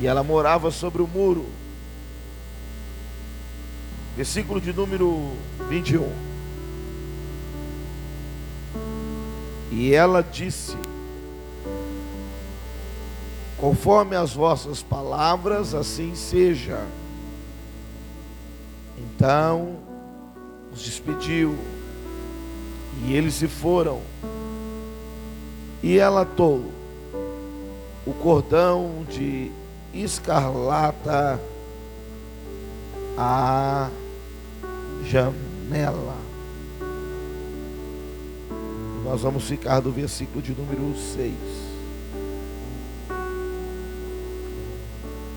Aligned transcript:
E 0.00 0.06
ela 0.06 0.22
morava 0.22 0.70
sobre 0.70 1.02
o 1.02 1.06
muro. 1.06 1.46
Versículo 4.16 4.60
de 4.60 4.72
número 4.72 5.32
21. 5.68 6.08
E 9.70 9.92
ela 9.92 10.22
disse: 10.22 10.76
Conforme 13.58 14.14
as 14.14 14.32
vossas 14.34 14.82
palavras, 14.82 15.74
assim 15.74 16.14
seja. 16.14 16.80
Então 18.96 19.76
os 20.72 20.82
despediu 20.82 21.56
e 23.04 23.14
eles 23.14 23.34
se 23.34 23.48
foram. 23.48 24.00
E 25.82 25.98
ela 25.98 26.22
atou 26.22 26.64
o 28.06 28.12
cordão 28.12 29.04
de 29.08 29.50
escarlata 29.94 31.40
à 33.16 33.88
janela. 35.04 36.16
Nós 39.04 39.22
vamos 39.22 39.44
ficar 39.44 39.80
do 39.80 39.92
versículo 39.92 40.42
de 40.42 40.52
número 40.52 40.96
6. 40.96 41.34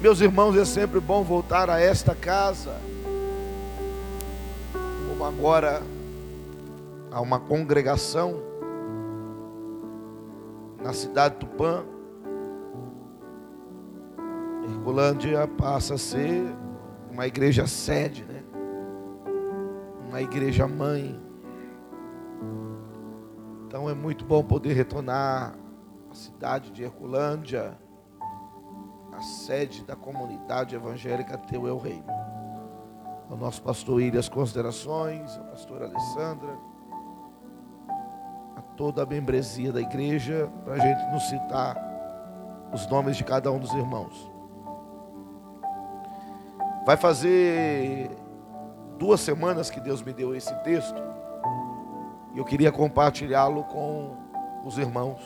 Meus 0.01 0.21
irmãos, 0.21 0.55
é 0.55 0.65
sempre 0.65 0.99
bom 0.99 1.23
voltar 1.23 1.69
a 1.69 1.79
esta 1.79 2.15
casa. 2.15 2.75
Como 5.09 5.25
agora 5.25 5.81
a 7.11 7.19
uma 7.19 7.39
congregação 7.39 8.39
na 10.81 10.93
cidade 10.93 11.35
de 11.35 11.39
Tupã. 11.41 11.83
Herculândia 14.67 15.47
passa 15.47 15.95
a 15.95 15.97
ser 15.97 16.43
uma 17.11 17.25
igreja 17.25 17.65
sede, 17.65 18.23
né? 18.25 18.43
Uma 20.07 20.21
igreja 20.21 20.67
mãe. 20.67 21.19
Então 23.65 23.89
é 23.89 23.93
muito 23.93 24.25
bom 24.25 24.43
poder 24.43 24.73
retornar 24.73 25.55
à 26.09 26.13
cidade 26.13 26.71
de 26.71 26.83
Herculândia, 26.83 27.77
a 29.13 29.21
sede 29.21 29.83
da 29.83 29.95
comunidade 29.95 30.75
evangélica 30.75 31.37
Teu 31.37 31.67
é 31.67 31.71
o 31.71 31.77
Reino. 31.77 32.05
O 33.29 33.35
nosso 33.35 33.61
pastor 33.61 34.01
Ilha, 34.01 34.19
as 34.19 34.29
considerações, 34.29 35.35
a 35.37 35.43
pastora 35.43 35.85
Alessandra 35.85 36.57
toda 38.77 39.01
a 39.01 39.05
membresia 39.05 39.73
da 39.73 39.81
igreja, 39.81 40.49
para 40.63 40.75
a 40.75 40.79
gente 40.79 41.11
não 41.11 41.19
citar 41.19 41.75
os 42.71 42.87
nomes 42.87 43.17
de 43.17 43.23
cada 43.23 43.51
um 43.51 43.59
dos 43.59 43.73
irmãos. 43.73 44.31
Vai 46.87 46.95
fazer 46.95 48.09
duas 48.97 49.19
semanas 49.19 49.69
que 49.69 49.77
Deus 49.77 50.01
me 50.01 50.13
deu 50.13 50.33
esse 50.33 50.55
texto, 50.63 50.95
e 52.33 52.37
eu 52.37 52.45
queria 52.45 52.71
compartilhá-lo 52.71 53.65
com 53.65 54.15
os 54.63 54.77
irmãos. 54.77 55.19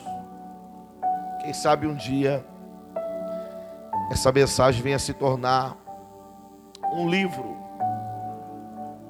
Quem 1.40 1.52
sabe 1.52 1.86
um 1.86 1.94
dia 1.94 2.44
essa 4.10 4.32
mensagem 4.32 4.82
venha 4.82 4.98
se 4.98 5.14
tornar 5.14 5.76
um 6.94 7.08
livro 7.08 7.56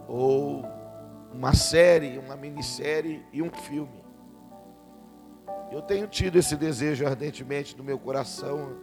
ou 0.06 0.62
uma 1.32 1.54
série, 1.54 2.18
uma 2.18 2.36
minissérie 2.36 3.24
e 3.32 3.40
um 3.40 3.50
filme. 3.50 4.04
Eu 5.70 5.80
tenho 5.80 6.06
tido 6.06 6.36
esse 6.36 6.54
desejo 6.54 7.06
ardentemente 7.06 7.74
no 7.78 7.82
meu 7.82 7.98
coração, 7.98 8.76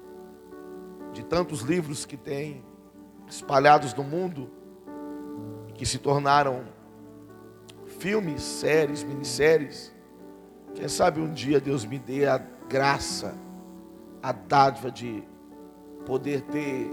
de 1.13 1.23
tantos 1.23 1.61
livros 1.61 2.03
que 2.03 2.17
tem 2.17 2.67
espalhados 3.29 3.93
no 3.93 4.03
mundo, 4.03 4.49
que 5.75 5.85
se 5.85 5.99
tornaram 5.99 6.65
filmes, 7.99 8.41
séries, 8.41 9.03
minisséries. 9.03 9.93
Quem 10.73 10.87
sabe 10.87 11.19
um 11.21 11.31
dia 11.31 11.59
Deus 11.59 11.85
me 11.85 11.99
dê 11.99 12.25
a 12.25 12.37
graça, 12.67 13.35
a 14.21 14.31
dádiva 14.31 14.91
de 14.91 15.23
poder 16.05 16.41
ter 16.41 16.89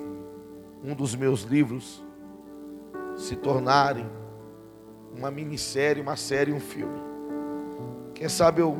um 0.84 0.94
dos 0.94 1.14
meus 1.14 1.42
livros 1.42 2.04
se 3.16 3.34
tornarem 3.34 4.06
uma 5.16 5.30
minissérie, 5.30 6.02
uma 6.02 6.16
série, 6.16 6.52
um 6.52 6.60
filme. 6.60 7.00
Quem 8.14 8.28
sabe 8.28 8.60
eu 8.60 8.76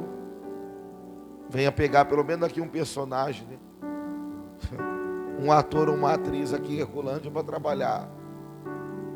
venha 1.49 1.72
pegar 1.72 2.05
pelo 2.05 2.22
menos 2.22 2.45
aqui 2.45 2.61
um 2.61 2.69
personagem, 2.69 3.47
né? 3.47 3.59
um 5.38 5.52
ator 5.52 5.88
ou 5.88 5.94
uma 5.94 6.12
atriz 6.12 6.52
aqui 6.52 6.76
em 6.76 6.80
Herculândia 6.80 7.30
para 7.30 7.42
trabalhar. 7.42 8.08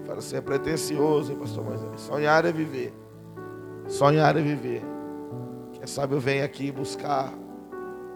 Fala 0.04 0.18
assim, 0.18 0.36
é 0.36 0.40
pretencioso, 0.40 1.32
hein, 1.32 1.38
pastor 1.38 1.64
Moisés? 1.64 2.00
Sonhar 2.00 2.44
é 2.44 2.52
viver. 2.52 2.92
Sonhar 3.86 4.36
é 4.36 4.42
viver. 4.42 4.82
Quem 5.72 5.86
sabe 5.86 6.14
eu 6.14 6.20
venho 6.20 6.44
aqui 6.44 6.70
buscar 6.70 7.32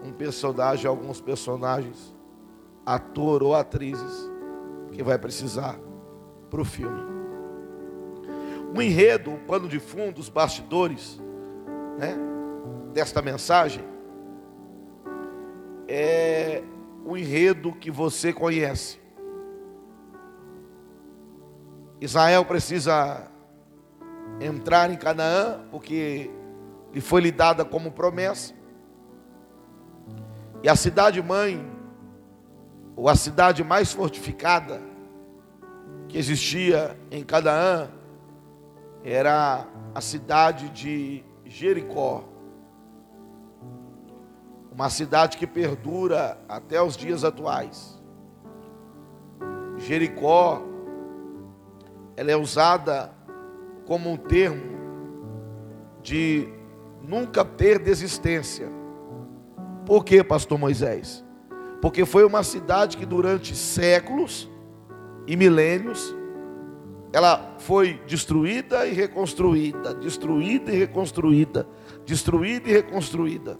um 0.03 0.11
personagem, 0.11 0.87
alguns 0.87 1.19
personagens, 1.19 2.15
ator 2.85 3.41
ou 3.41 3.55
atrizes, 3.55 4.31
que 4.91 5.01
vai 5.01 5.17
precisar 5.17 5.79
para 6.49 6.61
o 6.61 6.65
filme. 6.65 7.01
O 8.75 8.81
enredo, 8.81 9.33
o 9.33 9.39
pano 9.39 9.67
de 9.67 9.79
fundo, 9.79 10.19
os 10.19 10.29
bastidores, 10.29 11.19
né, 11.97 12.15
desta 12.93 13.21
mensagem, 13.21 13.83
é 15.87 16.63
o 17.05 17.15
enredo 17.15 17.71
que 17.71 17.91
você 17.91 18.33
conhece. 18.33 18.99
Israel 22.01 22.43
precisa 22.43 23.27
entrar 24.41 24.89
em 24.89 24.97
Canaã, 24.97 25.61
porque 25.69 26.31
lhe 26.91 26.99
foi 26.99 27.21
lhe 27.21 27.31
dada 27.31 27.63
como 27.63 27.91
promessa. 27.91 28.55
E 30.63 30.67
a 30.67 30.75
cidade 30.75 31.21
mãe, 31.21 31.63
ou 32.95 33.07
a 33.07 33.15
cidade 33.15 33.63
mais 33.63 33.93
fortificada 33.93 34.81
que 36.07 36.17
existia 36.17 36.99
em 37.11 37.23
Canaã, 37.23 37.89
era 39.03 39.67
a 39.93 40.01
cidade 40.01 40.69
de 40.69 41.23
Jericó 41.45 42.34
uma 44.75 44.89
cidade 44.89 45.37
que 45.37 45.47
perdura 45.47 46.37
até 46.49 46.81
os 46.81 46.97
dias 46.97 47.23
atuais. 47.23 47.97
Jericó, 49.77 50.61
ela 52.17 52.29
é 52.29 52.35
usada 52.35 53.09
como 53.85 54.11
um 54.11 54.17
termo 54.17 54.75
de 56.03 56.49
nunca 57.01 57.45
ter 57.45 57.79
desistência. 57.79 58.69
Por 59.85 60.03
quê, 60.03 60.21
pastor 60.21 60.59
Moisés? 60.59 61.23
Porque 61.81 62.03
foi 62.05 62.25
uma 62.25 62.43
cidade 62.43 62.97
que 62.97 63.05
durante 63.05 63.55
séculos 63.55 64.49
e 65.25 65.37
milênios 65.37 66.13
ela 67.13 67.55
foi 67.59 68.01
destruída 68.05 68.85
e 68.85 68.91
reconstruída, 68.91 69.93
destruída 69.93 70.73
e 70.73 70.79
reconstruída, 70.79 71.65
destruída 72.05 72.69
e 72.69 72.73
reconstruída 72.73 73.57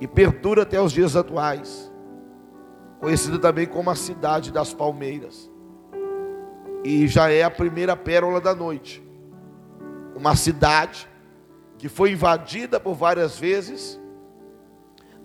e 0.00 0.08
perdura 0.08 0.62
até 0.62 0.80
os 0.80 0.92
dias 0.92 1.14
atuais, 1.14 1.92
conhecida 2.98 3.38
também 3.38 3.66
como 3.66 3.90
a 3.90 3.94
cidade 3.94 4.50
das 4.50 4.72
palmeiras, 4.72 5.50
e 6.82 7.06
já 7.06 7.30
é 7.30 7.42
a 7.42 7.50
primeira 7.50 7.94
pérola 7.94 8.40
da 8.40 8.54
noite. 8.54 9.06
Uma 10.16 10.34
cidade 10.34 11.08
que 11.76 11.88
foi 11.88 12.12
invadida 12.12 12.80
por 12.80 12.94
várias 12.94 13.38
vezes, 13.38 14.00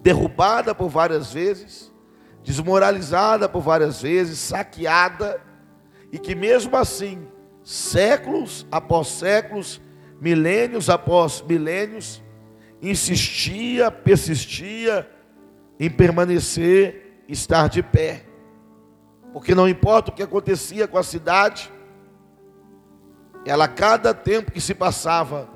derrubada 0.02 0.75
por 0.75 0.90
várias 0.90 1.31
vezes, 1.31 1.94
desmoralizada 2.44 3.50
por 3.50 3.62
várias 3.62 4.02
vezes, 4.02 4.38
saqueada, 4.40 5.41
e 6.11 6.20
que 6.20 6.35
mesmo 6.35 6.78
assim, 6.78 7.28
séculos 7.64 8.67
após 8.72 9.08
séculos, 9.08 9.82
milênios 10.22 10.90
após 10.90 11.41
milênios, 11.41 12.23
insistia, 12.90 13.90
persistia 13.90 15.09
em 15.79 15.90
permanecer, 15.90 17.23
estar 17.28 17.67
de 17.67 17.82
pé. 17.82 18.26
Porque 19.34 19.55
não 19.55 19.67
importa 19.67 20.11
o 20.11 20.14
que 20.14 20.23
acontecia 20.23 20.87
com 20.87 20.97
a 20.97 21.03
cidade, 21.03 21.72
ela, 23.46 23.67
cada 23.67 24.14
tempo 24.14 24.52
que 24.52 24.61
se 24.61 24.73
passava, 24.73 25.49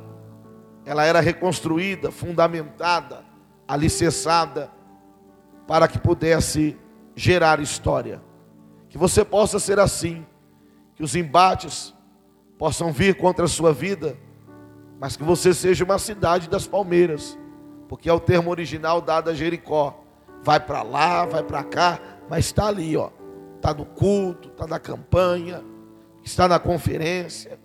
ela 0.85 1.05
era 1.05 1.19
reconstruída, 1.19 2.11
fundamentada, 2.11 3.23
alicerçada, 3.67 4.71
para 5.67 5.87
que 5.87 5.99
pudesse 5.99 6.77
gerar 7.15 7.59
história. 7.59 8.21
Que 8.89 8.97
você 8.97 9.23
possa 9.23 9.59
ser 9.59 9.79
assim, 9.79 10.25
que 10.95 11.03
os 11.03 11.15
embates 11.15 11.93
possam 12.57 12.91
vir 12.91 13.15
contra 13.15 13.45
a 13.45 13.47
sua 13.47 13.71
vida 13.71 14.17
mas 14.99 15.15
que 15.15 15.23
você 15.23 15.53
seja 15.53 15.85
uma 15.85 15.97
cidade 15.97 16.49
das 16.49 16.67
palmeiras, 16.67 17.39
porque 17.87 18.09
é 18.09 18.13
o 18.13 18.19
termo 18.19 18.51
original 18.51 18.99
dado 18.99 19.29
a 19.29 19.33
Jericó. 19.33 20.03
Vai 20.43 20.59
para 20.59 20.83
lá, 20.83 21.25
vai 21.25 21.41
para 21.41 21.63
cá, 21.63 21.99
mas 22.29 22.45
está 22.45 22.67
ali, 22.67 22.97
ó. 22.97 23.09
Está 23.55 23.73
no 23.73 23.85
culto, 23.85 24.49
está 24.49 24.67
na 24.67 24.77
campanha, 24.77 25.63
está 26.23 26.47
na 26.47 26.59
conferência, 26.59 27.59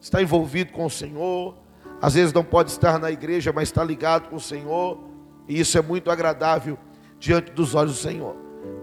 está 0.00 0.22
envolvido 0.22 0.72
com 0.72 0.86
o 0.86 0.90
Senhor. 0.90 1.54
Às 2.00 2.14
vezes 2.14 2.32
não 2.32 2.44
pode 2.44 2.70
estar 2.70 2.98
na 2.98 3.10
igreja, 3.10 3.52
mas 3.52 3.68
está 3.68 3.84
ligado 3.84 4.30
com 4.30 4.36
o 4.36 4.40
Senhor. 4.40 4.98
E 5.46 5.60
isso 5.60 5.76
é 5.76 5.82
muito 5.82 6.10
agradável 6.10 6.78
diante 7.18 7.52
dos 7.52 7.74
olhos 7.74 7.92
do 7.92 7.98
Senhor. 7.98 8.34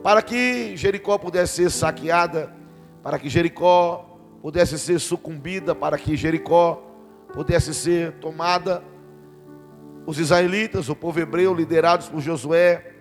Para 0.03 0.21
que 0.21 0.77
Jericó 0.77 1.17
pudesse 1.17 1.55
ser 1.55 1.71
saqueada, 1.71 2.53
para 3.01 3.17
que 3.17 3.29
Jericó 3.29 4.19
pudesse 4.41 4.77
ser 4.77 4.99
sucumbida, 4.99 5.73
para 5.73 5.97
que 5.97 6.15
Jericó 6.15 6.84
pudesse 7.35 7.73
ser 7.73 8.13
tomada, 8.13 8.81
os 10.05 10.17
israelitas, 10.17 10.87
o 10.87 10.95
povo 10.95 11.19
hebreu, 11.19 11.53
liderados 11.53 12.07
por 12.07 12.21
Josué, 12.21 12.93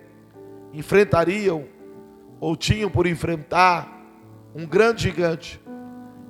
enfrentariam 0.73 1.65
ou 2.39 2.55
tinham 2.55 2.89
por 2.91 3.07
enfrentar 3.07 3.95
um 4.53 4.65
grande 4.65 5.03
gigante, 5.03 5.61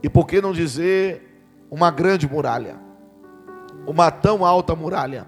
e 0.04 0.10
por 0.10 0.28
que 0.28 0.40
não 0.40 0.54
dizer 0.54 1.44
uma 1.69 1.90
grande 1.90 2.30
muralha, 2.30 2.80
uma 3.88 4.12
tão 4.12 4.46
alta 4.46 4.75
muralha. 4.75 5.28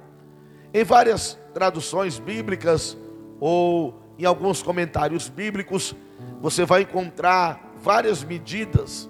Em 0.72 0.84
várias 0.84 1.38
traduções 1.54 2.20
bíblicas 2.20 2.96
ou 3.40 4.00
em 4.20 4.26
alguns 4.26 4.62
comentários 4.62 5.30
bíblicos, 5.30 5.96
você 6.40 6.64
vai 6.64 6.84
encontrar 6.84 7.74
várias 7.82 8.24
medidas 8.24 9.10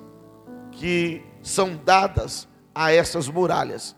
que 0.72 1.22
são 1.42 1.76
dadas 1.84 2.47
a 2.78 2.94
essas 2.94 3.28
muralhas. 3.28 3.96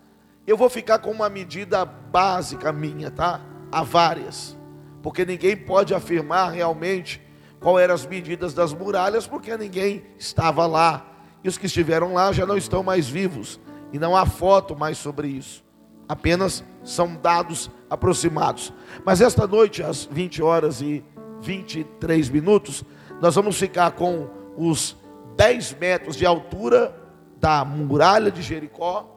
Eu 0.47 0.55
vou 0.55 0.69
ficar 0.69 0.99
com 0.99 1.11
uma 1.11 1.29
medida 1.29 1.83
básica 1.83 2.71
minha, 2.71 3.11
tá? 3.11 3.41
Há 3.69 3.83
várias, 3.83 4.57
porque 5.03 5.25
ninguém 5.25 5.55
pode 5.55 5.93
afirmar 5.93 6.51
realmente 6.51 7.21
qual 7.59 7.77
eram 7.77 7.93
as 7.93 8.05
medidas 8.05 8.53
das 8.53 8.73
muralhas, 8.73 9.27
porque 9.27 9.55
ninguém 9.57 10.03
estava 10.17 10.65
lá. 10.65 11.05
E 11.43 11.49
os 11.49 11.57
que 11.57 11.65
estiveram 11.65 12.13
lá 12.13 12.31
já 12.31 12.45
não 12.45 12.57
estão 12.57 12.81
mais 12.81 13.07
vivos, 13.07 13.59
e 13.91 13.99
não 13.99 14.15
há 14.15 14.25
foto 14.25 14.75
mais 14.75 14.97
sobre 14.97 15.27
isso. 15.27 15.61
Apenas 16.07 16.63
são 16.81 17.15
dados 17.15 17.69
aproximados. 17.89 18.73
Mas 19.05 19.19
esta 19.19 19.45
noite, 19.45 19.83
às 19.83 20.05
20 20.05 20.41
horas 20.41 20.81
e 20.81 21.03
23 21.41 22.29
minutos, 22.29 22.83
nós 23.21 23.35
vamos 23.35 23.59
ficar 23.59 23.91
com 23.91 24.29
os 24.55 24.95
10 25.35 25.75
metros 25.75 26.15
de 26.15 26.25
altura 26.25 26.98
da 27.39 27.63
muralha 27.63 28.31
de 28.31 28.41
Jericó 28.41 29.15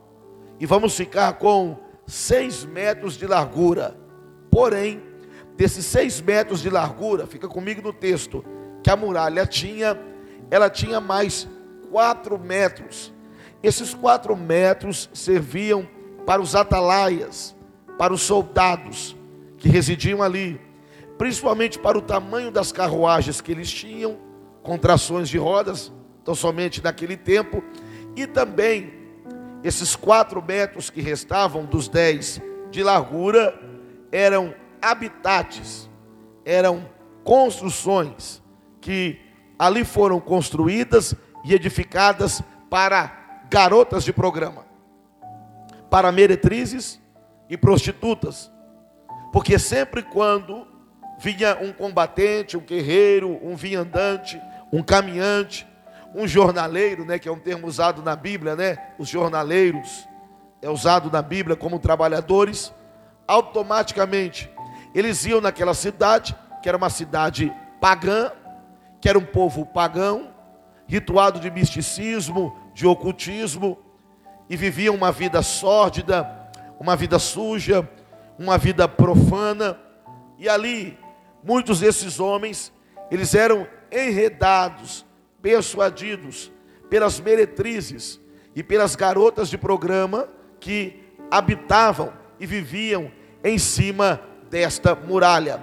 e 0.61 0.67
vamos 0.67 0.97
ficar 0.97 1.35
com 1.35 1.77
6 2.07 2.65
metros 2.67 3.17
de 3.17 3.27
largura. 3.27 3.97
Porém, 4.51 5.03
desses 5.57 5.85
6 5.87 6.21
metros 6.21 6.61
de 6.61 6.71
largura, 6.71 7.27
fica 7.27 7.49
comigo 7.49 7.83
no 7.83 7.93
texto, 7.93 8.45
que 8.83 8.91
a 8.91 8.97
muralha 8.97 9.47
tinha, 9.47 9.99
ela 10.51 10.71
tinha 10.71 11.01
mais 11.01 11.49
4 11.91 12.39
metros. 12.39 13.13
Esses 13.63 13.95
4 13.95 14.37
metros 14.37 15.11
serviam 15.13 15.89
para 16.27 16.41
os 16.41 16.55
atalaias, 16.55 17.57
para 17.99 18.13
os 18.13 18.23
soldados 18.23 19.17
que 19.59 19.69
residiam 19.69 20.23
ali, 20.23 20.61
principalmente 21.17 21.79
para 21.79 21.97
o 21.97 22.03
tamanho 22.03 22.51
das 22.51 22.73
carruagens 22.73 23.41
que 23.41 23.53
eles 23.53 23.71
tinham, 23.71 24.17
com 24.63 24.79
trações 24.79 25.29
de 25.29 25.39
rodas, 25.39 25.93
então 26.23 26.35
somente 26.35 26.83
naquele 26.83 27.17
tempo, 27.17 27.63
e 28.17 28.27
também 28.27 28.93
esses 29.63 29.95
quatro 29.95 30.43
metros 30.43 30.91
que 30.91 31.01
restavam 31.01 31.65
dos 31.65 31.89
dez 31.89 32.41
de 32.71 32.83
largura 32.83 33.59
eram 34.11 34.55
habitats, 34.81 35.89
eram 36.45 36.89
construções 37.23 38.43
que 38.81 39.21
ali 39.59 39.85
foram 39.85 40.19
construídas 40.19 41.15
e 41.45 41.55
edificadas 41.55 42.43
para 42.69 43.45
garotas 43.49 44.03
de 44.03 44.13
programa, 44.13 44.65
para 45.89 46.11
meretrizes 46.11 47.01
e 47.49 47.57
prostitutas, 47.57 48.51
porque 49.33 49.59
sempre 49.59 50.03
quando 50.03 50.67
vinha 51.19 51.57
um 51.61 51.73
combatente, 51.73 52.57
um 52.57 52.61
guerreiro, 52.61 53.39
um 53.43 53.55
viandante, 53.55 54.41
um 54.73 54.83
caminhante, 54.83 55.67
um 56.15 56.27
jornaleiro, 56.27 57.05
né, 57.05 57.19
que 57.19 57.29
é 57.29 57.33
um 57.33 57.39
termo 57.39 57.67
usado 57.67 58.03
na 58.03 58.15
Bíblia, 58.15 58.55
né? 58.55 58.77
Os 58.99 59.09
jornaleiros 59.09 60.07
é 60.61 60.69
usado 60.69 61.11
na 61.11 61.23
Bíblia 61.23 61.57
como 61.57 61.79
trabalhadores, 61.79 62.73
automaticamente 63.27 64.51
eles 64.95 65.25
iam 65.25 65.41
naquela 65.41 65.75
cidade, 65.75 66.37
que 66.63 66.69
era 66.69 66.77
uma 66.77 66.91
cidade 66.91 67.53
pagã, 67.81 68.31
que 69.01 69.09
era 69.09 69.19
um 69.19 69.25
povo 69.25 69.65
pagão, 69.65 70.31
rituado 70.87 71.41
de 71.41 71.51
misticismo, 71.51 72.57
de 72.75 72.87
ocultismo, 72.87 73.79
e 74.49 74.57
viviam 74.57 74.95
uma 74.95 75.11
vida 75.11 75.41
sórdida, 75.43 76.29
uma 76.79 76.95
vida 76.95 77.19
suja, 77.19 77.89
uma 78.39 78.59
vida 78.59 78.87
profana, 78.87 79.79
e 80.39 80.49
ali 80.49 80.99
muitos 81.43 81.81
desses 81.81 82.21
homens, 82.21 82.73
eles 83.11 83.35
eram 83.35 83.67
enredados 83.91 85.07
persuadidos 85.43 86.53
pelas 86.89 87.21
meretrizes 87.21 88.21
e 88.55 88.63
pelas 88.63 88.95
garotas 88.95 89.51
de 89.51 89.59
programa 89.59 90.29
que 90.61 91.01
habitavam 91.31 92.13
e 92.39 92.47
viviam 92.47 93.11
em 93.43 93.59
cima 93.59 94.23
desta 94.49 94.95
muralha. 94.95 95.61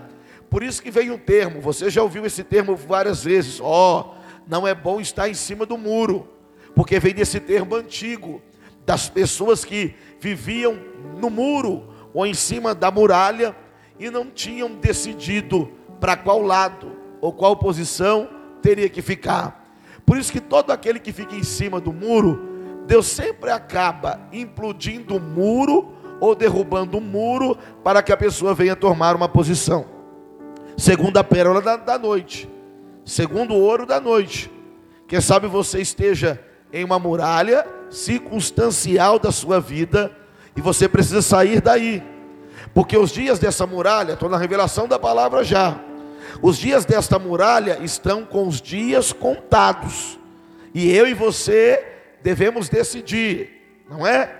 Por 0.49 0.63
isso 0.63 0.81
que 0.81 0.91
veio 0.91 1.13
um 1.13 1.17
termo, 1.17 1.61
você 1.61 1.89
já 1.89 2.01
ouviu 2.01 2.25
esse 2.25 2.43
termo 2.43 2.75
várias 2.75 3.23
vezes, 3.23 3.59
ó, 3.61 4.01
oh, 4.01 4.19
não 4.47 4.67
é 4.67 4.73
bom 4.73 4.99
estar 4.99 5.29
em 5.29 5.33
cima 5.33 5.65
do 5.65 5.77
muro, 5.77 6.27
porque 6.75 6.99
vem 6.99 7.13
desse 7.13 7.39
termo 7.39 7.75
antigo, 7.75 8.41
das 8.85 9.07
pessoas 9.07 9.63
que 9.63 9.93
viviam 10.19 10.75
no 11.19 11.29
muro 11.29 11.93
ou 12.13 12.25
em 12.25 12.33
cima 12.33 12.73
da 12.73 12.89
muralha 12.89 13.55
e 13.99 14.09
não 14.09 14.25
tinham 14.31 14.71
decidido 14.71 15.71
para 15.99 16.17
qual 16.17 16.41
lado 16.41 16.97
ou 17.21 17.31
qual 17.31 17.55
posição 17.55 18.27
teria 18.61 18.89
que 18.89 19.01
ficar. 19.01 19.58
Por 20.09 20.17
isso 20.17 20.31
que 20.31 20.41
todo 20.41 20.71
aquele 20.71 20.97
que 20.99 21.13
fica 21.13 21.35
em 21.35 21.43
cima 21.43 21.79
do 21.79 21.93
muro, 21.93 22.41
Deus 22.87 23.05
sempre 23.05 23.51
acaba 23.51 24.19
implodindo 24.33 25.17
o 25.17 25.19
muro 25.19 25.93
ou 26.19 26.33
derrubando 26.33 26.97
o 26.97 27.01
muro 27.01 27.55
para 27.83 28.01
que 28.01 28.11
a 28.11 28.17
pessoa 28.17 28.55
venha 28.55 28.75
tomar 28.75 29.15
uma 29.15 29.29
posição. 29.29 29.85
Segundo 30.75 31.17
a 31.17 31.23
pérola 31.23 31.61
da, 31.61 31.77
da 31.77 31.99
noite, 31.99 32.49
segundo 33.05 33.53
ouro 33.53 33.85
da 33.85 34.01
noite. 34.01 34.51
Quem 35.07 35.21
sabe 35.21 35.45
você 35.45 35.79
esteja 35.79 36.43
em 36.73 36.83
uma 36.83 36.97
muralha 36.97 37.63
circunstancial 37.91 39.19
da 39.19 39.31
sua 39.31 39.59
vida 39.59 40.11
e 40.57 40.61
você 40.61 40.89
precisa 40.89 41.21
sair 41.21 41.61
daí. 41.61 42.01
Porque 42.73 42.97
os 42.97 43.11
dias 43.11 43.37
dessa 43.37 43.67
muralha, 43.67 44.13
estou 44.13 44.27
na 44.27 44.39
revelação 44.39 44.87
da 44.87 44.97
palavra 44.97 45.43
já. 45.43 45.79
Os 46.41 46.57
dias 46.57 46.85
desta 46.85 47.17
muralha 47.17 47.79
estão 47.81 48.25
com 48.25 48.47
os 48.47 48.61
dias 48.61 49.11
contados. 49.11 50.19
E 50.73 50.91
eu 50.91 51.07
e 51.07 51.13
você 51.13 51.83
devemos 52.21 52.69
decidir, 52.69 53.83
não 53.89 54.05
é? 54.05 54.35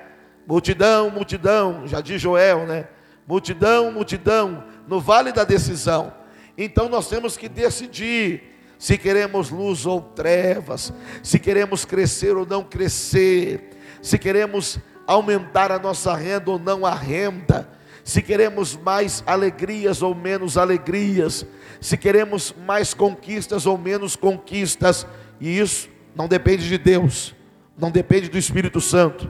Multidão, 0.47 1.09
multidão, 1.09 1.87
já 1.87 2.01
diz 2.01 2.21
Joel, 2.21 2.65
né? 2.65 2.87
Multidão, 3.27 3.91
multidão, 3.91 4.63
no 4.87 4.99
vale 4.99 5.31
da 5.31 5.43
decisão. 5.43 6.13
Então 6.57 6.89
nós 6.89 7.07
temos 7.07 7.37
que 7.37 7.47
decidir 7.47 8.55
se 8.77 8.97
queremos 8.97 9.49
luz 9.49 9.85
ou 9.85 10.01
trevas, 10.01 10.93
se 11.21 11.37
queremos 11.37 11.85
crescer 11.85 12.35
ou 12.35 12.45
não 12.45 12.63
crescer, 12.63 13.71
se 14.01 14.17
queremos 14.17 14.79
aumentar 15.05 15.71
a 15.71 15.77
nossa 15.77 16.15
renda 16.15 16.51
ou 16.51 16.57
não 16.57 16.85
a 16.85 16.95
renda, 16.95 17.69
se 18.03 18.21
queremos 18.21 18.75
mais 18.75 19.23
alegrias 19.25 20.01
ou 20.01 20.15
menos 20.15 20.57
alegrias, 20.57 21.45
se 21.79 21.97
queremos 21.97 22.53
mais 22.65 22.93
conquistas 22.93 23.65
ou 23.65 23.77
menos 23.77 24.15
conquistas, 24.15 25.05
e 25.39 25.59
isso 25.59 25.89
não 26.15 26.27
depende 26.27 26.67
de 26.67 26.77
Deus, 26.77 27.35
não 27.77 27.91
depende 27.91 28.29
do 28.29 28.37
Espírito 28.37 28.81
Santo, 28.81 29.29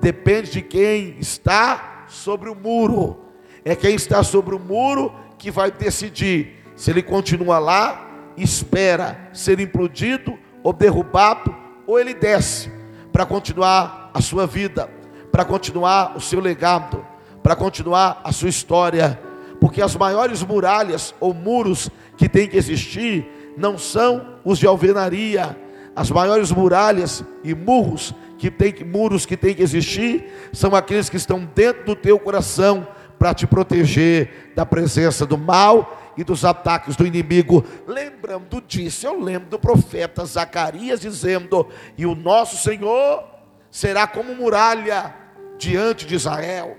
depende 0.00 0.50
de 0.50 0.62
quem 0.62 1.16
está 1.18 2.04
sobre 2.08 2.48
o 2.50 2.54
muro. 2.54 3.22
É 3.64 3.74
quem 3.74 3.96
está 3.96 4.22
sobre 4.22 4.54
o 4.54 4.60
muro 4.60 5.12
que 5.38 5.50
vai 5.50 5.70
decidir 5.70 6.62
se 6.76 6.90
ele 6.90 7.02
continua 7.02 7.58
lá, 7.58 8.08
espera 8.36 9.28
ser 9.32 9.58
implodido 9.58 10.38
ou 10.62 10.72
derrubado, 10.72 11.54
ou 11.86 11.98
ele 11.98 12.14
desce 12.14 12.70
para 13.12 13.24
continuar 13.24 14.10
a 14.12 14.20
sua 14.20 14.46
vida, 14.46 14.90
para 15.32 15.44
continuar 15.44 16.16
o 16.16 16.20
seu 16.20 16.38
legado, 16.38 17.04
para 17.46 17.54
continuar 17.54 18.22
a 18.24 18.32
sua 18.32 18.48
história 18.48 19.16
porque 19.60 19.80
as 19.80 19.94
maiores 19.94 20.42
muralhas 20.42 21.14
ou 21.20 21.32
muros 21.32 21.88
que 22.16 22.28
tem 22.28 22.48
que 22.48 22.56
existir 22.56 23.54
não 23.56 23.78
são 23.78 24.40
os 24.44 24.58
de 24.58 24.66
alvenaria. 24.66 25.56
As 25.94 26.10
maiores 26.10 26.50
muralhas 26.50 27.22
e 27.44 27.54
murros 27.54 28.12
que 28.36 28.50
tem 28.50 28.74
muros 28.84 29.24
que 29.24 29.36
tem 29.36 29.54
que 29.54 29.62
existir 29.62 30.28
são 30.52 30.74
aqueles 30.74 31.08
que 31.08 31.16
estão 31.16 31.48
dentro 31.54 31.84
do 31.84 31.94
teu 31.94 32.18
coração 32.18 32.84
para 33.16 33.32
te 33.32 33.46
proteger 33.46 34.52
da 34.56 34.66
presença 34.66 35.24
do 35.24 35.38
mal 35.38 36.02
e 36.16 36.24
dos 36.24 36.44
ataques 36.44 36.96
do 36.96 37.06
inimigo. 37.06 37.64
Lembrando 37.86 38.60
disso, 38.60 39.06
eu 39.06 39.20
lembro 39.20 39.50
do 39.50 39.58
profeta 39.60 40.24
Zacarias 40.24 40.98
dizendo: 40.98 41.68
E 41.96 42.06
o 42.06 42.16
nosso 42.16 42.56
Senhor 42.56 43.22
será 43.70 44.04
como 44.04 44.34
muralha 44.34 45.14
diante 45.56 46.04
de 46.04 46.16
Israel 46.16 46.76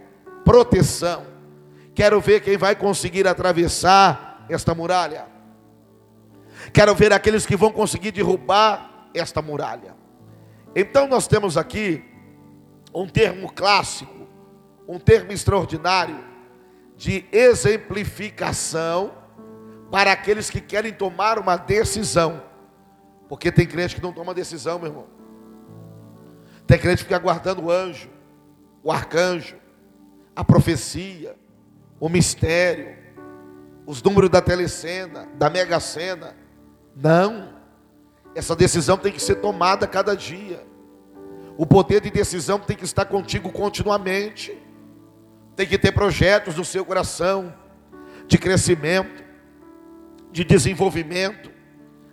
proteção. 0.48 1.26
Quero 1.94 2.22
ver 2.22 2.40
quem 2.40 2.56
vai 2.56 2.74
conseguir 2.74 3.28
atravessar 3.28 4.46
esta 4.48 4.74
muralha. 4.74 5.26
Quero 6.72 6.96
ver 6.96 7.12
aqueles 7.12 7.46
que 7.46 7.58
vão 7.58 7.70
conseguir 7.70 8.12
derrubar 8.12 9.10
esta 9.14 9.42
muralha. 9.42 9.94
Então 10.74 11.06
nós 11.06 11.28
temos 11.28 11.58
aqui 11.58 12.02
um 12.96 13.10
termo 13.10 13.52
clássico, 13.52 14.26
um 14.88 14.98
termo 14.98 15.34
extraordinário 15.34 16.24
de 16.96 17.26
exemplificação 17.30 19.12
para 19.92 20.14
aqueles 20.14 20.50
que 20.50 20.62
querem 20.62 20.94
tomar 20.94 21.38
uma 21.38 21.58
decisão. 21.58 22.42
Porque 23.28 23.52
tem 23.52 23.68
crente 23.68 23.96
que 23.96 24.02
não 24.02 24.14
toma 24.14 24.34
decisão, 24.34 24.80
meu 24.80 24.88
irmão. 24.88 25.08
Tem 26.66 26.80
crente 26.80 27.00
que 27.00 27.04
fica 27.04 27.18
aguardando 27.18 27.66
o 27.66 27.72
anjo, 27.72 28.10
o 28.82 28.90
arcanjo, 28.90 29.58
a 30.38 30.44
profecia, 30.44 31.36
o 32.00 32.08
mistério, 32.08 32.96
os 33.88 34.04
números 34.04 34.30
da 34.30 34.40
telecena, 34.40 35.28
da 35.34 35.50
mega 35.50 35.80
cena. 35.80 36.36
Não. 36.96 37.56
Essa 38.36 38.56
decisão 38.56 39.00
tem 39.00 39.12
que 39.12 39.20
ser 39.20 39.38
tomada 39.38 39.88
cada 39.88 40.16
dia. 40.16 40.64
O 41.58 41.66
poder 41.66 42.02
de 42.02 42.12
decisão 42.12 42.60
tem 42.60 42.78
que 42.78 42.86
estar 42.86 43.06
contigo 43.06 43.52
continuamente. 43.52 44.56
Tem 45.56 45.66
que 45.66 45.76
ter 45.76 45.92
projetos 45.92 46.56
no 46.56 46.64
seu 46.64 46.86
coração 46.86 47.52
de 48.28 48.38
crescimento, 48.38 49.24
de 50.32 50.44
desenvolvimento, 50.44 51.50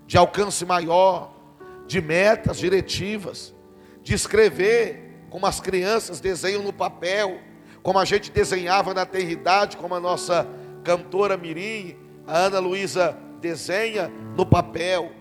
de 0.07 0.16
alcance 0.16 0.64
maior, 0.64 1.38
de 1.87 2.00
metas 2.00 2.57
diretivas, 2.57 3.54
de 4.02 4.14
escrever 4.14 5.26
como 5.28 5.45
as 5.45 5.61
crianças 5.61 6.21
desenham 6.21 6.62
no 6.62 6.73
papel, 6.73 7.38
como 7.84 7.98
a 7.98 8.04
gente 8.06 8.32
desenhava 8.32 8.94
na 8.94 9.02
eternidade, 9.02 9.76
como 9.76 9.94
a 9.94 10.00
nossa 10.00 10.48
cantora 10.82 11.36
Mirim, 11.36 11.94
a 12.26 12.38
Ana 12.38 12.58
Luísa 12.58 13.14
desenha 13.42 14.10
no 14.34 14.46
papel. 14.46 15.12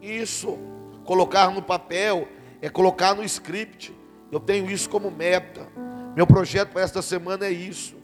Isso, 0.00 0.58
colocar 1.04 1.50
no 1.50 1.60
papel, 1.60 2.26
é 2.62 2.70
colocar 2.70 3.14
no 3.14 3.22
script. 3.22 3.94
Eu 4.32 4.40
tenho 4.40 4.70
isso 4.70 4.88
como 4.88 5.10
meta. 5.10 5.68
Meu 6.16 6.26
projeto 6.26 6.70
para 6.70 6.80
esta 6.80 7.02
semana 7.02 7.44
é 7.44 7.50
isso. 7.50 7.94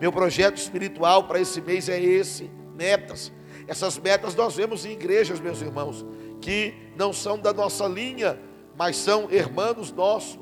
Meu 0.00 0.12
projeto 0.12 0.58
espiritual 0.58 1.24
para 1.24 1.40
esse 1.40 1.60
mês 1.60 1.88
é 1.88 2.00
esse. 2.00 2.48
Metas. 2.76 3.32
Essas 3.66 3.98
metas 3.98 4.36
nós 4.36 4.54
vemos 4.54 4.86
em 4.86 4.92
igrejas, 4.92 5.40
meus 5.40 5.60
irmãos, 5.60 6.06
que 6.40 6.72
não 6.96 7.12
são 7.12 7.36
da 7.36 7.52
nossa 7.52 7.88
linha, 7.88 8.38
mas 8.78 8.96
são 8.96 9.28
irmãos 9.28 9.90
nossos. 9.90 10.38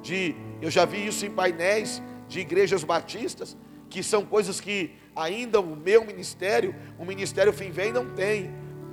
De, 0.00 0.34
eu 0.62 0.70
já 0.70 0.86
vi 0.86 1.06
isso 1.06 1.26
em 1.26 1.30
painéis 1.30 2.02
de 2.32 2.40
igrejas 2.40 2.82
batistas, 2.82 3.56
que 3.90 4.02
são 4.02 4.24
coisas 4.24 4.58
que 4.58 4.94
ainda 5.14 5.60
o 5.60 5.76
meu 5.76 6.04
ministério, 6.04 6.74
o 6.98 7.04
ministério 7.04 7.52
Fim 7.52 7.70
Vem, 7.70 7.92
não 7.92 8.08
tem. 8.14 8.50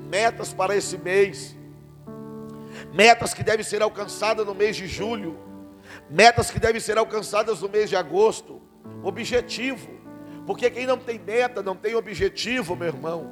Metas 0.10 0.52
para 0.52 0.76
esse 0.76 0.98
mês, 0.98 1.56
metas 2.92 3.34
que 3.34 3.44
devem 3.44 3.64
ser 3.64 3.82
alcançadas 3.82 4.46
no 4.46 4.56
mês 4.56 4.76
de 4.76 4.88
julho, 4.88 5.38
metas 6.10 6.50
que 6.50 6.60
devem 6.60 6.82
ser 6.82 6.98
alcançadas 6.98 7.62
no 7.62 7.70
mês 7.70 7.90
de 7.90 7.96
agosto, 7.96 8.60
objetivo, 9.04 9.90
porque 10.48 10.70
quem 10.70 10.88
não 10.88 10.98
tem 10.98 11.20
meta, 11.20 11.62
não 11.62 11.76
tem 11.76 11.94
objetivo, 11.94 12.76
meu 12.76 12.88
irmão, 12.88 13.32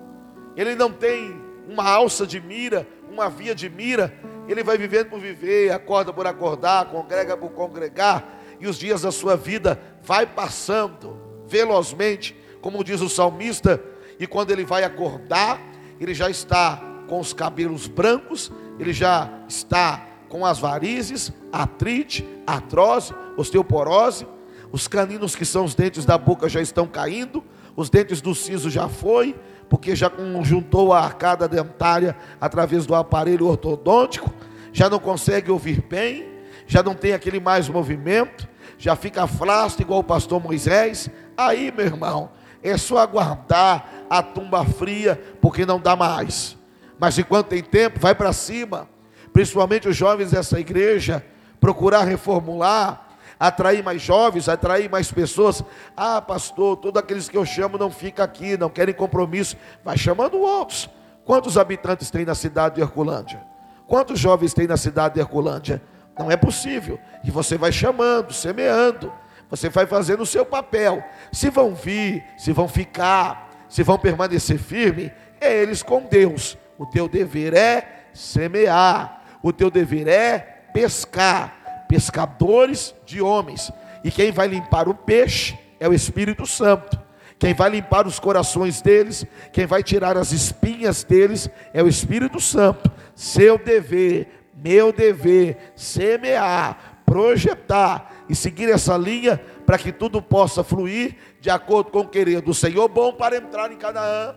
ele 0.55 0.75
não 0.75 0.93
tem 0.93 1.35
uma 1.67 1.89
alça 1.89 2.27
de 2.27 2.39
mira, 2.39 2.87
uma 3.11 3.27
via 3.27 3.55
de 3.55 3.69
mira, 3.69 4.13
ele 4.47 4.63
vai 4.63 4.77
vivendo 4.77 5.09
por 5.09 5.19
viver, 5.19 5.71
acorda 5.71 6.13
por 6.13 6.27
acordar, 6.27 6.85
congrega 6.85 7.35
por 7.35 7.49
congregar, 7.51 8.37
e 8.59 8.67
os 8.67 8.77
dias 8.77 9.01
da 9.01 9.11
sua 9.11 9.35
vida 9.35 9.79
vai 10.07 10.25
passando 10.25 11.19
velozmente, 11.47 12.33
como 12.61 12.81
diz 12.81 13.01
o 13.01 13.09
salmista, 13.09 13.83
e 14.17 14.25
quando 14.25 14.51
ele 14.51 14.63
vai 14.63 14.85
acordar, 14.85 15.61
ele 15.99 16.13
já 16.13 16.29
está 16.29 16.81
com 17.09 17.19
os 17.19 17.33
cabelos 17.33 17.87
brancos, 17.87 18.49
ele 18.79 18.93
já 18.93 19.29
está 19.49 20.07
com 20.29 20.45
as 20.45 20.59
varizes, 20.59 21.33
artrite, 21.51 22.25
artrose, 22.47 23.13
osteoporose, 23.35 24.25
os 24.71 24.87
caninos 24.87 25.35
que 25.35 25.43
são 25.43 25.65
os 25.65 25.75
dentes 25.75 26.05
da 26.05 26.17
boca 26.17 26.47
já 26.47 26.61
estão 26.61 26.87
caindo, 26.87 27.43
os 27.75 27.89
dentes 27.89 28.21
do 28.21 28.33
siso 28.33 28.69
já 28.69 28.87
foi, 28.87 29.35
porque 29.69 29.93
já 29.93 30.09
juntou 30.41 30.93
a 30.93 31.01
arcada 31.01 31.49
dentária 31.49 32.15
através 32.39 32.85
do 32.85 32.95
aparelho 32.95 33.47
ortodôntico, 33.47 34.33
já 34.71 34.89
não 34.89 34.99
consegue 34.99 35.51
ouvir 35.51 35.81
bem, 35.81 36.29
já 36.65 36.81
não 36.81 36.95
tem 36.95 37.13
aquele 37.13 37.41
mais 37.41 37.67
movimento, 37.67 38.47
já 38.77 38.96
fica 38.96 39.25
flácido 39.25 39.81
igual 39.81 40.00
o 40.00 40.03
pastor 40.03 40.41
Moisés. 40.41 41.10
Aí, 41.36 41.72
meu 41.75 41.86
irmão, 41.86 42.29
é 42.63 42.77
só 42.77 43.00
aguardar 43.00 43.86
a 44.10 44.22
tumba 44.22 44.63
fria, 44.65 45.19
porque 45.41 45.65
não 45.65 45.79
dá 45.79 45.96
mais. 45.96 46.57
Mas 47.00 47.17
enquanto 47.17 47.48
tem 47.48 47.63
tempo, 47.63 48.00
vai 48.00 48.15
para 48.15 48.34
cima, 48.34 48.88
principalmente 49.34 49.88
os 49.88 49.96
jovens 49.96 50.31
dessa 50.31 50.60
igreja, 50.60 51.24
procurar 51.60 52.03
reformular, 52.03 53.07
atrair 53.39 53.84
mais 53.84 54.01
jovens, 54.01 54.50
atrair 54.50 54.89
mais 54.89 55.12
pessoas. 55.12 55.63
Ah, 55.96 56.22
pastor, 56.22 56.77
todos 56.77 57.00
aqueles 57.00 57.29
que 57.29 57.38
eu 57.38 57.46
chamo 57.46 57.77
não 57.77 57.91
ficam 57.91 58.25
aqui, 58.25 58.57
não 58.57 58.69
querem 58.69 58.93
compromisso. 58.93 59.55
Vai 59.84 59.98
chamando 59.98 60.39
outros. 60.39 60.89
Quantos 61.24 61.57
habitantes 61.57 62.10
tem 62.10 62.25
na 62.25 62.34
cidade 62.34 62.75
de 62.75 62.81
Herculândia? 62.81 63.41
Quantos 63.86 64.19
jovens 64.19 64.53
tem 64.53 64.67
na 64.67 64.77
cidade 64.77 65.15
de 65.15 65.19
Herculândia? 65.19 65.81
Não 66.17 66.31
é 66.31 66.38
possível. 66.38 67.00
E 67.24 67.31
você 67.31 67.57
vai 67.57 67.71
chamando, 67.71 68.33
semeando. 68.33 69.12
Você 69.50 69.69
vai 69.69 69.86
fazendo 69.86 70.24
o 70.24 70.25
seu 70.25 70.45
papel. 70.45 71.03
Se 71.31 71.50
vão 71.50 71.74
vir, 71.74 72.24
se 72.38 72.51
vão 72.51 72.67
ficar, 72.67 73.50
se 73.69 73.83
vão 73.83 73.97
permanecer 73.97 74.57
firme, 74.57 75.12
é 75.39 75.62
eles 75.62 75.81
com 75.81 76.01
Deus. 76.01 76.57
O 76.77 76.86
teu 76.86 77.07
dever 77.07 77.53
é 77.53 78.07
semear. 78.13 79.24
O 79.41 79.53
teu 79.53 79.69
dever 79.69 80.07
é 80.07 80.39
pescar. 80.74 81.86
Pescadores 81.88 82.93
de 83.05 83.21
homens. 83.21 83.71
E 84.03 84.12
quem 84.12 84.31
vai 84.31 84.47
limpar 84.47 84.89
o 84.89 84.93
peixe 84.93 85.57
é 85.79 85.88
o 85.88 85.93
Espírito 85.93 86.45
Santo. 86.45 87.07
Quem 87.39 87.53
vai 87.53 87.69
limpar 87.69 88.07
os 88.07 88.19
corações 88.19 88.81
deles, 88.81 89.25
quem 89.53 89.67
vai 89.67 89.83
tirar 89.83 90.17
as 90.17 90.31
espinhas 90.31 91.03
deles 91.03 91.47
é 91.71 91.83
o 91.83 91.88
Espírito 91.88 92.39
Santo. 92.39 92.91
Seu 93.15 93.59
dever 93.59 94.37
meu 94.67 94.91
dever 94.91 95.71
semear, 95.77 97.01
projetar 97.05 98.25
e 98.27 98.36
seguir 98.36 98.69
essa 98.69 98.97
linha 98.97 99.41
para 99.65 99.77
que 99.77 99.93
tudo 99.93 100.21
possa 100.21 100.62
fluir 100.62 101.15
de 101.39 101.50
acordo 101.50 101.89
com 101.89 102.00
o 102.01 102.07
querer 102.07 102.41
do 102.41 102.53
Senhor 102.53 102.89
bom 102.89 103.13
para 103.13 103.38
entrar 103.38 103.71
em 103.71 103.77
Canaã. 103.77 104.36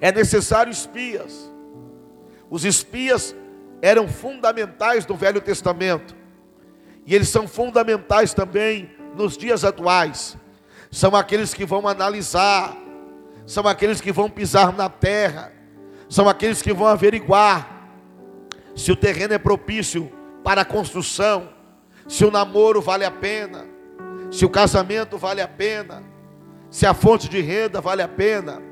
É 0.00 0.12
necessário 0.12 0.70
espias. 0.70 1.50
Os 2.48 2.64
espias 2.64 3.34
eram 3.80 4.06
fundamentais 4.06 5.04
no 5.06 5.16
Velho 5.16 5.40
Testamento. 5.40 6.14
E 7.04 7.16
eles 7.16 7.30
são 7.30 7.48
fundamentais 7.48 8.32
também 8.32 8.90
nos 9.16 9.36
dias 9.36 9.64
atuais. 9.64 10.36
São 10.88 11.16
aqueles 11.16 11.52
que 11.52 11.64
vão 11.64 11.88
analisar, 11.88 12.76
são 13.44 13.66
aqueles 13.66 14.00
que 14.00 14.12
vão 14.12 14.30
pisar 14.30 14.72
na 14.72 14.88
terra, 14.88 15.52
são 16.08 16.28
aqueles 16.28 16.62
que 16.62 16.72
vão 16.72 16.86
averiguar 16.86 17.71
se 18.74 18.90
o 18.90 18.96
terreno 18.96 19.34
é 19.34 19.38
propício 19.38 20.10
para 20.42 20.62
a 20.62 20.64
construção, 20.64 21.48
se 22.08 22.24
o 22.24 22.30
namoro 22.30 22.80
vale 22.80 23.04
a 23.04 23.10
pena, 23.10 23.66
se 24.30 24.44
o 24.44 24.50
casamento 24.50 25.18
vale 25.18 25.40
a 25.40 25.48
pena, 25.48 26.02
se 26.70 26.86
a 26.86 26.94
fonte 26.94 27.28
de 27.28 27.40
renda 27.40 27.80
vale 27.80 28.02
a 28.02 28.08
pena, 28.08 28.62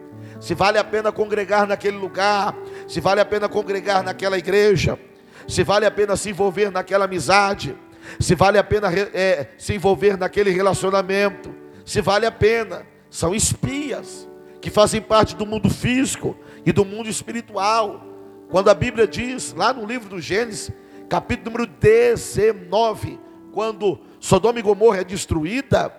se 0.41 0.55
vale 0.55 0.79
a 0.79 0.85
pena 0.85 1.13
congregar 1.13 1.67
naquele 1.67 1.99
lugar, 1.99 2.57
se 2.89 3.01
vale 3.01 3.21
a 3.21 3.25
pena 3.25 3.49
congregar 3.49 4.03
naquela 4.03 4.39
igreja, 4.39 4.99
se 5.47 5.63
vale 5.63 5.85
a 5.85 5.91
pena 5.91 6.17
se 6.17 6.31
envolver 6.31 6.71
naquela 6.71 7.05
amizade, 7.05 7.77
se 8.19 8.35
vale 8.35 8.59
a 8.59 8.65
pena 8.65 8.89
é, 8.93 9.49
se 9.59 9.75
envolver 9.75 10.17
naquele 10.17 10.51
relacionamento, 10.51 11.55
se 11.85 12.01
vale 12.01 12.27
a 12.27 12.33
pena. 12.33 12.87
São 13.11 13.35
espias 13.35 14.29
que 14.61 14.71
fazem 14.71 15.01
parte 15.01 15.35
do 15.35 15.45
mundo 15.45 15.69
físico 15.69 16.37
e 16.65 16.73
do 16.73 16.85
mundo 16.85 17.09
espiritual. 17.09 18.10
Quando 18.51 18.69
a 18.69 18.75
Bíblia 18.75 19.07
diz, 19.07 19.53
lá 19.53 19.73
no 19.73 19.87
livro 19.87 20.09
do 20.09 20.21
Gênesis, 20.21 20.73
capítulo 21.09 21.53
número 21.53 21.71
19, 21.81 23.17
quando 23.53 24.01
Sodoma 24.19 24.59
e 24.59 24.63
Gomorra 24.63 25.03
é 25.03 25.05
destruída, 25.05 25.95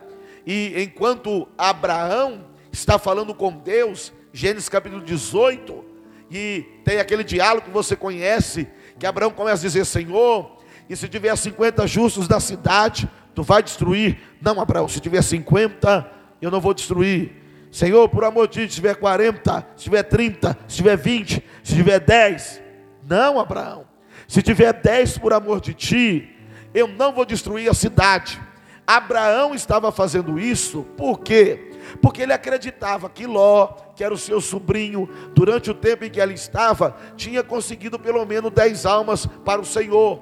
e 0.46 0.84
enquanto 0.84 1.48
Abraão 1.58 2.46
está 2.70 3.00
falando 3.00 3.34
com 3.34 3.54
Deus, 3.54 4.12
Gênesis 4.34 4.68
capítulo 4.68 5.02
18, 5.02 5.86
e 6.30 6.66
tem 6.84 7.00
aquele 7.00 7.24
diálogo 7.24 7.68
que 7.68 7.74
você 7.74 7.96
conhece, 7.96 8.68
que 9.00 9.06
Abraão 9.06 9.32
começa 9.32 9.64
a 9.64 9.68
dizer: 9.68 9.86
Senhor, 9.86 10.58
e 10.90 10.96
se 10.98 11.08
tiver 11.08 11.34
50 11.34 11.88
justos 11.88 12.28
da 12.28 12.42
cidade, 12.42 13.10
tu 13.34 13.44
vai 13.44 13.64
destruir? 13.64 14.20
Não, 14.42 14.60
Abraão, 14.60 14.90
se 14.90 15.00
tiver 15.00 15.22
50, 15.22 16.12
eu 16.42 16.52
não 16.52 16.60
vou 16.60 16.74
destruir. 16.74 17.32
Senhor, 17.72 18.10
por 18.10 18.26
amor 18.26 18.50
de 18.50 18.60
Deus, 18.60 18.72
se 18.72 18.76
tiver 18.76 18.96
40, 18.96 19.68
se 19.78 19.84
tiver 19.86 20.04
30, 20.04 20.58
se 20.68 20.76
tiver 20.76 20.98
20, 20.98 21.42
se 21.64 21.76
tiver 21.76 22.00
10. 22.00 22.62
Não, 23.08 23.40
Abraão. 23.40 23.86
Se 24.28 24.42
tiver 24.42 24.74
10 24.74 25.18
por 25.18 25.34
amor 25.34 25.60
de 25.60 25.74
ti, 25.74 26.36
eu 26.74 26.88
não 26.88 27.12
vou 27.12 27.26
destruir 27.26 27.70
a 27.70 27.74
cidade. 27.74 28.42
Abraão 28.86 29.54
estava 29.54 29.92
fazendo 29.92 30.40
isso 30.40 30.84
por 30.98 31.20
quê? 31.20 31.72
Porque 32.02 32.22
ele 32.22 32.34
acreditava 32.34 33.10
que 33.10 33.26
Ló, 33.26 33.68
que 33.96 34.04
era 34.04 34.14
o 34.14 34.18
seu 34.18 34.42
sobrinho, 34.42 35.10
durante 35.34 35.70
o 35.70 35.74
tempo 35.74 36.06
em 36.06 36.10
que 36.10 36.20
ele 36.20 36.34
estava, 36.34 36.96
tinha 37.16 37.44
conseguido 37.44 38.00
pelo 38.00 38.26
menos 38.26 38.52
10 38.52 38.86
almas 38.86 39.26
para 39.26 39.62
o 39.62 39.66
Senhor, 39.66 40.22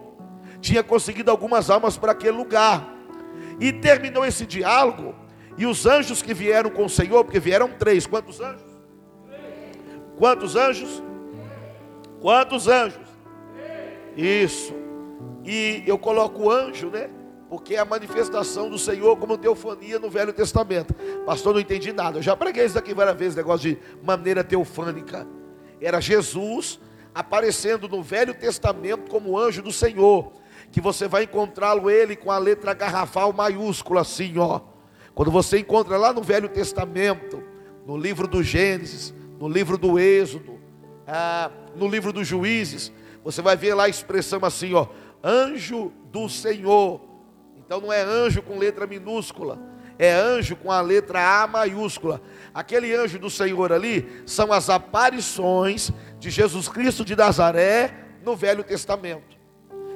tinha 0.61 0.83
conseguido 0.83 1.31
algumas 1.31 1.69
almas 1.69 1.97
para 1.97 2.11
aquele 2.11 2.37
lugar. 2.37 2.95
E 3.59 3.73
terminou 3.73 4.25
esse 4.25 4.45
diálogo, 4.45 5.15
e 5.57 5.65
os 5.65 5.85
anjos 5.85 6.21
que 6.21 6.33
vieram 6.33 6.69
com 6.69 6.85
o 6.85 6.89
Senhor, 6.89 7.23
porque 7.25 7.39
vieram 7.39 7.69
três, 7.69 8.05
quantos 8.07 8.39
anjos? 8.39 8.69
Quantos 10.17 10.55
anjos? 10.55 11.03
Quantos 12.21 12.67
anjos? 12.67 13.07
Isso. 14.15 14.73
E 15.45 15.83
eu 15.87 15.97
coloco 15.97 16.49
anjo, 16.49 16.89
né? 16.89 17.09
Porque 17.49 17.75
é 17.75 17.79
a 17.79 17.85
manifestação 17.85 18.69
do 18.69 18.77
Senhor 18.77 19.17
como 19.17 19.37
teofania 19.37 19.97
no 19.97 20.09
Velho 20.09 20.31
Testamento. 20.31 20.93
Pastor, 21.25 21.53
não 21.53 21.59
entendi 21.59 21.91
nada. 21.91 22.19
Eu 22.19 22.21
já 22.21 22.35
preguei 22.35 22.65
isso 22.65 22.77
aqui 22.77 22.93
várias 22.93 23.17
vezes, 23.17 23.35
negócio 23.35 23.71
de 23.71 23.79
maneira 24.03 24.43
teofânica. 24.43 25.27
Era 25.81 25.99
Jesus 25.99 26.79
aparecendo 27.15 27.87
no 27.89 28.03
Velho 28.03 28.33
Testamento 28.33 29.09
como 29.09 29.37
anjo 29.37 29.63
do 29.63 29.71
Senhor. 29.71 30.31
Que 30.71 30.79
você 30.79 31.07
vai 31.07 31.23
encontrá-lo 31.23 31.89
ele 31.89 32.15
com 32.15 32.29
a 32.29 32.37
letra 32.37 32.73
garrafal 32.75 33.33
maiúscula, 33.33 34.01
assim, 34.01 34.37
ó. 34.37 34.61
Quando 35.15 35.31
você 35.31 35.57
encontra 35.59 35.97
lá 35.97 36.13
no 36.13 36.21
Velho 36.21 36.47
Testamento, 36.47 37.41
no 37.87 37.97
livro 37.97 38.27
do 38.27 38.43
Gênesis, 38.43 39.11
no 39.39 39.49
livro 39.49 39.77
do 39.77 39.97
Êxodo, 39.97 40.58
ah, 41.11 41.51
no 41.75 41.87
livro 41.87 42.13
dos 42.13 42.27
Juízes, 42.27 42.91
você 43.23 43.41
vai 43.41 43.57
ver 43.57 43.73
lá 43.73 43.85
a 43.85 43.89
expressão 43.89 44.39
assim, 44.43 44.73
ó, 44.73 44.87
anjo 45.23 45.91
do 46.11 46.29
Senhor. 46.29 47.01
Então 47.57 47.81
não 47.81 47.91
é 47.91 48.01
anjo 48.01 48.41
com 48.41 48.57
letra 48.57 48.87
minúscula, 48.87 49.59
é 49.97 50.11
anjo 50.11 50.55
com 50.55 50.71
a 50.71 50.81
letra 50.81 51.41
A 51.43 51.47
maiúscula. 51.47 52.21
Aquele 52.53 52.95
anjo 52.95 53.19
do 53.19 53.29
Senhor 53.29 53.71
ali 53.71 54.23
são 54.25 54.53
as 54.53 54.69
aparições 54.69 55.91
de 56.19 56.29
Jesus 56.29 56.67
Cristo 56.67 57.03
de 57.03 57.15
Nazaré 57.15 57.93
no 58.23 58.35
Velho 58.35 58.63
Testamento, 58.63 59.37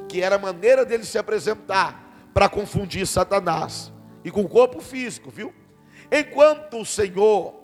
que 0.10 0.22
era 0.22 0.36
a 0.36 0.40
maneira 0.40 0.86
dele 0.86 1.06
se 1.06 1.18
apresentar 1.18 2.04
para 2.34 2.50
confundir 2.50 3.06
Satanás 3.06 3.94
e 4.24 4.32
com 4.32 4.42
o 4.42 4.50
corpo 4.50 4.82
físico, 4.82 5.30
viu? 5.30 5.54
Enquanto 6.12 6.80
o 6.80 6.86
Senhor, 6.86 7.56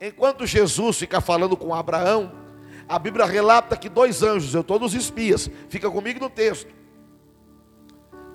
enquanto 0.00 0.46
Jesus 0.46 0.98
fica 0.98 1.20
falando 1.20 1.56
com 1.56 1.74
Abraão, 1.74 2.45
a 2.88 2.98
Bíblia 2.98 3.26
relata 3.26 3.76
que 3.76 3.88
dois 3.88 4.22
anjos, 4.22 4.54
eu 4.54 4.60
estou 4.60 4.78
nos 4.78 4.94
espias, 4.94 5.50
fica 5.68 5.90
comigo 5.90 6.20
no 6.20 6.30
texto. 6.30 6.72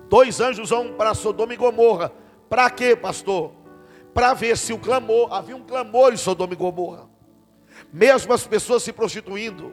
Dois 0.08 0.40
anjos 0.40 0.68
vão 0.68 0.92
para 0.92 1.14
Sodoma 1.14 1.54
e 1.54 1.56
Gomorra. 1.56 2.12
Para 2.48 2.68
quê, 2.68 2.94
pastor? 2.94 3.52
Para 4.12 4.34
ver 4.34 4.58
se 4.58 4.72
o 4.72 4.78
clamor, 4.78 5.32
havia 5.32 5.56
um 5.56 5.62
clamor 5.62 6.12
em 6.12 6.18
Sodoma 6.18 6.52
e 6.52 6.56
Gomorra. 6.56 7.08
Mesmo 7.90 8.32
as 8.34 8.46
pessoas 8.46 8.82
se 8.82 8.92
prostituindo, 8.92 9.72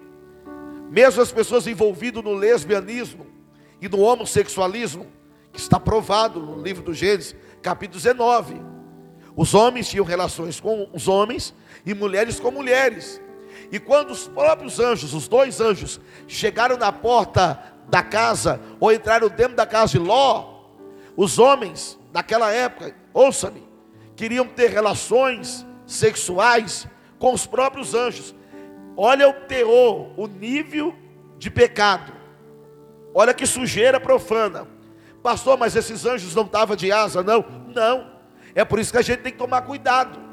mesmo 0.90 1.22
as 1.22 1.32
pessoas 1.32 1.68
envolvidas 1.68 2.24
no 2.24 2.34
lesbianismo 2.34 3.28
e 3.82 3.90
no 3.90 4.00
homossexualismo, 4.00 5.08
que 5.52 5.60
está 5.60 5.78
provado 5.78 6.40
no 6.40 6.62
livro 6.62 6.84
do 6.84 6.94
Gênesis, 6.94 7.36
capítulo 7.62 7.98
19. 7.98 8.62
Os 9.36 9.54
homens 9.54 9.90
tinham 9.90 10.06
relações 10.06 10.60
com 10.60 10.90
os 10.94 11.08
homens 11.10 11.54
e 11.86 11.94
mulheres 11.94 12.40
com 12.40 12.50
mulheres. 12.50 13.22
E 13.72 13.80
quando 13.80 14.12
os 14.12 14.28
próprios 14.28 14.80
anjos, 14.80 15.14
os 15.14 15.28
dois 15.28 15.62
anjos, 15.62 16.00
chegaram 16.28 16.78
na 16.78 16.92
porta 16.92 17.62
da 17.88 18.04
casa, 18.04 18.60
ou 18.80 18.92
entraram 18.92 19.30
dentro 19.30 19.56
da 19.56 19.66
casa 19.66 19.94
de 19.94 20.00
Ló, 20.00 20.60
os 21.15 21.38
homens 21.38 22.00
daquela 22.12 22.52
época, 22.52 22.96
ouça-me, 23.13 23.67
queriam 24.15 24.48
ter 24.48 24.70
relações 24.70 25.65
sexuais 25.86 26.88
com 27.17 27.34
os 27.34 27.46
próprios 27.46 27.93
anjos. 27.93 28.36
Olha 28.96 29.30
o 29.30 29.34
terror, 29.34 30.12
o 30.17 30.28
nível 30.28 30.96
de 31.38 31.50
pecado. 31.50 32.13
Olha 33.13 33.34
que 33.34 33.46
sujeira 33.46 34.00
profana. 34.00 34.67
Pastor, 35.22 35.58
mas 35.58 35.76
esses 35.76 36.06
anjos 36.06 36.36
não 36.36 36.43
estavam 36.43 36.76
de 36.76 36.91
asa, 36.91 37.24
não? 37.24 37.46
Não. 37.74 38.12
É 38.56 38.63
por 38.63 38.80
isso 38.80 38.91
que 38.91 38.98
a 38.98 39.02
gente 39.02 39.22
tem 39.22 39.32
que 39.32 39.38
tomar 39.38 39.62
cuidado. 39.63 40.29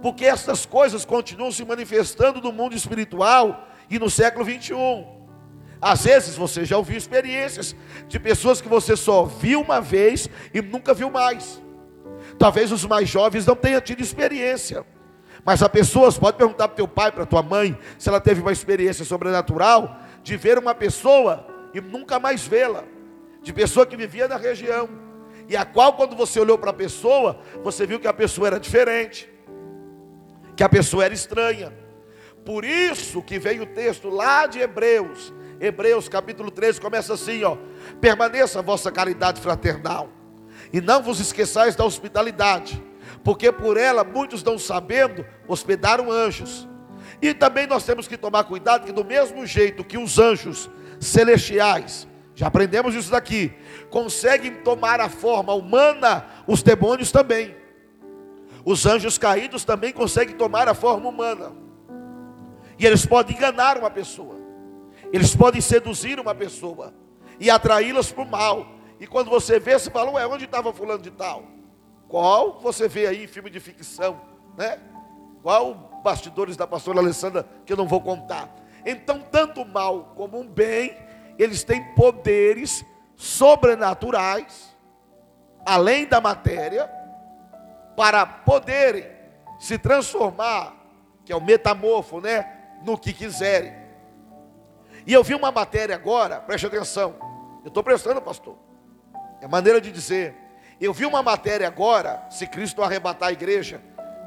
Porque 0.00 0.24
essas 0.24 0.64
coisas 0.64 1.04
continuam 1.04 1.50
se 1.50 1.64
manifestando 1.64 2.40
no 2.40 2.52
mundo 2.52 2.74
espiritual 2.74 3.68
e 3.90 3.98
no 3.98 4.08
século 4.08 4.44
21. 4.44 5.18
Às 5.80 6.04
vezes 6.04 6.36
você 6.36 6.64
já 6.64 6.76
ouviu 6.76 6.96
experiências 6.96 7.74
de 8.08 8.18
pessoas 8.18 8.60
que 8.60 8.68
você 8.68 8.96
só 8.96 9.24
viu 9.24 9.60
uma 9.60 9.80
vez 9.80 10.28
e 10.52 10.60
nunca 10.60 10.92
viu 10.92 11.10
mais. 11.10 11.62
Talvez 12.38 12.72
os 12.72 12.84
mais 12.84 13.08
jovens 13.08 13.46
não 13.46 13.56
tenham 13.56 13.80
tido 13.80 14.00
experiência. 14.00 14.84
Mas 15.44 15.62
a 15.62 15.68
pessoas, 15.68 16.18
pode 16.18 16.36
perguntar 16.36 16.68
para 16.68 16.76
teu 16.76 16.88
pai, 16.88 17.12
para 17.12 17.24
tua 17.24 17.42
mãe, 17.42 17.78
se 17.96 18.08
ela 18.08 18.20
teve 18.20 18.40
uma 18.40 18.52
experiência 18.52 19.04
sobrenatural 19.04 19.98
de 20.22 20.36
ver 20.36 20.58
uma 20.58 20.74
pessoa 20.74 21.46
e 21.72 21.80
nunca 21.80 22.18
mais 22.18 22.46
vê-la. 22.46 22.84
De 23.40 23.52
pessoa 23.52 23.86
que 23.86 23.96
vivia 23.96 24.26
na 24.26 24.36
região. 24.36 24.88
E 25.48 25.56
a 25.56 25.64
qual, 25.64 25.94
quando 25.94 26.14
você 26.14 26.38
olhou 26.38 26.58
para 26.58 26.70
a 26.70 26.74
pessoa, 26.74 27.38
você 27.62 27.86
viu 27.86 27.98
que 27.98 28.08
a 28.08 28.12
pessoa 28.12 28.48
era 28.48 28.60
diferente. 28.60 29.28
Que 30.58 30.64
a 30.64 30.68
pessoa 30.68 31.04
era 31.04 31.14
estranha. 31.14 31.72
Por 32.44 32.64
isso 32.64 33.22
que 33.22 33.38
veio 33.38 33.62
o 33.62 33.66
texto 33.66 34.08
lá 34.08 34.44
de 34.44 34.58
Hebreus, 34.58 35.32
Hebreus 35.60 36.08
capítulo 36.08 36.50
13 36.50 36.80
começa 36.80 37.14
assim, 37.14 37.44
ó: 37.44 37.56
Permaneça 38.00 38.58
a 38.58 38.62
vossa 38.62 38.90
caridade 38.90 39.40
fraternal, 39.40 40.08
e 40.72 40.80
não 40.80 41.00
vos 41.00 41.20
esqueçais 41.20 41.76
da 41.76 41.84
hospitalidade, 41.84 42.82
porque 43.22 43.52
por 43.52 43.76
ela 43.76 44.02
muitos 44.02 44.42
não 44.42 44.58
sabendo 44.58 45.24
hospedaram 45.46 46.10
anjos. 46.10 46.68
E 47.22 47.32
também 47.32 47.68
nós 47.68 47.84
temos 47.84 48.08
que 48.08 48.16
tomar 48.16 48.42
cuidado 48.42 48.84
que 48.84 48.90
do 48.90 49.04
mesmo 49.04 49.46
jeito 49.46 49.84
que 49.84 49.96
os 49.96 50.18
anjos 50.18 50.68
celestiais, 50.98 52.08
já 52.34 52.48
aprendemos 52.48 52.96
isso 52.96 53.12
daqui, 53.12 53.52
conseguem 53.90 54.56
tomar 54.56 54.98
a 54.98 55.08
forma 55.08 55.54
humana, 55.54 56.26
os 56.48 56.64
demônios 56.64 57.12
também. 57.12 57.67
Os 58.68 58.84
anjos 58.84 59.16
caídos 59.16 59.64
também 59.64 59.94
conseguem 59.94 60.36
tomar 60.36 60.68
a 60.68 60.74
forma 60.74 61.08
humana. 61.08 61.54
E 62.78 62.84
eles 62.84 63.06
podem 63.06 63.34
enganar 63.34 63.78
uma 63.78 63.88
pessoa. 63.88 64.36
Eles 65.10 65.34
podem 65.34 65.58
seduzir 65.58 66.20
uma 66.20 66.34
pessoa 66.34 66.92
e 67.40 67.48
atraí-las 67.48 68.12
para 68.12 68.22
o 68.22 68.30
mal. 68.30 68.66
E 69.00 69.06
quando 69.06 69.30
você 69.30 69.58
vê, 69.58 69.78
você 69.78 69.90
fala, 69.90 70.10
ué, 70.10 70.26
onde 70.26 70.44
estava 70.44 70.70
fulano 70.70 71.02
de 71.02 71.10
tal? 71.10 71.44
Qual 72.08 72.60
você 72.60 72.86
vê 72.86 73.06
aí 73.06 73.26
filme 73.26 73.48
de 73.48 73.58
ficção, 73.58 74.20
né? 74.54 74.78
Qual 75.42 76.00
bastidores 76.04 76.54
da 76.54 76.66
pastora 76.66 76.98
Alessandra 76.98 77.48
que 77.64 77.72
eu 77.72 77.76
não 77.78 77.88
vou 77.88 78.02
contar. 78.02 78.54
Então, 78.84 79.24
tanto 79.32 79.62
o 79.62 79.66
mal 79.66 80.12
como 80.14 80.38
o 80.42 80.44
bem, 80.44 80.94
eles 81.38 81.64
têm 81.64 81.82
poderes 81.94 82.84
sobrenaturais, 83.16 84.76
além 85.64 86.04
da 86.04 86.20
matéria, 86.20 86.97
para 87.98 88.24
poderem 88.24 89.04
se 89.58 89.76
transformar, 89.76 90.72
que 91.24 91.32
é 91.32 91.36
o 91.36 91.40
metamorfo, 91.40 92.20
né? 92.20 92.48
No 92.84 92.96
que 92.96 93.12
quiserem. 93.12 93.74
E 95.04 95.12
eu 95.12 95.24
vi 95.24 95.34
uma 95.34 95.50
matéria 95.50 95.96
agora, 95.96 96.38
preste 96.38 96.64
atenção. 96.64 97.16
Eu 97.64 97.68
estou 97.68 97.82
prestando, 97.82 98.22
pastor. 98.22 98.56
É 99.40 99.48
maneira 99.48 99.80
de 99.80 99.90
dizer. 99.90 100.32
Eu 100.80 100.94
vi 100.94 101.06
uma 101.06 101.24
matéria 101.24 101.66
agora, 101.66 102.24
se 102.30 102.46
Cristo 102.46 102.84
arrebatar 102.84 103.30
a 103.30 103.32
igreja. 103.32 103.82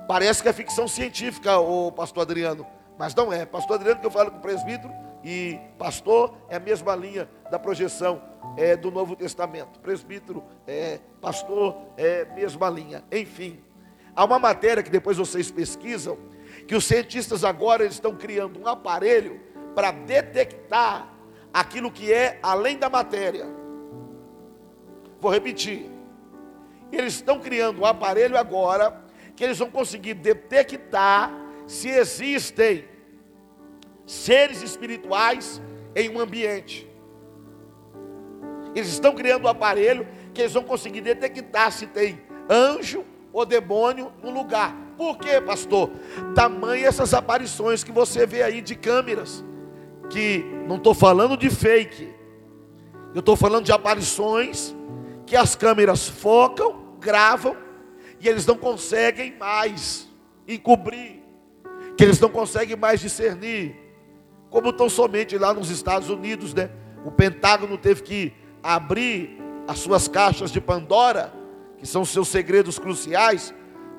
Parece 0.05 0.43
que 0.43 0.49
é 0.49 0.53
ficção 0.53 0.85
científica, 0.85 1.57
o 1.57 1.93
pastor 1.93 2.23
Adriano. 2.23 2.67
Mas 2.99 3.15
não 3.15 3.31
é. 3.31 3.45
Pastor 3.45 3.77
Adriano, 3.77 4.01
que 4.01 4.05
eu 4.05 4.11
falo 4.11 4.31
com 4.31 4.39
o 4.39 4.41
presbítero, 4.41 4.93
e 5.23 5.59
pastor 5.77 6.35
é 6.49 6.55
a 6.55 6.59
mesma 6.59 6.95
linha 6.95 7.29
da 7.49 7.59
projeção 7.59 8.21
é, 8.57 8.75
do 8.75 8.91
Novo 8.91 9.15
Testamento. 9.15 9.79
Presbítero, 9.79 10.43
é, 10.65 10.99
pastor 11.19 11.77
é 11.97 12.25
mesma 12.33 12.69
linha. 12.69 13.03
Enfim, 13.11 13.59
há 14.15 14.25
uma 14.25 14.39
matéria 14.39 14.81
que 14.81 14.89
depois 14.89 15.17
vocês 15.17 15.51
pesquisam, 15.51 16.17
que 16.67 16.75
os 16.75 16.85
cientistas 16.85 17.43
agora 17.43 17.85
estão 17.85 18.15
criando 18.15 18.59
um 18.59 18.67
aparelho 18.67 19.39
para 19.75 19.91
detectar 19.91 21.07
aquilo 21.53 21.91
que 21.91 22.11
é 22.11 22.39
além 22.41 22.77
da 22.77 22.89
matéria. 22.89 23.45
Vou 25.19 25.31
repetir. 25.31 25.89
Eles 26.91 27.15
estão 27.15 27.39
criando 27.39 27.81
um 27.81 27.85
aparelho 27.85 28.37
agora 28.37 29.01
que 29.35 29.43
eles 29.43 29.57
vão 29.57 29.69
conseguir 29.69 30.15
detectar 30.15 31.31
se 31.67 31.89
existem 31.89 32.85
seres 34.11 34.61
espirituais 34.61 35.61
em 35.95 36.09
um 36.09 36.19
ambiente. 36.19 36.87
Eles 38.75 38.89
estão 38.89 39.15
criando 39.15 39.45
um 39.45 39.47
aparelho 39.47 40.05
que 40.33 40.41
eles 40.41 40.53
vão 40.53 40.63
conseguir 40.63 40.99
detectar 41.01 41.71
se 41.71 41.87
tem 41.87 42.21
anjo 42.49 43.05
ou 43.31 43.45
demônio 43.45 44.11
no 44.21 44.29
lugar. 44.29 44.75
Por 44.97 45.17
quê, 45.17 45.39
pastor? 45.39 45.89
Tamanho 46.35 46.85
essas 46.85 47.13
aparições 47.13 47.83
que 47.83 47.91
você 47.91 48.25
vê 48.25 48.43
aí 48.43 48.61
de 48.61 48.75
câmeras, 48.75 49.43
que 50.09 50.43
não 50.67 50.75
estou 50.75 50.93
falando 50.93 51.37
de 51.37 51.49
fake, 51.49 52.13
eu 53.13 53.21
estou 53.21 53.37
falando 53.37 53.65
de 53.65 53.71
aparições 53.71 54.75
que 55.25 55.37
as 55.37 55.55
câmeras 55.55 56.07
focam, 56.07 56.95
gravam 56.99 57.55
e 58.19 58.27
eles 58.27 58.45
não 58.45 58.57
conseguem 58.57 59.35
mais 59.37 60.09
encobrir, 60.45 61.21
que 61.97 62.03
eles 62.03 62.19
não 62.19 62.29
conseguem 62.29 62.75
mais 62.75 62.99
discernir, 62.99 63.90
como 64.51 64.69
estão 64.69 64.89
somente 64.89 65.37
lá 65.37 65.53
nos 65.53 65.69
Estados 65.71 66.09
Unidos, 66.09 66.53
né? 66.53 66.69
O 67.05 67.09
Pentágono 67.09 67.77
teve 67.77 68.03
que 68.03 68.33
abrir 68.61 69.41
as 69.65 69.79
suas 69.79 70.07
caixas 70.09 70.51
de 70.51 70.59
Pandora, 70.59 71.33
que 71.77 71.87
são 71.87 72.03
seus 72.03 72.27
segredos 72.27 72.77
cruciais, 72.77 73.53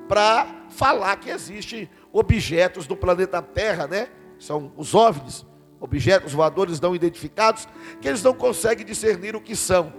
para 0.07 0.47
falar 0.69 1.17
que 1.17 1.31
existem 1.31 1.89
objetos 2.11 2.85
do 2.85 2.95
planeta 2.95 3.41
Terra, 3.41 3.87
né? 3.87 4.09
São 4.37 4.71
os 4.77 4.93
OVNIs, 4.93 5.43
objetos 5.79 6.33
voadores 6.33 6.79
não 6.79 6.95
identificados, 6.95 7.67
que 7.99 8.07
eles 8.07 8.21
não 8.21 8.33
conseguem 8.33 8.85
discernir 8.85 9.35
o 9.35 9.41
que 9.41 9.55
são. 9.55 9.91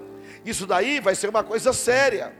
Isso 0.44 0.66
daí 0.66 1.00
vai 1.00 1.16
ser 1.16 1.28
uma 1.28 1.42
coisa 1.42 1.72
séria. 1.72 2.32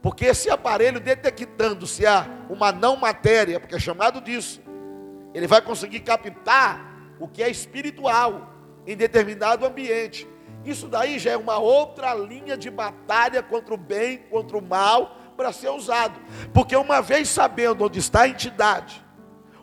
Porque 0.00 0.24
esse 0.24 0.48
aparelho 0.48 0.98
detectando 0.98 1.86
se 1.86 2.06
há 2.06 2.26
uma 2.48 2.72
não 2.72 2.96
matéria, 2.96 3.60
porque 3.60 3.74
é 3.74 3.78
chamado 3.78 4.20
disso, 4.22 4.60
ele 5.34 5.46
vai 5.46 5.60
conseguir 5.60 6.00
captar 6.00 6.91
o 7.22 7.28
que 7.28 7.40
é 7.40 7.48
espiritual 7.48 8.52
em 8.84 8.96
determinado 8.96 9.64
ambiente. 9.64 10.26
Isso 10.64 10.88
daí 10.88 11.20
já 11.20 11.30
é 11.30 11.36
uma 11.36 11.56
outra 11.56 12.12
linha 12.14 12.56
de 12.56 12.68
batalha 12.68 13.40
contra 13.44 13.72
o 13.72 13.76
bem, 13.76 14.18
contra 14.28 14.58
o 14.58 14.60
mal, 14.60 15.16
para 15.36 15.52
ser 15.52 15.68
usado. 15.68 16.20
Porque 16.52 16.74
uma 16.74 17.00
vez 17.00 17.28
sabendo 17.28 17.84
onde 17.84 18.00
está 18.00 18.22
a 18.22 18.28
entidade, 18.28 19.04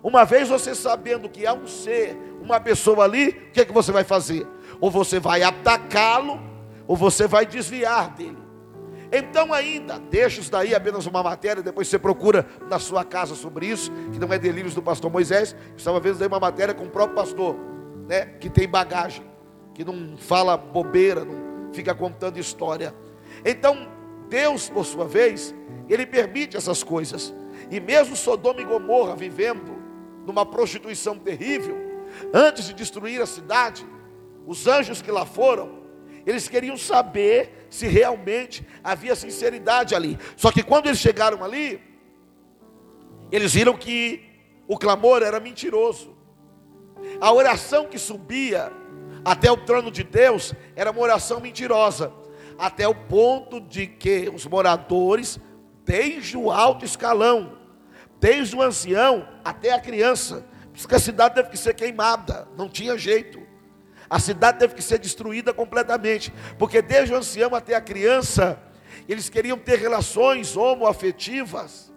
uma 0.01 0.23
vez 0.23 0.47
você 0.47 0.73
sabendo 0.73 1.27
que 1.27 1.45
há 1.45 1.53
um 1.53 1.67
ser, 1.67 2.17
uma 2.41 2.61
pessoa 2.61 3.03
ali, 3.03 3.27
o 3.27 3.51
que 3.51 3.59
é 3.59 3.65
que 3.65 3.73
você 3.73 3.91
vai 3.91 4.05
fazer? 4.05 4.47
Ou 4.79 4.89
você 4.89 5.19
vai 5.19 5.43
atacá-lo, 5.43 6.39
ou 6.87 6.95
você 6.95 7.27
vai 7.27 7.45
desviar 7.45 8.11
dele. 8.11 8.48
Então 9.11 9.51
ainda, 9.51 9.99
deixa 9.99 10.39
isso 10.39 10.51
daí 10.51 10.75
apenas 10.75 11.05
uma 11.05 11.23
matéria, 11.23 11.63
depois 11.63 11.87
você 11.87 11.97
procura 11.97 12.47
na 12.69 12.77
sua 12.77 13.03
casa 13.03 13.33
sobre 13.33 13.65
isso, 13.65 13.91
que 14.11 14.19
não 14.19 14.31
é 14.31 14.37
delírios 14.37 14.75
do 14.75 14.83
pastor 14.83 15.11
Moisés, 15.11 15.55
estava 15.75 15.99
vendo 15.99 16.19
daí 16.19 16.27
uma 16.27 16.39
matéria 16.39 16.73
com 16.73 16.85
o 16.85 16.89
próprio 16.89 17.15
pastor, 17.15 17.55
né, 18.07 18.25
que 18.39 18.49
tem 18.49 18.67
bagagem, 18.67 19.25
que 19.73 19.83
não 19.83 20.15
fala 20.17 20.55
bobeira, 20.55 21.25
não 21.25 21.73
fica 21.73 21.95
contando 21.95 22.37
história. 22.37 22.93
Então, 23.43 23.87
Deus, 24.29 24.69
por 24.69 24.85
sua 24.85 25.05
vez, 25.05 25.55
ele 25.87 26.05
permite 26.05 26.55
essas 26.55 26.83
coisas. 26.83 27.33
E 27.71 27.79
mesmo 27.79 28.15
Sodoma 28.15 28.61
e 28.61 28.65
Gomorra 28.65 29.15
vivendo 29.15 29.77
numa 30.25 30.45
prostituição 30.45 31.17
terrível, 31.17 31.75
antes 32.33 32.65
de 32.65 32.73
destruir 32.73 33.21
a 33.21 33.25
cidade, 33.25 33.85
os 34.45 34.67
anjos 34.67 35.01
que 35.01 35.11
lá 35.11 35.25
foram, 35.25 35.78
eles 36.25 36.47
queriam 36.47 36.77
saber 36.77 37.67
se 37.69 37.87
realmente 37.87 38.65
havia 38.83 39.15
sinceridade 39.15 39.95
ali. 39.95 40.17
Só 40.35 40.51
que 40.51 40.63
quando 40.63 40.87
eles 40.87 40.99
chegaram 40.99 41.43
ali, 41.43 41.81
eles 43.31 43.53
viram 43.53 43.77
que 43.77 44.23
o 44.67 44.77
clamor 44.77 45.21
era 45.21 45.39
mentiroso. 45.39 46.15
A 47.19 47.31
oração 47.31 47.87
que 47.87 47.97
subia 47.97 48.71
até 49.23 49.51
o 49.51 49.57
trono 49.57 49.91
de 49.91 50.03
Deus 50.03 50.53
era 50.75 50.91
uma 50.91 51.01
oração 51.01 51.39
mentirosa, 51.39 52.11
até 52.57 52.87
o 52.87 52.95
ponto 52.95 53.59
de 53.61 53.87
que 53.87 54.29
os 54.33 54.45
moradores, 54.45 55.39
desde 55.85 56.37
o 56.37 56.51
alto 56.51 56.85
escalão, 56.85 57.57
desde 58.19 58.55
o 58.55 58.61
ancião 58.61 59.27
até 59.43 59.71
a 59.71 59.79
criança, 59.79 60.45
porque 60.73 60.95
a 60.95 60.99
cidade 60.99 61.35
teve 61.35 61.49
que 61.49 61.57
ser 61.57 61.73
queimada, 61.73 62.47
não 62.57 62.69
tinha 62.69 62.97
jeito. 62.97 63.48
A 64.09 64.19
cidade 64.19 64.57
teve 64.57 64.73
que 64.73 64.81
ser 64.81 64.97
destruída 64.97 65.53
completamente, 65.53 66.33
porque 66.57 66.81
desde 66.81 67.13
o 67.13 67.17
ancião 67.17 67.53
até 67.53 67.75
a 67.75 67.81
criança, 67.81 68.59
eles 69.07 69.29
queriam 69.29 69.57
ter 69.57 69.77
relações 69.77 70.57
homoafetivas, 70.57 71.93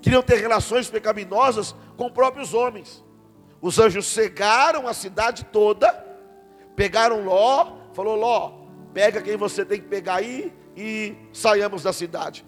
queriam 0.00 0.22
ter 0.22 0.36
relações 0.36 0.88
pecaminosas 0.88 1.74
com 1.96 2.10
próprios 2.10 2.54
homens. 2.54 3.04
Os 3.60 3.78
anjos 3.78 4.06
cegaram 4.06 4.86
a 4.86 4.94
cidade 4.94 5.44
toda, 5.44 5.92
pegaram 6.76 7.24
Ló, 7.24 7.72
falou: 7.92 8.16
Ló, 8.16 8.52
pega 8.92 9.20
quem 9.20 9.36
você 9.36 9.64
tem 9.64 9.80
que 9.80 9.88
pegar 9.88 10.16
aí 10.16 10.52
e 10.76 11.14
saiamos 11.32 11.82
da 11.82 11.92
cidade. 11.92 12.44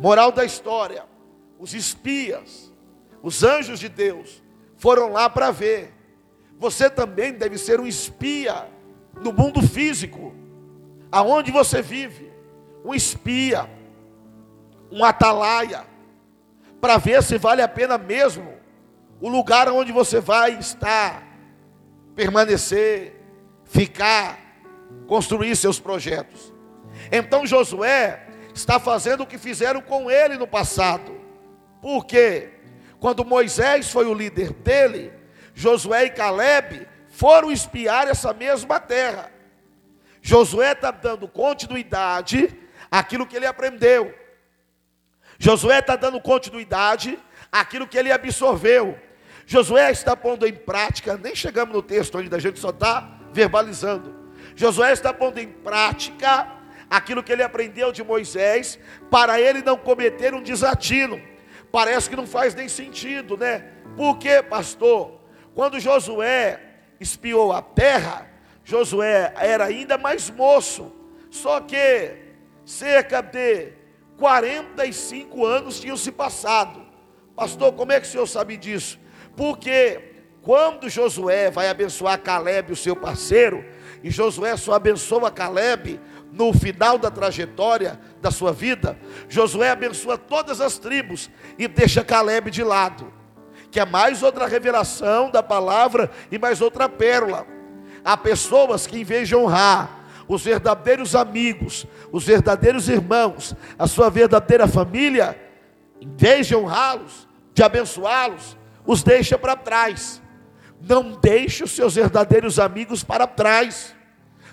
Moral 0.00 0.30
da 0.30 0.44
história: 0.44 1.04
os 1.58 1.74
espias, 1.74 2.72
os 3.22 3.42
anjos 3.42 3.80
de 3.80 3.88
Deus, 3.88 4.42
foram 4.76 5.12
lá 5.12 5.30
para 5.30 5.50
ver 5.50 5.93
você 6.64 6.88
também 6.88 7.34
deve 7.34 7.58
ser 7.58 7.78
um 7.78 7.86
espia 7.86 8.66
no 9.20 9.34
mundo 9.34 9.60
físico, 9.60 10.34
aonde 11.12 11.52
você 11.52 11.82
vive, 11.82 12.32
um 12.82 12.94
espia, 12.94 13.68
um 14.90 15.04
atalaia, 15.04 15.84
para 16.80 16.96
ver 16.96 17.22
se 17.22 17.36
vale 17.36 17.60
a 17.60 17.68
pena 17.68 17.98
mesmo 17.98 18.54
o 19.20 19.28
lugar 19.28 19.68
onde 19.68 19.92
você 19.92 20.20
vai 20.20 20.58
estar, 20.58 21.22
permanecer, 22.14 23.14
ficar, 23.66 24.38
construir 25.06 25.54
seus 25.56 25.78
projetos. 25.78 26.50
Então 27.12 27.46
Josué 27.46 28.26
está 28.54 28.80
fazendo 28.80 29.24
o 29.24 29.26
que 29.26 29.36
fizeram 29.36 29.82
com 29.82 30.10
ele 30.10 30.38
no 30.38 30.46
passado. 30.46 31.12
Por 31.82 32.06
quê? 32.06 32.52
Quando 32.98 33.22
Moisés 33.22 33.92
foi 33.92 34.06
o 34.06 34.14
líder 34.14 34.50
dele, 34.54 35.12
Josué 35.54 36.06
e 36.06 36.10
Caleb 36.10 36.86
foram 37.08 37.50
espiar 37.50 38.08
essa 38.08 38.34
mesma 38.34 38.80
terra. 38.80 39.30
Josué 40.20 40.72
está 40.72 40.90
dando 40.90 41.28
continuidade 41.28 42.58
àquilo 42.90 43.26
que 43.26 43.36
ele 43.36 43.46
aprendeu. 43.46 44.12
Josué 45.38 45.78
está 45.78 45.96
dando 45.96 46.20
continuidade 46.20 47.18
àquilo 47.52 47.86
que 47.86 47.96
ele 47.96 48.10
absorveu. 48.10 48.98
Josué 49.46 49.90
está 49.90 50.16
pondo 50.16 50.46
em 50.46 50.54
prática, 50.54 51.16
nem 51.16 51.36
chegamos 51.36 51.74
no 51.74 51.82
texto 51.82 52.18
ainda, 52.18 52.36
a 52.36 52.40
gente 52.40 52.58
só 52.58 52.70
está 52.70 53.20
verbalizando. 53.32 54.14
Josué 54.56 54.92
está 54.92 55.12
pondo 55.12 55.38
em 55.38 55.48
prática 55.48 56.50
aquilo 56.88 57.22
que 57.22 57.32
ele 57.32 57.42
aprendeu 57.42 57.92
de 57.92 58.02
Moisés, 58.02 58.78
para 59.10 59.40
ele 59.40 59.62
não 59.62 59.76
cometer 59.76 60.34
um 60.34 60.42
desatino. 60.42 61.20
Parece 61.70 62.08
que 62.08 62.16
não 62.16 62.26
faz 62.26 62.54
nem 62.54 62.68
sentido, 62.68 63.36
né? 63.36 63.72
Por 63.96 64.18
quê, 64.18 64.42
pastor? 64.42 65.13
Quando 65.54 65.78
Josué 65.78 66.60
espiou 66.98 67.52
a 67.52 67.62
terra, 67.62 68.26
Josué 68.64 69.32
era 69.36 69.66
ainda 69.66 69.96
mais 69.96 70.28
moço, 70.28 70.92
só 71.30 71.60
que 71.60 72.16
cerca 72.64 73.22
de 73.22 73.72
45 74.18 75.46
anos 75.46 75.78
tinham 75.78 75.96
se 75.96 76.10
passado. 76.10 76.84
Pastor, 77.36 77.72
como 77.72 77.92
é 77.92 78.00
que 78.00 78.06
o 78.06 78.10
senhor 78.10 78.26
sabe 78.26 78.56
disso? 78.56 78.98
Porque 79.36 80.12
quando 80.42 80.88
Josué 80.88 81.50
vai 81.50 81.68
abençoar 81.68 82.20
Caleb, 82.20 82.72
o 82.72 82.76
seu 82.76 82.96
parceiro, 82.96 83.64
e 84.02 84.10
Josué 84.10 84.56
só 84.56 84.74
abençoa 84.74 85.30
Caleb 85.30 86.00
no 86.32 86.52
final 86.52 86.98
da 86.98 87.12
trajetória 87.12 87.98
da 88.20 88.32
sua 88.32 88.52
vida, 88.52 88.98
Josué 89.28 89.70
abençoa 89.70 90.18
todas 90.18 90.60
as 90.60 90.78
tribos 90.78 91.30
e 91.56 91.68
deixa 91.68 92.02
Caleb 92.02 92.50
de 92.50 92.64
lado 92.64 93.13
que 93.74 93.80
é 93.80 93.84
mais 93.84 94.22
outra 94.22 94.46
revelação 94.46 95.32
da 95.32 95.42
palavra 95.42 96.08
e 96.30 96.38
mais 96.38 96.60
outra 96.60 96.88
pérola. 96.88 97.44
Há 98.04 98.16
pessoas 98.16 98.86
que, 98.86 99.00
em 99.00 99.02
vez 99.02 99.26
de 99.26 99.34
honrar 99.34 100.06
os 100.28 100.44
verdadeiros 100.44 101.16
amigos, 101.16 101.84
os 102.12 102.24
verdadeiros 102.24 102.88
irmãos, 102.88 103.52
a 103.76 103.88
sua 103.88 104.08
verdadeira 104.08 104.68
família, 104.68 105.36
em 106.00 106.08
vez 106.08 106.46
de 106.46 106.54
honrá-los, 106.54 107.26
de 107.52 107.64
abençoá-los, 107.64 108.56
os 108.86 109.02
deixa 109.02 109.36
para 109.36 109.56
trás. 109.56 110.22
Não 110.80 111.18
deixe 111.20 111.64
os 111.64 111.72
seus 111.72 111.96
verdadeiros 111.96 112.60
amigos 112.60 113.02
para 113.02 113.26
trás. 113.26 113.92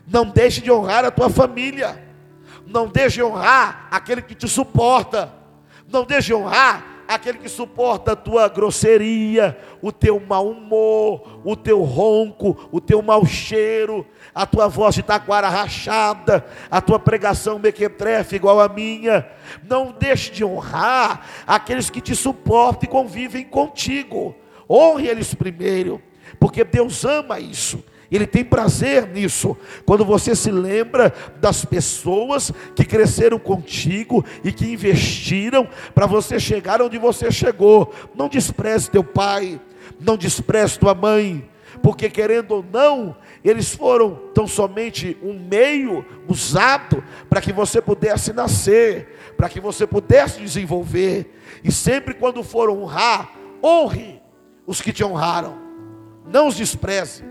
Não 0.07 0.25
deixe 0.25 0.61
de 0.61 0.71
honrar 0.71 1.05
a 1.05 1.11
tua 1.11 1.29
família. 1.29 2.03
Não 2.65 2.87
deixe 2.87 3.17
de 3.17 3.23
honrar 3.23 3.87
aquele 3.91 4.23
que 4.23 4.33
te 4.33 4.47
suporta. 4.47 5.31
Não 5.87 6.05
deixe 6.05 6.29
de 6.29 6.33
honrar 6.33 6.90
aquele 7.15 7.37
que 7.37 7.49
suporta 7.49 8.13
a 8.13 8.15
tua 8.15 8.47
grosseria, 8.47 9.57
o 9.81 9.91
teu 9.91 10.19
mau 10.19 10.49
humor, 10.49 11.41
o 11.43 11.55
teu 11.55 11.81
ronco, 11.81 12.69
o 12.71 12.79
teu 12.79 13.01
mau 13.01 13.25
cheiro, 13.25 14.05
a 14.33 14.45
tua 14.45 14.67
voz 14.67 14.95
de 14.95 15.03
taquara 15.03 15.49
rachada, 15.49 16.45
a 16.69 16.81
tua 16.81 16.99
pregação 16.99 17.59
mequetrefe 17.59 18.35
igual 18.35 18.59
a 18.59 18.69
minha. 18.69 19.27
Não 19.67 19.91
deixe 19.91 20.31
de 20.31 20.43
honrar 20.45 21.27
aqueles 21.45 21.89
que 21.89 22.01
te 22.01 22.15
suportam 22.15 22.83
e 22.83 22.91
convivem 22.91 23.43
contigo. 23.43 24.35
Honre 24.69 25.07
eles 25.07 25.33
primeiro, 25.33 26.01
porque 26.39 26.63
Deus 26.63 27.03
ama 27.03 27.39
isso. 27.39 27.83
Ele 28.11 28.27
tem 28.27 28.43
prazer 28.43 29.07
nisso. 29.07 29.55
Quando 29.85 30.03
você 30.03 30.35
se 30.35 30.51
lembra 30.51 31.13
das 31.39 31.63
pessoas 31.63 32.51
que 32.75 32.83
cresceram 32.83 33.39
contigo 33.39 34.25
e 34.43 34.51
que 34.51 34.65
investiram 34.71 35.67
para 35.95 36.05
você 36.05 36.37
chegar 36.39 36.81
onde 36.81 36.97
você 36.97 37.31
chegou. 37.31 37.93
Não 38.13 38.27
despreze 38.27 38.91
teu 38.91 39.03
pai, 39.03 39.61
não 39.99 40.17
despreze 40.17 40.77
tua 40.77 40.93
mãe, 40.93 41.49
porque 41.81 42.09
querendo 42.09 42.51
ou 42.51 42.65
não, 42.71 43.15
eles 43.43 43.73
foram 43.73 44.15
tão 44.33 44.45
somente 44.45 45.17
um 45.23 45.39
meio 45.39 46.05
usado 46.27 47.01
para 47.29 47.39
que 47.39 47.53
você 47.53 47.81
pudesse 47.81 48.33
nascer, 48.33 49.07
para 49.37 49.47
que 49.47 49.61
você 49.61 49.87
pudesse 49.87 50.41
desenvolver. 50.41 51.33
E 51.63 51.71
sempre 51.71 52.13
quando 52.13 52.43
for 52.43 52.69
honrar, 52.69 53.31
honre 53.63 54.21
os 54.67 54.81
que 54.81 54.91
te 54.91 55.03
honraram, 55.03 55.57
não 56.25 56.47
os 56.47 56.55
despreze. 56.55 57.23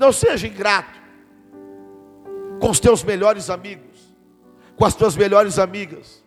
Não 0.00 0.14
seja 0.14 0.46
ingrato 0.46 0.98
com 2.58 2.70
os 2.70 2.80
teus 2.80 3.04
melhores 3.04 3.50
amigos, 3.50 4.16
com 4.74 4.86
as 4.86 4.94
tuas 4.94 5.14
melhores 5.14 5.58
amigas, 5.58 6.24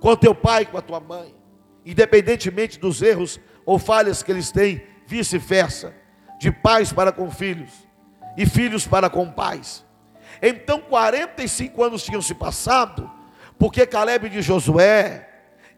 com 0.00 0.08
o 0.08 0.16
teu 0.16 0.34
pai, 0.34 0.66
com 0.66 0.76
a 0.76 0.82
tua 0.82 0.98
mãe, 0.98 1.32
independentemente 1.86 2.76
dos 2.76 3.00
erros 3.00 3.38
ou 3.64 3.78
falhas 3.78 4.20
que 4.20 4.32
eles 4.32 4.50
têm, 4.50 4.82
vice-versa, 5.06 5.94
de 6.40 6.50
pais 6.50 6.92
para 6.92 7.12
com 7.12 7.30
filhos 7.30 7.70
e 8.36 8.44
filhos 8.46 8.84
para 8.84 9.08
com 9.08 9.30
pais. 9.30 9.84
Então 10.42 10.80
45 10.80 11.84
anos 11.84 12.02
tinham 12.02 12.20
se 12.20 12.34
passado, 12.34 13.08
porque 13.56 13.86
Caleb 13.86 14.28
de 14.28 14.42
Josué, 14.42 15.28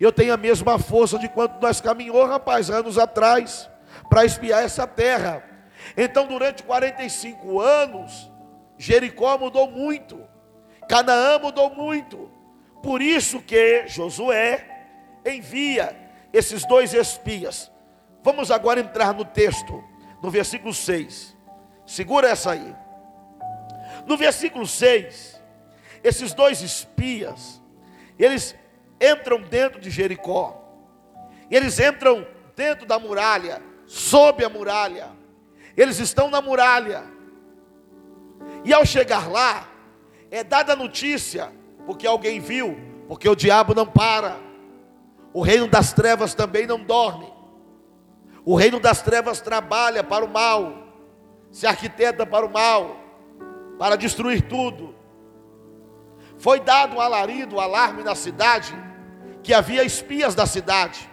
eu 0.00 0.10
tenho 0.10 0.32
a 0.32 0.38
mesma 0.38 0.78
força 0.78 1.18
de 1.18 1.28
quanto 1.28 1.60
nós 1.60 1.82
caminhou, 1.82 2.24
rapaz, 2.26 2.70
anos 2.70 2.96
atrás, 2.96 3.68
para 4.08 4.24
espiar 4.24 4.64
essa 4.64 4.86
terra. 4.86 5.55
Então, 5.96 6.26
durante 6.26 6.62
45 6.62 7.60
anos, 7.60 8.30
Jericó 8.78 9.36
mudou 9.36 9.70
muito, 9.70 10.26
Canaã 10.88 11.38
mudou 11.38 11.74
muito. 11.74 12.30
Por 12.82 13.02
isso 13.02 13.40
que 13.40 13.86
Josué 13.88 14.64
envia 15.24 15.94
esses 16.32 16.64
dois 16.66 16.94
espias. 16.94 17.70
Vamos 18.22 18.50
agora 18.50 18.80
entrar 18.80 19.12
no 19.12 19.24
texto, 19.24 19.82
no 20.22 20.30
versículo 20.30 20.72
6. 20.72 21.36
Segura 21.86 22.28
essa 22.28 22.52
aí. 22.52 22.74
No 24.06 24.16
versículo 24.16 24.66
6, 24.66 25.40
esses 26.02 26.32
dois 26.32 26.60
espias, 26.60 27.60
eles 28.18 28.54
entram 29.00 29.40
dentro 29.42 29.80
de 29.80 29.90
Jericó. 29.90 30.62
Eles 31.50 31.78
entram 31.80 32.26
dentro 32.54 32.86
da 32.86 32.98
muralha, 32.98 33.62
sob 33.86 34.44
a 34.44 34.48
muralha. 34.48 35.10
Eles 35.76 35.98
estão 35.98 36.30
na 36.30 36.40
muralha. 36.40 37.04
E 38.64 38.72
ao 38.72 38.84
chegar 38.86 39.30
lá, 39.30 39.68
é 40.30 40.42
dada 40.42 40.72
a 40.72 40.76
notícia, 40.76 41.52
porque 41.84 42.06
alguém 42.06 42.40
viu, 42.40 42.76
porque 43.06 43.28
o 43.28 43.36
diabo 43.36 43.74
não 43.74 43.86
para. 43.86 44.38
O 45.32 45.42
reino 45.42 45.68
das 45.68 45.92
trevas 45.92 46.34
também 46.34 46.66
não 46.66 46.80
dorme. 46.80 47.32
O 48.44 48.56
reino 48.56 48.80
das 48.80 49.02
trevas 49.02 49.40
trabalha 49.40 50.02
para 50.02 50.24
o 50.24 50.28
mal, 50.28 50.86
se 51.50 51.66
arquiteta 51.66 52.24
para 52.24 52.46
o 52.46 52.52
mal, 52.52 52.96
para 53.78 53.96
destruir 53.96 54.42
tudo. 54.42 54.94
Foi 56.38 56.60
dado 56.60 56.96
um 56.96 57.00
alarido, 57.00 57.56
um 57.56 57.60
alarme 57.60 58.02
na 58.02 58.14
cidade, 58.14 58.74
que 59.42 59.52
havia 59.52 59.84
espias 59.84 60.34
da 60.34 60.46
cidade. 60.46 61.08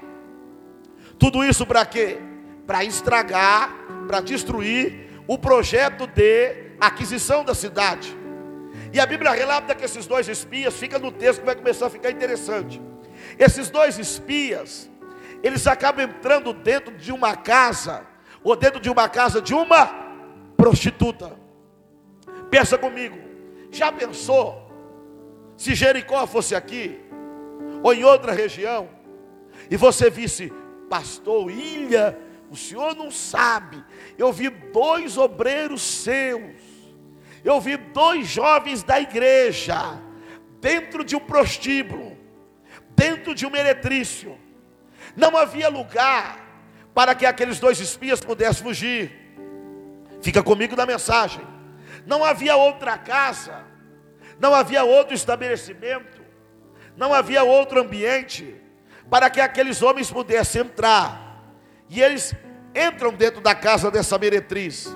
Tudo 1.17 1.43
isso 1.43 1.65
para 1.65 1.85
quê? 1.85 2.19
Para 2.65 2.83
estragar 2.83 3.82
para 4.07 4.21
destruir 4.21 5.09
o 5.27 5.37
projeto 5.37 6.05
de 6.07 6.73
aquisição 6.79 7.43
da 7.43 7.55
cidade. 7.55 8.15
E 8.91 8.99
a 8.99 9.05
Bíblia 9.05 9.31
relata 9.31 9.73
que 9.73 9.83
esses 9.83 10.05
dois 10.05 10.27
espias, 10.27 10.75
fica 10.75 10.99
no 10.99 11.11
texto 11.11 11.39
que 11.39 11.45
vai 11.45 11.55
começar 11.55 11.87
a 11.87 11.89
ficar 11.89 12.11
interessante. 12.11 12.81
Esses 13.39 13.69
dois 13.69 13.97
espias, 13.97 14.89
eles 15.41 15.65
acabam 15.65 16.05
entrando 16.05 16.53
dentro 16.53 16.95
de 16.95 17.11
uma 17.11 17.35
casa, 17.35 18.05
ou 18.43 18.55
dentro 18.55 18.79
de 18.79 18.89
uma 18.89 19.07
casa 19.09 19.41
de 19.41 19.53
uma 19.53 19.87
prostituta. 20.57 21.33
Pensa 22.49 22.77
comigo, 22.77 23.17
já 23.71 23.91
pensou 23.91 24.71
se 25.57 25.73
Jericó 25.73 26.27
fosse 26.27 26.53
aqui, 26.53 26.99
ou 27.81 27.93
em 27.93 28.03
outra 28.03 28.31
região, 28.31 28.89
e 29.69 29.77
você 29.77 30.09
visse 30.09 30.51
pastor, 30.89 31.49
ilha 31.49 32.17
o 32.53 32.55
senhor 32.55 32.95
não 32.95 33.09
sabe. 33.09 33.83
Eu 34.17 34.31
vi 34.31 34.49
dois 34.49 35.17
obreiros 35.17 35.81
seus. 35.81 36.61
Eu 37.43 37.59
vi 37.59 37.77
dois 37.77 38.27
jovens 38.27 38.83
da 38.83 38.99
igreja 38.99 39.99
dentro 40.61 41.03
de 41.03 41.15
um 41.15 41.19
prostíbulo, 41.19 42.17
dentro 42.95 43.35
de 43.35 43.45
um 43.45 43.49
meretrício. 43.49 44.37
Não 45.15 45.35
havia 45.35 45.67
lugar 45.67 46.39
para 46.93 47.13
que 47.13 47.25
aqueles 47.25 47.59
dois 47.59 47.79
espias 47.79 48.21
pudessem 48.21 48.63
fugir. 48.63 49.11
Fica 50.21 50.41
comigo 50.41 50.75
na 50.75 50.85
mensagem. 50.85 51.45
Não 52.05 52.23
havia 52.23 52.55
outra 52.55 52.97
casa, 52.97 53.65
não 54.39 54.53
havia 54.53 54.83
outro 54.83 55.13
estabelecimento, 55.13 56.21
não 56.95 57.13
havia 57.13 57.43
outro 57.43 57.81
ambiente 57.81 58.55
para 59.09 59.29
que 59.29 59.39
aqueles 59.39 59.81
homens 59.81 60.11
pudessem 60.11 60.61
entrar 60.61 61.41
e 61.89 62.01
eles 62.01 62.33
entram 62.75 63.13
dentro 63.13 63.41
da 63.41 63.53
casa 63.55 63.89
dessa 63.89 64.17
meretriz. 64.17 64.95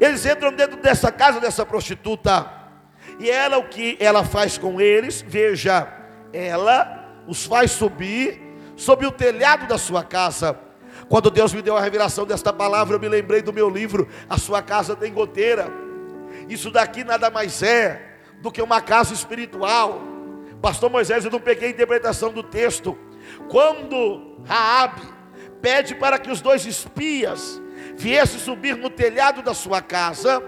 Eles 0.00 0.24
entram 0.26 0.52
dentro 0.52 0.76
dessa 0.76 1.10
casa 1.10 1.40
dessa 1.40 1.64
prostituta. 1.64 2.50
E 3.18 3.30
ela 3.30 3.58
o 3.58 3.68
que 3.68 3.96
ela 4.00 4.24
faz 4.24 4.58
com 4.58 4.80
eles? 4.80 5.24
Veja, 5.26 5.88
ela 6.32 7.22
os 7.26 7.44
faz 7.44 7.70
subir 7.72 8.40
sob 8.76 9.06
o 9.06 9.12
telhado 9.12 9.66
da 9.66 9.78
sua 9.78 10.04
casa. 10.04 10.58
Quando 11.08 11.30
Deus 11.30 11.52
me 11.52 11.62
deu 11.62 11.76
a 11.76 11.80
revelação 11.80 12.26
desta 12.26 12.52
palavra, 12.52 12.96
eu 12.96 13.00
me 13.00 13.08
lembrei 13.08 13.40
do 13.42 13.52
meu 13.52 13.68
livro, 13.68 14.08
A 14.28 14.36
Sua 14.36 14.60
Casa 14.60 14.94
Tem 14.94 15.12
Goteira. 15.12 15.68
Isso 16.48 16.70
daqui 16.70 17.02
nada 17.02 17.30
mais 17.30 17.62
é 17.62 18.18
do 18.40 18.52
que 18.52 18.60
uma 18.60 18.80
casa 18.80 19.14
espiritual. 19.14 20.02
Pastor 20.60 20.90
Moisés, 20.90 21.24
eu 21.24 21.30
não 21.30 21.40
peguei 21.40 21.68
a 21.68 21.70
interpretação 21.70 22.32
do 22.32 22.42
texto. 22.42 22.96
Quando 23.48 24.38
Raabe 24.44 25.02
pede 25.60 25.94
para 25.94 26.18
que 26.18 26.30
os 26.30 26.40
dois 26.40 26.66
espias 26.66 27.60
viessem 27.96 28.38
subir 28.38 28.76
no 28.76 28.90
telhado 28.90 29.42
da 29.42 29.54
sua 29.54 29.80
casa. 29.80 30.42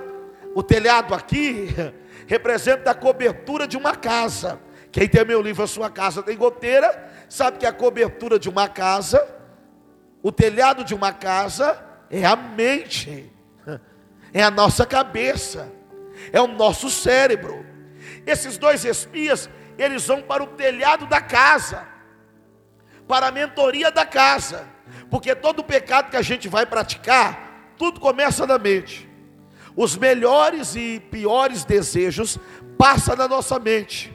O 0.55 0.62
telhado 0.62 1.14
aqui 1.14 1.68
representa 2.27 2.90
a 2.90 2.94
cobertura 2.94 3.66
de 3.66 3.77
uma 3.77 3.94
casa. 3.94 4.61
Quem 4.92 5.09
tem 5.09 5.25
meu 5.25 5.40
livro 5.40 5.62
A 5.62 5.68
Sua 5.68 5.88
Casa 5.88 6.23
Tem 6.23 6.37
Goteira, 6.37 7.09
sabe 7.29 7.59
que 7.59 7.66
a 7.66 7.73
cobertura 7.73 8.38
de 8.38 8.49
uma 8.49 8.68
casa, 8.68 9.25
o 10.20 10.33
telhado 10.33 10.83
de 10.83 10.94
uma 10.94 11.12
casa, 11.12 11.81
é 12.11 12.25
a 12.25 12.35
mente, 12.35 13.31
é 14.35 14.42
a 14.42 14.51
nossa 14.51 14.85
cabeça, 14.85 15.73
é 16.33 16.40
o 16.40 16.49
nosso 16.49 16.90
cérebro. 16.90 17.64
Esses 18.27 18.59
dois 18.59 18.85
espias, 18.85 19.49
eles 19.79 20.07
vão 20.07 20.23
para 20.23 20.42
o 20.42 20.49
telhado 20.49 21.07
da 21.07 21.20
casa, 21.20 21.87
para 23.07 23.29
a 23.29 23.33
mentoria 23.33 23.92
da 23.92 24.05
casa. 24.05 24.68
Porque 25.11 25.35
todo 25.35 25.64
pecado 25.64 26.11
que 26.11 26.16
a 26.16 26.23
gente 26.23 26.49
vai 26.49 26.64
praticar, 26.64 27.75
tudo 27.77 27.99
começa 27.99 28.46
na 28.46 28.59
mente. 28.59 29.09
Os 29.77 29.96
melhores 29.96 30.77
e 30.77 31.01
piores 31.11 31.64
desejos 31.64 32.38
passam 32.79 33.16
na 33.16 33.27
nossa 33.27 33.59
mente. 33.59 34.12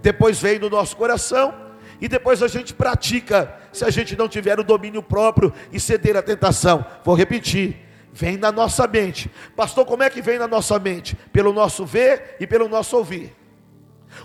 Depois 0.00 0.40
vem 0.40 0.58
no 0.58 0.68
nosso 0.68 0.96
coração 0.96 1.54
e 2.00 2.08
depois 2.08 2.42
a 2.42 2.48
gente 2.48 2.74
pratica, 2.74 3.54
se 3.72 3.84
a 3.84 3.90
gente 3.90 4.16
não 4.16 4.28
tiver 4.28 4.58
o 4.58 4.64
domínio 4.64 5.02
próprio 5.02 5.52
e 5.70 5.78
ceder 5.78 6.16
à 6.16 6.22
tentação. 6.22 6.84
Vou 7.04 7.14
repetir, 7.14 7.76
vem 8.12 8.36
na 8.36 8.50
nossa 8.50 8.86
mente. 8.88 9.30
Pastor, 9.54 9.86
como 9.86 10.02
é 10.02 10.10
que 10.10 10.20
vem 10.20 10.38
na 10.38 10.48
nossa 10.48 10.78
mente? 10.78 11.16
Pelo 11.32 11.52
nosso 11.52 11.86
ver 11.86 12.36
e 12.40 12.46
pelo 12.46 12.68
nosso 12.68 12.96
ouvir. 12.96 13.36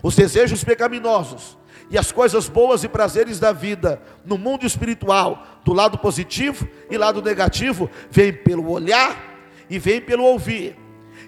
Os 0.01 0.15
desejos 0.15 0.63
pecaminosos 0.63 1.57
e 1.89 1.97
as 1.97 2.11
coisas 2.11 2.49
boas 2.49 2.83
e 2.83 2.87
prazeres 2.87 3.39
da 3.39 3.51
vida 3.51 4.01
no 4.25 4.37
mundo 4.37 4.65
espiritual, 4.65 5.45
do 5.63 5.73
lado 5.73 5.97
positivo 5.97 6.67
e 6.89 6.97
lado 6.97 7.21
negativo, 7.21 7.89
vem 8.09 8.33
pelo 8.33 8.69
olhar 8.69 9.15
e 9.69 9.79
vem 9.79 10.01
pelo 10.01 10.23
ouvir. 10.23 10.75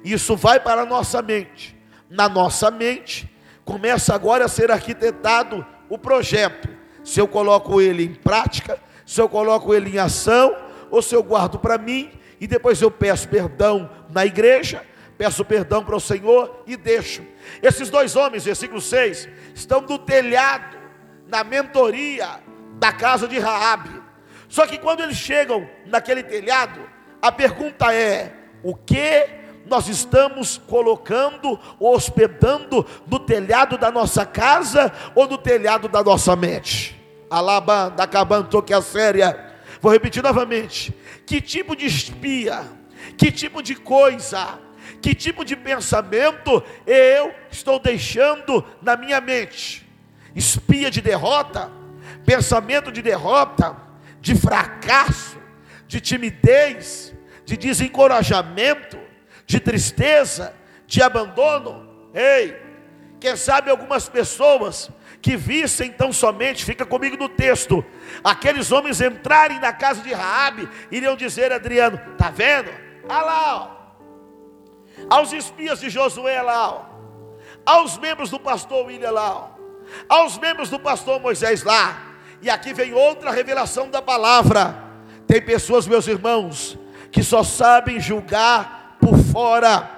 Isso 0.03 0.35
vai 0.35 0.59
para 0.59 0.81
a 0.81 0.85
nossa 0.85 1.21
mente. 1.21 1.77
Na 2.09 2.27
nossa 2.27 2.69
mente 2.69 3.29
começa 3.63 4.13
agora 4.13 4.45
a 4.45 4.49
ser 4.49 4.71
arquitetado 4.71 5.65
o 5.89 5.97
projeto. 5.97 6.67
Se 7.03 7.19
eu 7.19 7.27
coloco 7.27 7.79
ele 7.79 8.03
em 8.03 8.13
prática, 8.13 8.79
se 9.05 9.21
eu 9.21 9.29
coloco 9.29 9.73
ele 9.73 9.95
em 9.95 9.97
ação, 9.97 10.55
ou 10.91 11.01
se 11.01 11.15
eu 11.15 11.23
guardo 11.23 11.59
para 11.59 11.77
mim 11.77 12.09
e 12.39 12.47
depois 12.47 12.81
eu 12.81 12.89
peço 12.89 13.27
perdão 13.27 13.89
na 14.09 14.25
igreja, 14.25 14.83
peço 15.19 15.43
perdão 15.43 15.83
para 15.83 15.97
o 15.97 15.99
Senhor 15.99 16.63
e 16.65 16.77
deixo. 16.77 17.21
Esses 17.61 17.89
dois 17.89 18.15
homens, 18.15 18.45
versículo 18.45 18.79
6, 18.79 19.27
estão 19.53 19.81
no 19.81 19.99
telhado, 19.99 20.77
na 21.27 21.43
mentoria 21.43 22.39
da 22.75 22.93
casa 22.93 23.27
de 23.27 23.37
Raabe. 23.37 24.01
Só 24.47 24.65
que 24.65 24.77
quando 24.77 25.01
eles 25.01 25.17
chegam 25.17 25.69
naquele 25.85 26.23
telhado, 26.23 26.79
a 27.21 27.33
pergunta 27.33 27.93
é: 27.93 28.33
o 28.63 28.73
que 28.73 29.27
nós 29.65 29.89
estamos 29.89 30.57
colocando, 30.57 31.59
hospedando 31.77 32.85
no 33.05 33.19
telhado 33.19 33.77
da 33.77 33.91
nossa 33.91 34.25
casa 34.25 34.89
ou 35.13 35.27
no 35.27 35.37
telhado 35.37 35.89
da 35.89 36.01
nossa 36.01 36.33
mente? 36.33 36.97
Alaba, 37.29 37.89
da 37.89 38.07
cabanto 38.07 38.63
que 38.63 38.73
a 38.73 38.81
séria. 38.81 39.37
Vou 39.81 39.91
repetir 39.91 40.23
novamente. 40.23 40.95
Que 41.25 41.41
tipo 41.41 41.75
de 41.75 41.85
espia, 41.85 42.63
que 43.17 43.29
tipo 43.33 43.61
de 43.61 43.75
coisa, 43.75 44.57
que 45.01 45.15
tipo 45.15 45.45
de 45.45 45.55
pensamento 45.55 46.63
eu 46.85 47.33
estou 47.49 47.79
deixando 47.79 48.65
na 48.81 48.95
minha 48.95 49.21
mente? 49.21 49.87
Espia 50.35 50.91
de 50.91 51.01
derrota, 51.01 51.71
pensamento 52.25 52.91
de 52.91 53.01
derrota, 53.01 53.75
de 54.21 54.35
fracasso, 54.35 55.37
de 55.87 55.99
timidez, 55.99 57.13
de 57.45 57.57
desencorajamento, 57.57 58.99
de 59.45 59.59
tristeza, 59.59 60.53
de 60.85 61.01
abandono. 61.01 62.09
Ei, 62.13 62.55
quem 63.19 63.35
sabe 63.35 63.69
algumas 63.69 64.07
pessoas 64.07 64.91
que 65.21 65.35
vissem 65.35 65.91
tão 65.91 66.13
somente, 66.13 66.63
fica 66.63 66.85
comigo 66.85 67.17
no 67.17 67.27
texto, 67.27 67.83
aqueles 68.23 68.71
homens 68.71 69.01
entrarem 69.01 69.59
na 69.59 69.73
casa 69.73 70.01
de 70.01 70.13
Raabe, 70.13 70.69
iriam 70.91 71.15
dizer, 71.15 71.51
Adriano, 71.51 71.99
tá 72.17 72.29
vendo? 72.29 72.69
Olha 73.03 73.21
lá, 73.21 73.55
ó. 73.55 73.78
Aos 75.09 75.31
espias 75.33 75.79
de 75.79 75.89
Josué 75.89 76.41
lá, 76.41 76.89
aos 77.65 77.97
membros 77.97 78.29
do 78.29 78.39
pastor 78.39 78.87
William 78.87 79.11
lá, 79.11 79.51
aos 80.07 80.37
membros 80.37 80.69
do 80.69 80.79
pastor 80.79 81.19
Moisés 81.19 81.63
lá, 81.63 82.01
e 82.41 82.49
aqui 82.49 82.73
vem 82.73 82.93
outra 82.93 83.31
revelação 83.31 83.89
da 83.89 84.01
palavra. 84.01 84.83
Tem 85.27 85.41
pessoas, 85.41 85.85
meus 85.85 86.07
irmãos, 86.07 86.77
que 87.11 87.21
só 87.23 87.43
sabem 87.43 87.99
julgar 87.99 88.97
por 88.99 89.17
fora, 89.17 89.89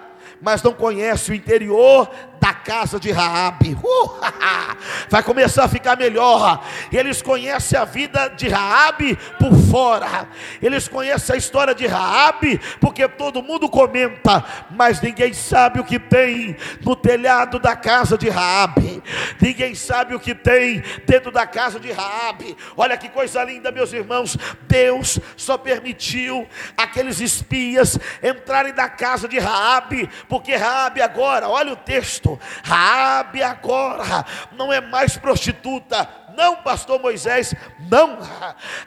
mas 0.41 0.61
não 0.63 0.73
conhecem 0.73 1.35
o 1.35 1.37
interior 1.37 2.09
da 2.41 2.55
casa 2.55 2.99
de 2.99 3.11
Raabe. 3.11 3.77
Uh, 3.83 4.19
vai 5.07 5.21
começar 5.21 5.65
a 5.65 5.69
ficar 5.69 5.95
melhor. 5.95 6.65
Eles 6.91 7.21
conhecem 7.21 7.77
a 7.77 7.85
vida 7.85 8.29
de 8.29 8.49
Raabe 8.49 9.15
por 9.37 9.55
fora. 9.69 10.27
Eles 10.59 10.87
conhecem 10.87 11.35
a 11.35 11.37
história 11.37 11.75
de 11.75 11.85
Raabe 11.85 12.59
porque 12.79 13.07
todo 13.07 13.43
mundo 13.43 13.69
comenta, 13.69 14.43
mas 14.71 14.99
ninguém 14.99 15.33
sabe 15.33 15.79
o 15.79 15.83
que 15.83 15.99
tem 15.99 16.57
no 16.83 16.95
telhado 16.95 17.59
da 17.59 17.75
casa 17.75 18.17
de 18.17 18.27
Raabe. 18.27 19.03
Ninguém 19.39 19.75
sabe 19.75 20.15
o 20.15 20.19
que 20.19 20.33
tem 20.33 20.83
dentro 21.05 21.31
da 21.31 21.45
casa 21.45 21.79
de 21.79 21.91
Raabe. 21.91 22.57
Olha 22.75 22.97
que 22.97 23.07
coisa 23.07 23.43
linda, 23.43 23.71
meus 23.71 23.93
irmãos. 23.93 24.35
Deus 24.63 25.19
só 25.37 25.59
permitiu 25.59 26.47
aqueles 26.75 27.19
espias 27.19 27.99
entrarem 28.23 28.73
na 28.73 28.89
casa 28.89 29.27
de 29.27 29.37
Raabe, 29.37 30.09
porque 30.27 30.55
Raabe 30.55 31.01
agora, 31.03 31.47
olha 31.47 31.73
o 31.73 31.75
texto, 31.75 32.30
Raabe 32.63 33.41
agora. 33.41 34.25
Não 34.51 34.71
é 34.71 34.81
mais 34.81 35.17
prostituta, 35.17 36.07
não, 36.35 36.57
pastor 36.57 36.99
Moisés, 36.99 37.53
não. 37.79 38.17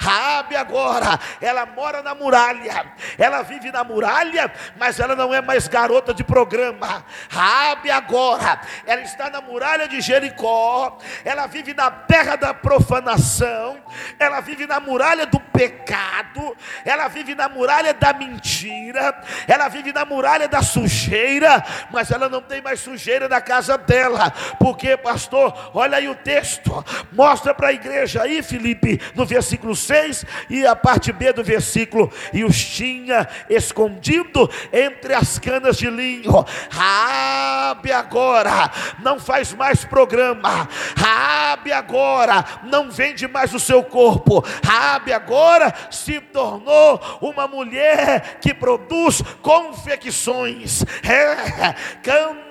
Raabe 0.01 0.57
agora, 0.57 1.19
ela 1.41 1.67
mora 1.67 2.03
na 2.03 2.15
muralha. 2.15 2.87
Ela 3.19 3.43
vive 3.43 3.71
na 3.71 3.85
muralha, 3.85 4.53
mas 4.77 4.99
ela 4.99 5.15
não 5.15 5.33
é 5.33 5.41
mais 5.41 5.69
garota 5.69 6.13
de 6.13 6.25
programa. 6.25 7.05
Raabe 7.29 7.91
agora, 7.91 8.61
ela 8.87 9.03
está 9.03 9.31
na 9.31 9.41
muralha 9.41 9.87
de 9.87 10.01
Jericó. 10.01 10.99
Ela 11.25 11.47
vive 11.47 11.75
na 11.75 11.91
terra 11.91 12.37
da 12.37 12.55
profanação. 12.55 13.83
Ela 14.19 14.41
vive 14.41 14.67
na 14.67 14.81
muralha 14.81 15.27
do 15.27 15.39
pecado. 15.39 16.57
Ela 16.85 17.09
vive 17.09 17.35
na 17.35 17.49
muralha 17.49 17.95
da 17.95 18.13
mentira. 18.13 19.23
Ela 19.47 19.69
vive 19.69 19.93
na 19.93 20.05
muralha 20.05 20.49
da 20.49 20.63
sujeira, 20.63 21.65
mas 21.91 22.11
ela 22.11 22.29
não 22.29 22.43
tem 22.43 22.61
mais 22.61 22.81
sujeira 22.81 23.29
na 23.29 23.41
casa 23.41 23.77
dela. 23.79 24.33
Porque, 24.59 24.97
pastor, 24.97 25.71
olha 25.75 25.99
aí 25.99 26.09
o 26.09 26.15
texto. 26.15 26.85
Mostra 27.13 27.34
Mostra 27.35 27.53
para 27.53 27.67
a 27.67 27.73
igreja 27.73 28.23
aí, 28.23 28.45
Felipe, 28.45 29.01
no 29.13 29.27
versículo 29.27 29.75
6 29.75 30.25
e 30.49 30.65
a 30.65 30.77
parte 30.77 31.11
B 31.11 31.33
do 31.33 31.43
versículo. 31.43 32.13
E 32.33 32.45
os 32.45 32.65
tinha 32.65 33.29
escondido 33.51 34.49
entre 34.73 35.13
as 35.15 35.37
canas 35.41 35.77
de 35.77 35.91
linho. 35.91 36.47
Raabe 36.71 37.91
agora 37.91 38.71
não 39.03 39.19
faz 39.19 39.53
mais 39.53 39.85
programa. 39.85 40.69
Raabe 40.97 41.73
agora 41.73 42.45
não 42.63 42.89
vende 42.89 43.27
mais 43.27 43.53
o 43.53 43.59
seu 43.59 43.83
corpo. 43.83 44.45
Raabe 44.65 45.13
agora 45.13 45.75
se 45.91 46.21
tornou 46.21 47.01
uma 47.21 47.49
mulher 47.49 48.39
que 48.41 48.55
produz 48.55 49.21
confecções. 49.43 50.85
É, 51.03 51.75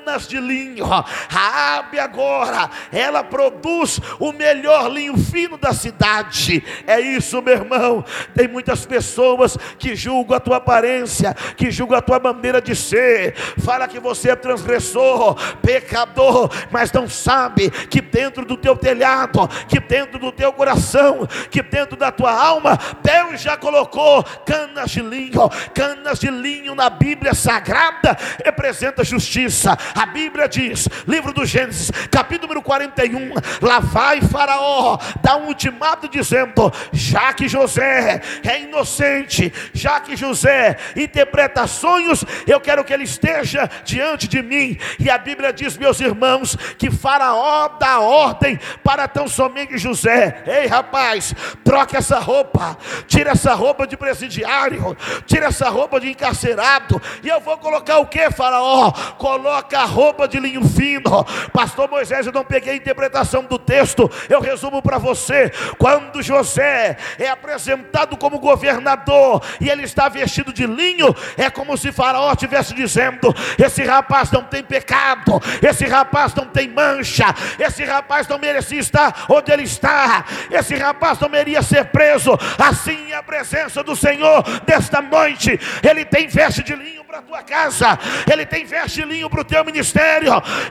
canas 0.03 0.27
de 0.27 0.39
linho. 0.39 0.85
Raabe 0.85 1.99
agora, 1.99 2.69
ela 2.91 3.23
produz 3.23 3.99
o 4.19 4.31
melhor 4.31 4.91
linho 4.91 5.17
fino 5.17 5.57
da 5.57 5.73
cidade. 5.73 6.63
É 6.85 6.99
isso, 6.99 7.41
meu 7.41 7.53
irmão. 7.53 8.03
Tem 8.35 8.47
muitas 8.47 8.85
pessoas 8.85 9.57
que 9.79 9.95
julgam 9.95 10.37
a 10.37 10.39
tua 10.39 10.57
aparência, 10.57 11.33
que 11.55 11.71
julgam 11.71 11.97
a 11.97 12.01
tua 12.01 12.19
maneira 12.19 12.61
de 12.61 12.75
ser. 12.75 13.35
Fala 13.63 13.87
que 13.87 13.99
você 13.99 14.31
é 14.31 14.35
transgressor, 14.35 15.35
pecador, 15.61 16.49
mas 16.69 16.91
não 16.91 17.07
sabe 17.07 17.69
que 17.69 18.01
dentro 18.01 18.45
do 18.45 18.57
teu 18.57 18.75
telhado, 18.75 19.47
que 19.67 19.79
dentro 19.79 20.19
do 20.19 20.31
teu 20.31 20.51
coração, 20.51 21.27
que 21.49 21.61
dentro 21.61 21.95
da 21.95 22.11
tua 22.11 22.31
alma, 22.31 22.77
Deus 23.01 23.41
já 23.41 23.55
colocou 23.55 24.23
canas 24.45 24.91
de 24.91 25.01
linho. 25.01 25.49
Canas 25.73 26.19
de 26.19 26.29
linho 26.29 26.75
na 26.75 26.89
Bíblia 26.89 27.33
Sagrada 27.33 28.17
representa 28.43 29.03
justiça. 29.03 29.77
A 29.95 30.05
Bíblia 30.05 30.47
diz, 30.47 30.87
livro 31.07 31.33
do 31.33 31.45
Gênesis, 31.45 31.91
capítulo 32.09 32.43
número 32.43 32.61
41, 32.61 33.33
lá 33.61 33.79
vai 33.79 34.21
Faraó, 34.21 34.97
dá 35.21 35.37
um 35.37 35.47
ultimato 35.47 36.07
dizendo: 36.09 36.71
já 36.91 37.31
que 37.33 37.47
José 37.47 38.21
é 38.43 38.61
inocente, 38.61 39.53
já 39.73 39.99
que 39.99 40.15
José 40.15 40.77
interpreta 40.95 41.67
sonhos, 41.67 42.25
eu 42.47 42.59
quero 42.59 42.83
que 42.83 42.93
ele 42.93 43.03
esteja 43.03 43.69
diante 43.83 44.27
de 44.27 44.41
mim. 44.41 44.77
E 44.99 45.09
a 45.09 45.17
Bíblia 45.17 45.53
diz, 45.53 45.77
meus 45.77 45.99
irmãos, 45.99 46.55
que 46.77 46.89
Faraó 46.89 47.69
dá 47.79 47.99
ordem 47.99 48.59
para 48.83 49.07
tão 49.07 49.27
somente 49.27 49.77
José: 49.77 50.43
ei 50.45 50.67
rapaz, 50.67 51.33
troque 51.63 51.95
essa 51.95 52.19
roupa, 52.19 52.77
tira 53.07 53.31
essa 53.31 53.53
roupa 53.53 53.85
de 53.85 53.95
presidiário, 53.95 54.97
tira 55.25 55.47
essa 55.47 55.69
roupa 55.69 55.99
de 55.99 56.09
encarcerado, 56.09 57.01
e 57.23 57.29
eu 57.29 57.39
vou 57.39 57.57
colocar 57.57 57.99
o 57.99 58.07
que, 58.07 58.31
Faraó? 58.31 58.91
Coloca 59.17 59.82
a 59.83 59.85
roupa 59.85 60.27
de 60.27 60.39
linho 60.39 60.63
fino. 60.67 61.23
Pastor 61.53 61.89
Moisés, 61.89 62.25
eu 62.25 62.33
não 62.33 62.43
peguei 62.43 62.73
a 62.73 62.75
interpretação 62.75 63.43
do 63.43 63.59
texto, 63.59 64.09
eu 64.29 64.41
resumo 64.41 64.81
para 64.81 64.97
você. 64.97 65.51
Quando 65.77 66.23
José 66.23 66.97
é 67.19 67.29
apresentado 67.29 68.17
como 68.17 68.39
governador 68.39 69.43
e 69.61 69.69
ele 69.69 69.83
está 69.83 70.09
vestido 70.09 70.51
de 70.51 70.65
linho, 70.65 71.15
é 71.37 71.49
como 71.49 71.77
se 71.77 71.91
Faraó 71.91 72.31
estivesse 72.31 72.73
dizendo: 72.73 73.33
esse 73.63 73.83
rapaz 73.83 74.31
não 74.31 74.43
tem 74.43 74.63
pecado, 74.63 75.41
esse 75.61 75.85
rapaz 75.85 76.33
não 76.33 76.45
tem 76.45 76.67
mancha, 76.67 77.25
esse 77.59 77.83
rapaz 77.83 78.27
não 78.27 78.39
merecia 78.39 78.79
estar 78.79 79.25
onde 79.29 79.51
ele 79.51 79.63
está, 79.63 80.25
esse 80.49 80.75
rapaz 80.75 81.19
não 81.19 81.29
merecia 81.29 81.61
ser 81.61 81.85
preso. 81.85 82.37
Assim 82.57 83.11
é 83.11 83.15
a 83.15 83.23
presença 83.23 83.83
do 83.83 83.95
Senhor 83.95 84.43
nesta 84.65 85.01
noite, 85.01 85.59
ele 85.87 86.05
tem 86.05 86.27
veste 86.27 86.63
de 86.63 86.73
linho 86.75 87.03
para 87.03 87.19
a 87.19 87.21
tua 87.21 87.43
casa, 87.43 87.99
ele 88.31 88.45
tem 88.45 88.65
veste 88.65 89.01
de 89.01 89.07
linho 89.07 89.29
para 89.29 89.41
o 89.41 89.43
teu 89.43 89.63
ministério, 89.63 89.72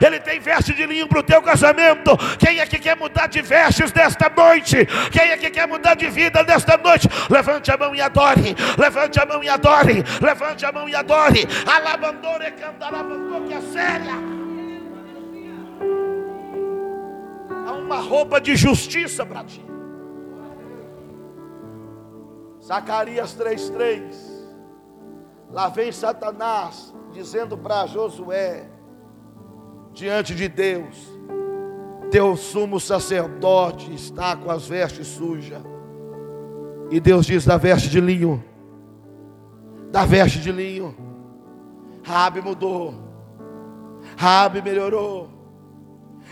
ele 0.05 0.19
tem 0.19 0.39
veste 0.39 0.73
de 0.73 0.85
linho 0.85 1.07
para 1.07 1.19
o 1.19 1.23
teu 1.23 1.41
casamento. 1.41 2.17
Quem 2.37 2.59
é 2.59 2.65
que 2.65 2.79
quer 2.79 2.95
mudar 2.95 3.27
de 3.27 3.41
vestes 3.41 3.91
desta 3.91 4.29
noite? 4.29 4.85
Quem 5.11 5.29
é 5.29 5.37
que 5.37 5.49
quer 5.49 5.67
mudar 5.67 5.95
de 5.95 6.09
vida 6.09 6.43
desta 6.43 6.77
noite? 6.77 7.09
Levante 7.29 7.71
a 7.71 7.77
mão 7.77 7.95
e 7.95 8.01
adore, 8.01 8.55
levante 8.77 9.19
a 9.19 9.25
mão 9.25 9.43
e 9.43 9.49
adore, 9.49 10.03
levante 10.21 10.65
a 10.65 10.71
mão 10.71 10.87
e 10.87 10.95
adore. 10.95 11.47
Alabandore 11.65 12.51
cantarabandou 12.51 13.41
que 13.45 13.53
é 13.53 13.61
séria. 13.61 14.13
Há 17.67 17.71
uma 17.73 17.99
roupa 17.99 18.39
de 18.39 18.55
justiça 18.55 19.25
para 19.25 19.43
ti. 19.43 19.63
Zacarias 22.61 23.35
3:3 23.35 24.33
Lá 25.53 25.69
vem 25.69 25.91
Satanás 25.91 26.91
dizendo 27.11 27.55
para 27.55 27.85
Josué, 27.85 28.67
diante 29.93 30.33
de 30.35 30.47
Deus, 30.47 30.95
teu 32.11 32.35
sumo 32.35 32.79
sacerdote 32.79 33.93
está 33.93 34.35
com 34.35 34.49
as 34.51 34.67
vestes 34.67 35.07
sujas. 35.07 35.61
E 36.91 36.99
Deus 36.99 37.25
diz: 37.25 37.45
da 37.45 37.57
veste 37.57 37.89
de 37.89 38.01
linho, 38.01 38.43
da 39.91 40.05
veste 40.05 40.39
de 40.39 40.51
linho. 40.51 40.95
Rabi 42.03 42.41
mudou, 42.41 42.93
Rabi 44.17 44.61
melhorou. 44.61 45.29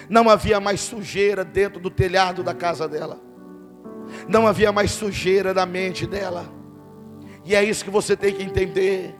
Não 0.09 0.29
havia 0.29 0.59
mais 0.59 0.81
sujeira 0.81 1.45
dentro 1.45 1.79
do 1.79 1.89
telhado 1.89 2.43
da 2.43 2.53
casa 2.53 2.87
dela, 2.87 3.19
não 4.27 4.47
havia 4.47 4.71
mais 4.71 4.91
sujeira 4.91 5.53
na 5.53 5.65
mente 5.65 6.05
dela 6.05 6.61
e 7.43 7.55
é 7.55 7.63
isso 7.63 7.83
que 7.83 7.89
você 7.89 8.15
tem 8.15 8.33
que 8.33 8.43
entender. 8.43 9.15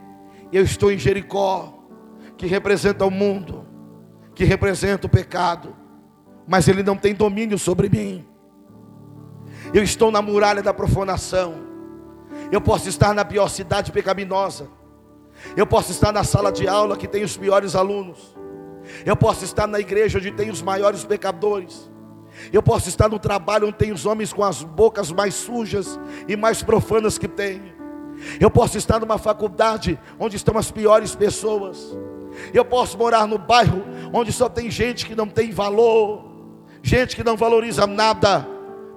Eu 0.52 0.64
estou 0.64 0.92
em 0.92 0.98
Jericó. 0.98 1.78
que 2.38 2.48
representa 2.48 3.06
o 3.06 3.12
mundo, 3.12 3.68
que 4.34 4.44
representa 4.44 5.08
o 5.08 5.10
pecado, 5.10 5.76
mas 6.48 6.68
ele 6.68 6.84
não 6.84 6.96
tem 6.96 7.14
domínio 7.14 7.58
sobre 7.58 7.90
mim. 7.90 8.26
Eu 9.74 9.84
estou 9.84 10.12
na 10.12 10.22
muralha 10.22 10.62
da 10.62 10.74
profanação. 10.74 11.56
Eu 12.52 12.60
posso 12.60 12.90
estar 12.90 13.14
na 13.14 13.24
pior 13.24 13.48
cidade 13.50 13.92
pecaminosa. 13.92 14.68
Eu 15.56 15.66
posso 15.66 15.92
estar 15.92 16.12
na 16.12 16.24
sala 16.24 16.52
de 16.52 16.68
aula 16.68 16.98
que 16.98 17.08
tem 17.08 17.24
os 17.24 17.38
piores 17.38 17.76
alunos. 17.76 18.36
Eu 19.06 19.16
posso 19.16 19.44
estar 19.46 19.68
na 19.68 19.80
igreja 19.80 20.18
onde 20.18 20.32
tem 20.32 20.50
os 20.50 20.62
maiores 20.62 21.04
pecadores. 21.04 21.90
Eu 22.52 22.64
posso 22.64 22.90
estar 22.90 23.10
no 23.10 23.20
trabalho 23.20 23.68
onde 23.68 23.78
tem 23.78 23.92
os 23.92 24.06
homens 24.06 24.34
com 24.34 24.44
as 24.44 24.64
bocas 24.64 25.12
mais 25.12 25.34
sujas 25.34 26.00
e 26.28 26.36
mais 26.36 26.64
profanas 26.64 27.18
que 27.18 27.28
tem. 27.28 27.74
Eu 28.40 28.50
posso 28.50 28.78
estar 28.78 29.00
numa 29.00 29.18
faculdade 29.18 30.00
onde 30.20 30.36
estão 30.36 30.58
as 30.58 30.72
piores 30.72 31.16
pessoas. 31.16 31.98
Eu 32.54 32.64
posso 32.64 32.98
morar 32.98 33.28
no 33.28 33.38
bairro 33.38 33.84
onde 34.14 34.32
só 34.32 34.49
tem 34.49 34.70
gente 34.70 35.05
que 35.05 35.16
não 35.16 35.28
tem 35.28 35.51
valor, 35.51 36.26
gente 36.84 37.16
que 37.16 37.24
não 37.24 37.38
valoriza 37.38 37.88
nada, 37.88 38.47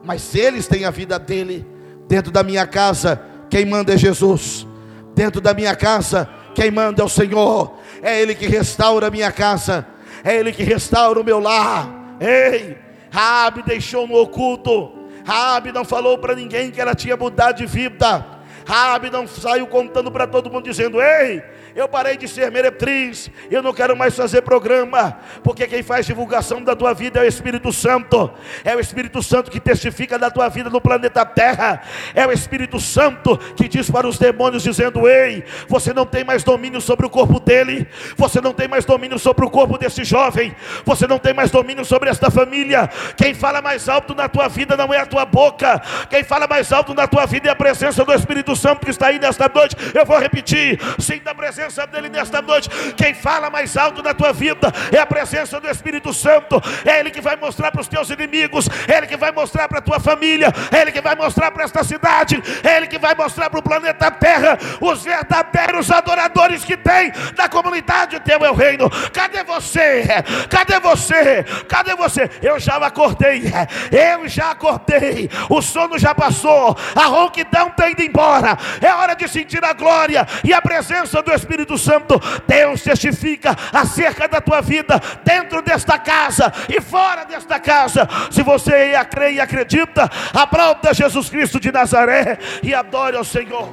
mas 0.04 0.34
eles 0.34 0.66
têm 0.66 0.84
a 0.84 0.90
vida 0.90 1.18
dele. 1.18 1.66
Dentro 2.08 2.30
da 2.30 2.42
minha 2.42 2.66
casa, 2.66 3.20
quem 3.48 3.64
manda 3.64 3.94
é 3.94 3.96
Jesus. 3.96 4.66
Dentro 5.14 5.40
da 5.40 5.54
minha 5.54 5.74
casa, 5.74 6.28
quem 6.54 6.70
manda 6.70 7.02
é 7.02 7.04
o 7.04 7.08
Senhor. 7.08 7.74
É 8.02 8.20
Ele 8.20 8.34
que 8.34 8.46
restaura 8.46 9.08
a 9.08 9.10
minha 9.10 9.32
casa. 9.32 9.86
É 10.22 10.36
Ele 10.36 10.52
que 10.52 10.62
restaura 10.62 11.20
o 11.20 11.24
meu 11.24 11.40
lar. 11.40 12.16
Ei, 12.20 12.76
Raabe 13.10 13.62
deixou 13.62 14.06
no 14.06 14.16
oculto. 14.16 14.92
Raabe 15.24 15.72
não 15.72 15.84
falou 15.84 16.18
para 16.18 16.34
ninguém 16.34 16.70
que 16.70 16.80
ela 16.80 16.94
tinha 16.94 17.16
mudado 17.16 17.56
de 17.56 17.66
vida. 17.66 18.26
Raabe 18.66 19.10
não 19.10 19.26
saiu 19.26 19.66
contando 19.66 20.10
para 20.10 20.26
todo 20.26 20.50
mundo 20.50 20.64
dizendo: 20.64 21.00
"Ei, 21.00 21.42
eu 21.74 21.88
parei 21.88 22.16
de 22.16 22.28
ser 22.28 22.50
meretriz, 22.52 23.30
eu 23.50 23.62
não 23.62 23.74
quero 23.74 23.96
mais 23.96 24.14
fazer 24.14 24.42
programa, 24.42 25.18
porque 25.42 25.66
quem 25.66 25.82
faz 25.82 26.06
divulgação 26.06 26.62
da 26.62 26.76
tua 26.76 26.94
vida 26.94 27.18
é 27.18 27.22
o 27.22 27.28
Espírito 27.28 27.72
Santo, 27.72 28.30
é 28.64 28.76
o 28.76 28.80
Espírito 28.80 29.22
Santo 29.22 29.50
que 29.50 29.58
testifica 29.58 30.16
da 30.18 30.30
tua 30.30 30.48
vida 30.48 30.70
no 30.70 30.80
planeta 30.80 31.26
Terra, 31.26 31.82
é 32.14 32.24
o 32.26 32.30
Espírito 32.30 32.78
Santo 32.78 33.36
que 33.56 33.66
diz 33.66 33.90
para 33.90 34.06
os 34.06 34.18
demônios, 34.18 34.62
dizendo: 34.62 35.08
Ei, 35.08 35.44
você 35.68 35.92
não 35.92 36.06
tem 36.06 36.22
mais 36.22 36.44
domínio 36.44 36.80
sobre 36.80 37.06
o 37.06 37.10
corpo 37.10 37.40
dele, 37.40 37.88
você 38.16 38.40
não 38.40 38.52
tem 38.52 38.68
mais 38.68 38.84
domínio 38.84 39.18
sobre 39.18 39.44
o 39.44 39.50
corpo 39.50 39.76
desse 39.76 40.04
jovem, 40.04 40.54
você 40.84 41.08
não 41.08 41.18
tem 41.18 41.34
mais 41.34 41.50
domínio 41.50 41.84
sobre 41.84 42.08
esta 42.08 42.30
família. 42.30 42.88
Quem 43.16 43.34
fala 43.34 43.60
mais 43.60 43.88
alto 43.88 44.14
na 44.14 44.28
tua 44.28 44.46
vida 44.46 44.76
não 44.76 44.94
é 44.94 44.98
a 44.98 45.06
tua 45.06 45.24
boca, 45.24 45.82
quem 46.08 46.22
fala 46.22 46.46
mais 46.46 46.72
alto 46.72 46.94
na 46.94 47.08
tua 47.08 47.26
vida 47.26 47.48
é 47.48 47.50
a 47.50 47.56
presença 47.56 48.04
do 48.04 48.12
Espírito 48.12 48.54
Santo 48.54 48.84
que 48.84 48.90
está 48.90 49.08
aí 49.08 49.18
nesta 49.18 49.50
noite. 49.52 49.74
Eu 49.92 50.06
vou 50.06 50.18
repetir: 50.20 50.78
sim, 51.00 51.18
da 51.18 51.34
presença 51.34 51.63
presença 51.64 51.86
dEle 51.86 52.08
nesta 52.08 52.42
noite. 52.42 52.68
Quem 52.94 53.14
fala 53.14 53.48
mais 53.48 53.76
alto 53.76 54.02
na 54.02 54.12
tua 54.12 54.32
vida 54.32 54.72
é 54.92 54.98
a 54.98 55.06
presença 55.06 55.58
do 55.58 55.68
Espírito 55.68 56.12
Santo. 56.12 56.60
É 56.84 57.00
Ele 57.00 57.10
que 57.10 57.20
vai 57.20 57.36
mostrar 57.36 57.70
para 57.70 57.80
os 57.80 57.88
teus 57.88 58.10
inimigos, 58.10 58.68
é 58.86 58.98
Ele 58.98 59.06
que 59.06 59.16
vai 59.16 59.32
mostrar 59.32 59.68
para 59.68 59.78
a 59.78 59.82
tua 59.82 59.98
família, 59.98 60.52
é 60.70 60.82
Ele 60.82 60.92
que 60.92 61.00
vai 61.00 61.14
mostrar 61.14 61.50
para 61.50 61.64
esta 61.64 61.82
cidade, 61.82 62.42
é 62.62 62.76
Ele 62.76 62.86
que 62.86 62.98
vai 62.98 63.14
mostrar 63.14 63.48
para 63.48 63.60
o 63.60 63.62
planeta 63.62 64.10
Terra 64.10 64.58
os 64.80 65.02
verdadeiros 65.02 65.90
adoradores 65.90 66.64
que 66.64 66.76
tem 66.76 67.12
da 67.34 67.48
comunidade 67.48 68.20
teu 68.20 68.44
é 68.44 68.50
o 68.50 68.54
reino. 68.54 68.90
Cadê 69.12 69.42
você? 69.44 70.04
Cadê 70.50 70.80
você? 70.80 71.44
Cadê 71.68 71.94
você? 71.94 72.30
Eu 72.42 72.58
já 72.58 72.76
acordei, 72.76 73.44
eu 73.90 74.28
já 74.28 74.50
acordei, 74.50 75.30
o 75.48 75.62
sono 75.62 75.98
já 75.98 76.14
passou, 76.14 76.76
a 76.94 77.06
ronquidão 77.06 77.68
está 77.68 77.88
indo 77.88 78.02
embora. 78.02 78.58
É 78.80 78.92
hora 78.94 79.14
de 79.14 79.26
sentir 79.28 79.64
a 79.64 79.72
glória 79.72 80.26
e 80.42 80.52
a 80.52 80.60
presença 80.60 81.22
do 81.22 81.32
Espírito 81.32 81.53
Espírito 81.55 81.78
Santo, 81.78 82.20
Deus 82.48 82.82
testifica 82.82 83.57
acerca 83.72 84.26
da 84.26 84.40
tua 84.40 84.61
vida, 84.61 85.00
dentro 85.22 85.62
desta 85.62 85.96
casa 85.98 86.52
e 86.68 86.80
fora 86.80 87.24
desta 87.24 87.61
casa. 87.61 88.09
Se 88.30 88.42
você 88.42 88.92
crê 89.09 89.34
e 89.34 89.40
acredita, 89.40 90.11
aplauda 90.32 90.92
Jesus 90.92 91.30
Cristo 91.30 91.61
de 91.61 91.70
Nazaré 91.70 92.38
e 92.61 92.74
adore 92.74 93.16
ao 93.16 93.24
Senhor. 93.24 93.72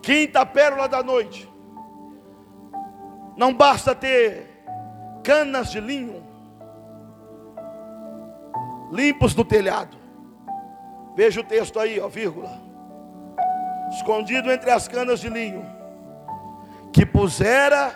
Quinta 0.00 0.46
pérola 0.46 0.88
da 0.88 1.02
noite. 1.02 1.48
Não 3.36 3.52
basta 3.52 3.92
ter 3.94 4.64
canas 5.24 5.72
de 5.72 5.80
linho 5.80 6.22
limpos 8.92 9.34
no 9.34 9.44
telhado. 9.44 10.01
Veja 11.14 11.40
o 11.40 11.44
texto 11.44 11.78
aí, 11.78 12.00
ó, 12.00 12.08
vírgula. 12.08 12.50
Escondido 13.90 14.50
entre 14.50 14.70
as 14.70 14.88
canas 14.88 15.20
de 15.20 15.28
linho, 15.28 15.66
que 16.92 17.04
pusera 17.04 17.92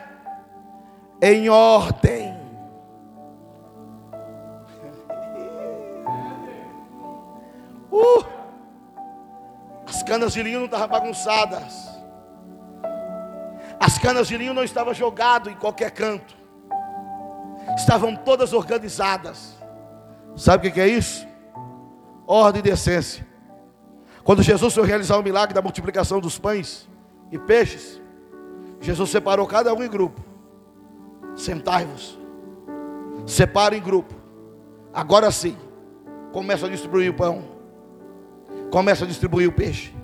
em 1.20 1.48
ordem. 1.48 2.36
Uh, 7.88 8.26
as 9.86 10.02
canas 10.02 10.34
de 10.34 10.42
linho 10.42 10.58
não 10.58 10.66
estavam 10.66 10.88
bagunçadas. 10.88 11.96
As 13.80 13.98
canas 13.98 14.28
de 14.28 14.36
linho 14.36 14.52
não 14.52 14.64
estavam 14.64 14.92
jogadas 14.92 15.50
em 15.50 15.56
qualquer 15.56 15.90
canto. 15.92 16.36
Estavam 17.76 18.14
todas 18.14 18.52
organizadas. 18.52 19.56
Sabe 20.36 20.68
o 20.68 20.72
que 20.72 20.80
é 20.80 20.88
isso? 20.88 21.26
Ordem 22.26 22.60
e 22.60 22.62
decência. 22.62 23.26
Quando 24.24 24.42
Jesus 24.42 24.74
foi 24.74 24.86
realizar 24.86 25.16
o 25.18 25.22
milagre 25.22 25.54
da 25.54 25.62
multiplicação 25.62 26.18
dos 26.18 26.38
pães 26.38 26.88
e 27.30 27.38
peixes, 27.38 28.00
Jesus 28.80 29.10
separou 29.10 29.46
cada 29.46 29.72
um 29.72 29.82
em 29.82 29.88
grupo. 29.88 30.20
Sentai-vos. 31.36 32.18
Separa 33.24 33.76
em 33.76 33.80
grupo. 33.80 34.14
Agora 34.92 35.30
sim, 35.30 35.56
começa 36.32 36.66
a 36.66 36.68
distribuir 36.68 37.10
o 37.10 37.14
pão. 37.14 37.44
Começa 38.70 39.04
a 39.04 39.06
distribuir 39.06 39.48
o 39.48 39.52
peixe. 39.52 39.94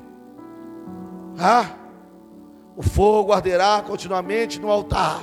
Ah, 1.39 1.71
o 2.77 2.83
fogo 2.83 3.33
arderá 3.33 3.83
continuamente 3.83 4.61
no 4.61 4.71
altar. 4.71 5.21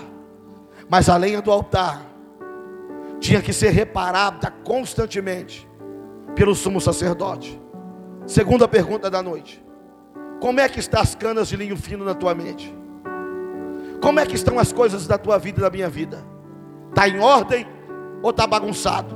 Mas 0.89 1.07
a 1.07 1.15
lenha 1.15 1.41
do 1.41 1.51
altar 1.51 2.01
tinha 3.19 3.41
que 3.41 3.53
ser 3.53 3.69
reparada 3.69 4.51
constantemente 4.63 5.68
pelo 6.35 6.55
sumo 6.55 6.79
sacerdote. 6.79 7.59
Segunda 8.25 8.67
pergunta 8.67 9.09
da 9.09 9.21
noite: 9.21 9.63
Como 10.39 10.59
é 10.59 10.69
que 10.69 10.79
estão 10.79 11.01
as 11.01 11.15
canas 11.15 11.47
de 11.47 11.55
linho 11.55 11.77
fino 11.77 12.05
na 12.05 12.13
tua 12.13 12.33
mente? 12.33 12.73
Como 14.01 14.19
é 14.19 14.25
que 14.25 14.35
estão 14.35 14.57
as 14.57 14.71
coisas 14.71 15.07
da 15.07 15.17
tua 15.17 15.37
vida 15.37 15.59
e 15.59 15.61
da 15.61 15.69
minha 15.69 15.89
vida? 15.89 16.23
Está 16.89 17.07
em 17.07 17.19
ordem 17.19 17.67
ou 18.21 18.29
está 18.29 18.47
bagunçado? 18.47 19.15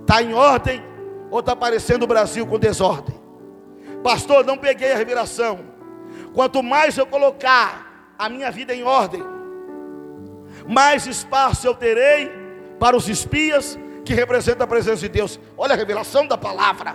Está 0.00 0.22
em 0.22 0.32
ordem 0.32 0.82
ou 1.30 1.40
está 1.40 1.54
parecendo 1.54 2.04
o 2.04 2.08
Brasil 2.08 2.46
com 2.46 2.58
desordem? 2.58 3.18
Pastor, 4.02 4.44
não 4.44 4.56
peguei 4.56 4.92
a 4.92 4.96
revelação. 4.96 5.60
Quanto 6.32 6.62
mais 6.62 6.96
eu 6.96 7.06
colocar 7.06 8.14
a 8.18 8.28
minha 8.28 8.50
vida 8.50 8.74
em 8.74 8.82
ordem, 8.82 9.22
mais 10.66 11.06
espaço 11.06 11.66
eu 11.66 11.74
terei 11.74 12.30
para 12.78 12.96
os 12.96 13.08
espias 13.08 13.78
que 14.08 14.14
representa 14.14 14.64
a 14.64 14.66
presença 14.66 15.02
de 15.02 15.08
Deus. 15.10 15.38
Olha 15.54 15.74
a 15.74 15.76
revelação 15.76 16.26
da 16.26 16.38
palavra. 16.38 16.94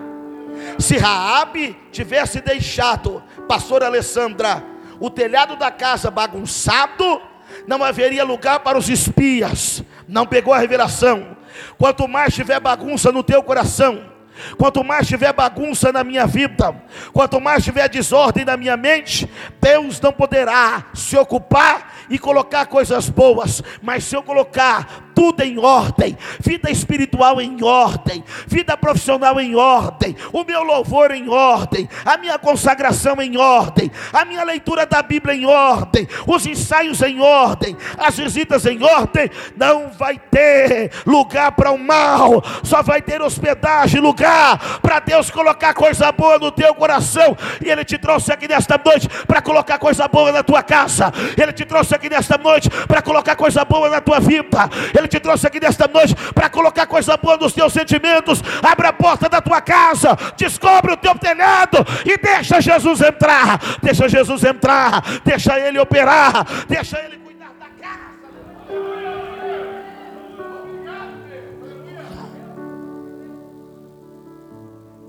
Se 0.80 0.97
Raabe 0.97 1.78
tivesse 1.91 2.41
deixado, 2.41 3.22
pastor 3.47 3.84
Alessandra, 3.84 4.64
o 4.99 5.11
telhado 5.11 5.55
da 5.55 5.70
casa 5.70 6.09
bagunçado, 6.09 7.22
não 7.68 7.84
haveria 7.84 8.24
lugar 8.24 8.61
para 8.61 8.80
os 8.80 8.89
espias. 8.89 9.84
Não 10.07 10.26
pegou 10.26 10.55
a 10.55 10.57
revelação. 10.57 11.38
Quanto 11.78 12.07
mais 12.07 12.34
tiver 12.34 12.59
bagunça 12.59 13.11
no 13.11 13.22
teu 13.22 13.43
coração, 13.43 14.11
Quanto 14.57 14.84
mais 14.84 15.07
tiver 15.07 15.32
bagunça 15.32 15.91
na 15.91 16.03
minha 16.03 16.26
vida, 16.26 16.76
quanto 17.14 17.39
mais 17.39 17.64
tiver 17.64 17.88
desordem 17.88 18.43
na 18.43 18.57
minha 18.57 18.76
mente, 18.76 19.30
Deus 19.61 20.01
não 20.01 20.11
poderá 20.11 20.86
se 20.93 21.16
ocupar 21.16 21.93
e 22.09 22.18
colocar 22.18 22.66
coisas 22.66 23.09
boas, 23.09 23.61
mas 23.82 24.03
se 24.03 24.16
eu 24.16 24.24
colocar 24.24 25.03
tudo 25.14 25.41
em 25.41 25.57
ordem, 25.57 26.18
vida 26.39 26.70
espiritual 26.70 27.41
em 27.41 27.64
ordem, 27.64 28.24
vida 28.47 28.76
profissional 28.78 29.39
em 29.39 29.55
ordem, 29.55 30.16
o 30.32 30.43
meu 30.43 30.64
louvor 30.64 31.11
em 31.11 31.30
ordem, 31.30 31.88
a 32.05 32.18
minha 32.18 32.38
consagração 32.38 33.22
em 33.22 33.38
ordem, 33.38 33.91
a 34.11 34.26
minha 34.26 34.43
leitura 34.43 34.86
da 34.86 35.01
Bíblia 35.01 35.36
em 35.36 35.45
ordem, 35.45 36.07
os 36.28 36.45
ensaios 36.45 37.01
em 37.01 37.20
ordem, 37.20 37.76
as 37.97 38.18
visitas 38.18 38.66
em 38.66 38.84
ordem, 38.84 39.30
não 39.55 39.89
vai 39.89 40.18
ter 40.18 40.91
lugar 41.05 41.51
para 41.53 41.72
o 41.72 41.78
mal, 41.78 42.43
só 42.64 42.82
vai 42.82 43.01
ter 43.01 43.22
hospedagem, 43.22 44.01
lugar 44.01 44.80
para 44.82 44.99
Deus 44.99 45.30
colocar 45.30 45.74
coisa 45.74 46.11
boa 46.11 46.38
no 46.39 46.51
teu 46.51 46.74
coração, 46.74 47.38
e 47.64 47.70
Ele 47.70 47.84
te 47.84 47.97
trouxe 47.97 48.32
aqui 48.32 48.47
nesta 48.47 48.80
noite 48.84 49.07
para 49.28 49.41
colocar 49.41 49.78
coisa 49.78 50.07
boa 50.07 50.32
na 50.32 50.43
tua 50.43 50.64
casa, 50.64 51.11
Ele 51.38 51.53
te 51.53 51.66
trouxe 51.66 51.95
aqui 51.95 52.09
nesta 52.09 52.38
noite 52.38 52.70
para 52.88 53.01
colocar 53.01 53.36
coisa 53.36 53.64
boa 53.66 53.89
na 53.89 54.01
tua 54.01 54.20
vida, 54.20 54.70
Ele 54.95 55.03
Ele 55.04 55.10
te 55.10 55.20
trouxe 55.20 55.45
aqui 55.45 55.60
nesta 55.60 55.86
noite 55.86 56.16
para 56.34 56.49
colocar 56.49 56.88
coisa 56.88 57.18
boa 57.18 57.36
nos 57.36 57.51
teus 57.54 57.74
sentimentos. 57.74 58.41
Abre 58.64 58.88
a 58.88 58.93
porta 58.93 59.28
da 59.28 59.41
tua 59.41 59.60
casa, 59.60 60.18
descobre 60.38 60.93
o 60.93 60.97
teu 60.97 61.14
telhado 61.20 61.80
e 62.06 62.18
deixa 62.18 62.62
Jesus 62.62 63.01
entrar. 63.01 63.60
Deixa 63.82 64.08
Jesus 64.08 64.43
entrar, 64.45 65.04
deixa 65.26 65.60
Ele 65.60 65.78
operar, 65.78 66.66
deixa 66.68 66.97
Ele 66.99 67.18
cuidar 67.18 67.54
da 67.60 67.68
casa. 67.86 68.30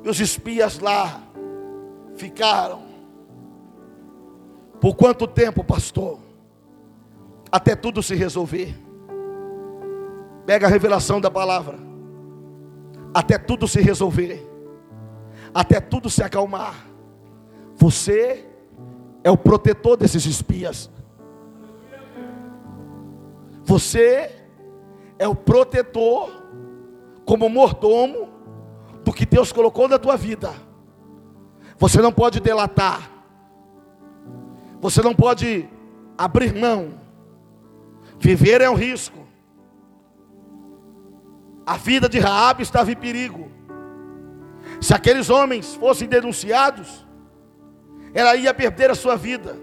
E 0.02 0.08
os 0.08 0.18
espias 0.18 0.80
lá 0.80 1.20
ficaram. 2.16 2.82
Por 4.80 4.96
quanto 4.96 5.28
tempo, 5.28 5.62
pastor? 5.62 6.18
Até 7.50 7.76
tudo 7.76 8.02
se 8.02 8.16
resolver. 8.16 8.83
Pega 10.46 10.66
a 10.66 10.70
revelação 10.70 11.20
da 11.20 11.30
palavra. 11.30 11.78
Até 13.12 13.38
tudo 13.38 13.66
se 13.66 13.80
resolver. 13.80 14.46
Até 15.54 15.80
tudo 15.80 16.10
se 16.10 16.22
acalmar. 16.22 16.86
Você 17.76 18.46
é 19.22 19.30
o 19.30 19.36
protetor 19.36 19.96
desses 19.96 20.26
espias. 20.26 20.90
Você 23.64 24.30
é 25.18 25.26
o 25.26 25.34
protetor, 25.34 26.30
como 27.24 27.48
mordomo, 27.48 28.28
do 29.02 29.12
que 29.12 29.24
Deus 29.24 29.52
colocou 29.52 29.88
na 29.88 29.98
tua 29.98 30.16
vida. 30.16 30.52
Você 31.78 32.00
não 32.02 32.12
pode 32.12 32.40
delatar. 32.40 33.10
Você 34.80 35.00
não 35.00 35.14
pode 35.14 35.68
abrir 36.16 36.54
mão. 36.54 36.94
Viver 38.18 38.60
é 38.60 38.68
um 38.68 38.74
risco. 38.74 39.23
A 41.66 41.76
vida 41.76 42.08
de 42.08 42.18
Raabe 42.18 42.62
estava 42.62 42.92
em 42.92 42.96
perigo. 42.96 43.50
Se 44.80 44.94
aqueles 44.94 45.30
homens 45.30 45.74
fossem 45.74 46.08
denunciados, 46.08 47.06
ela 48.12 48.36
ia 48.36 48.52
perder 48.52 48.90
a 48.90 48.94
sua 48.94 49.16
vida. 49.16 49.56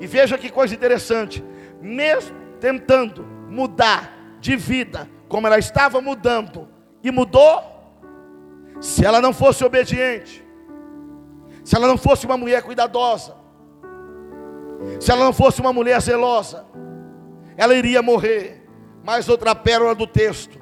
E 0.00 0.06
veja 0.06 0.36
que 0.36 0.50
coisa 0.50 0.74
interessante, 0.74 1.44
mesmo 1.80 2.36
tentando 2.60 3.24
mudar 3.48 4.12
de 4.40 4.56
vida, 4.56 5.08
como 5.28 5.46
ela 5.46 5.58
estava 5.58 6.00
mudando, 6.00 6.68
e 7.02 7.10
mudou, 7.10 7.62
se 8.80 9.04
ela 9.04 9.20
não 9.20 9.32
fosse 9.32 9.64
obediente, 9.64 10.44
se 11.64 11.76
ela 11.76 11.86
não 11.86 11.96
fosse 11.96 12.26
uma 12.26 12.36
mulher 12.36 12.62
cuidadosa, 12.62 13.36
se 15.00 15.10
ela 15.10 15.24
não 15.24 15.32
fosse 15.32 15.60
uma 15.60 15.72
mulher 15.72 16.00
zelosa, 16.00 16.66
ela 17.56 17.74
iria 17.74 18.02
morrer. 18.02 18.60
Mais 19.04 19.28
outra 19.28 19.54
pérola 19.54 19.94
do 19.94 20.06
texto. 20.06 20.61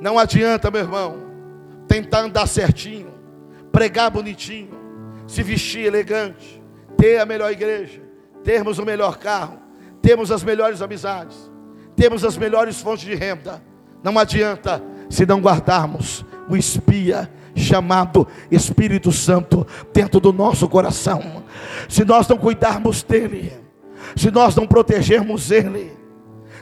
Não 0.00 0.18
adianta, 0.18 0.70
meu 0.70 0.82
irmão, 0.82 1.16
tentar 1.88 2.20
andar 2.20 2.46
certinho, 2.46 3.12
pregar 3.72 4.10
bonitinho, 4.10 4.70
se 5.26 5.42
vestir 5.42 5.86
elegante, 5.86 6.62
ter 6.96 7.18
a 7.18 7.26
melhor 7.26 7.50
igreja, 7.50 8.02
termos 8.44 8.78
o 8.78 8.84
melhor 8.84 9.18
carro, 9.18 9.58
temos 10.02 10.30
as 10.30 10.42
melhores 10.42 10.82
amizades, 10.82 11.50
temos 11.94 12.24
as 12.24 12.36
melhores 12.36 12.80
fontes 12.80 13.04
de 13.04 13.14
renda. 13.14 13.62
Não 14.02 14.18
adianta 14.18 14.82
se 15.08 15.24
não 15.24 15.40
guardarmos 15.40 16.24
o 16.48 16.56
espia 16.56 17.30
chamado 17.54 18.28
Espírito 18.50 19.10
Santo 19.10 19.66
dentro 19.92 20.20
do 20.20 20.32
nosso 20.32 20.68
coração. 20.68 21.42
Se 21.88 22.04
nós 22.04 22.28
não 22.28 22.36
cuidarmos 22.36 23.02
dele, 23.02 23.52
se 24.14 24.30
nós 24.30 24.54
não 24.54 24.66
protegermos 24.66 25.50
ele, 25.50 25.92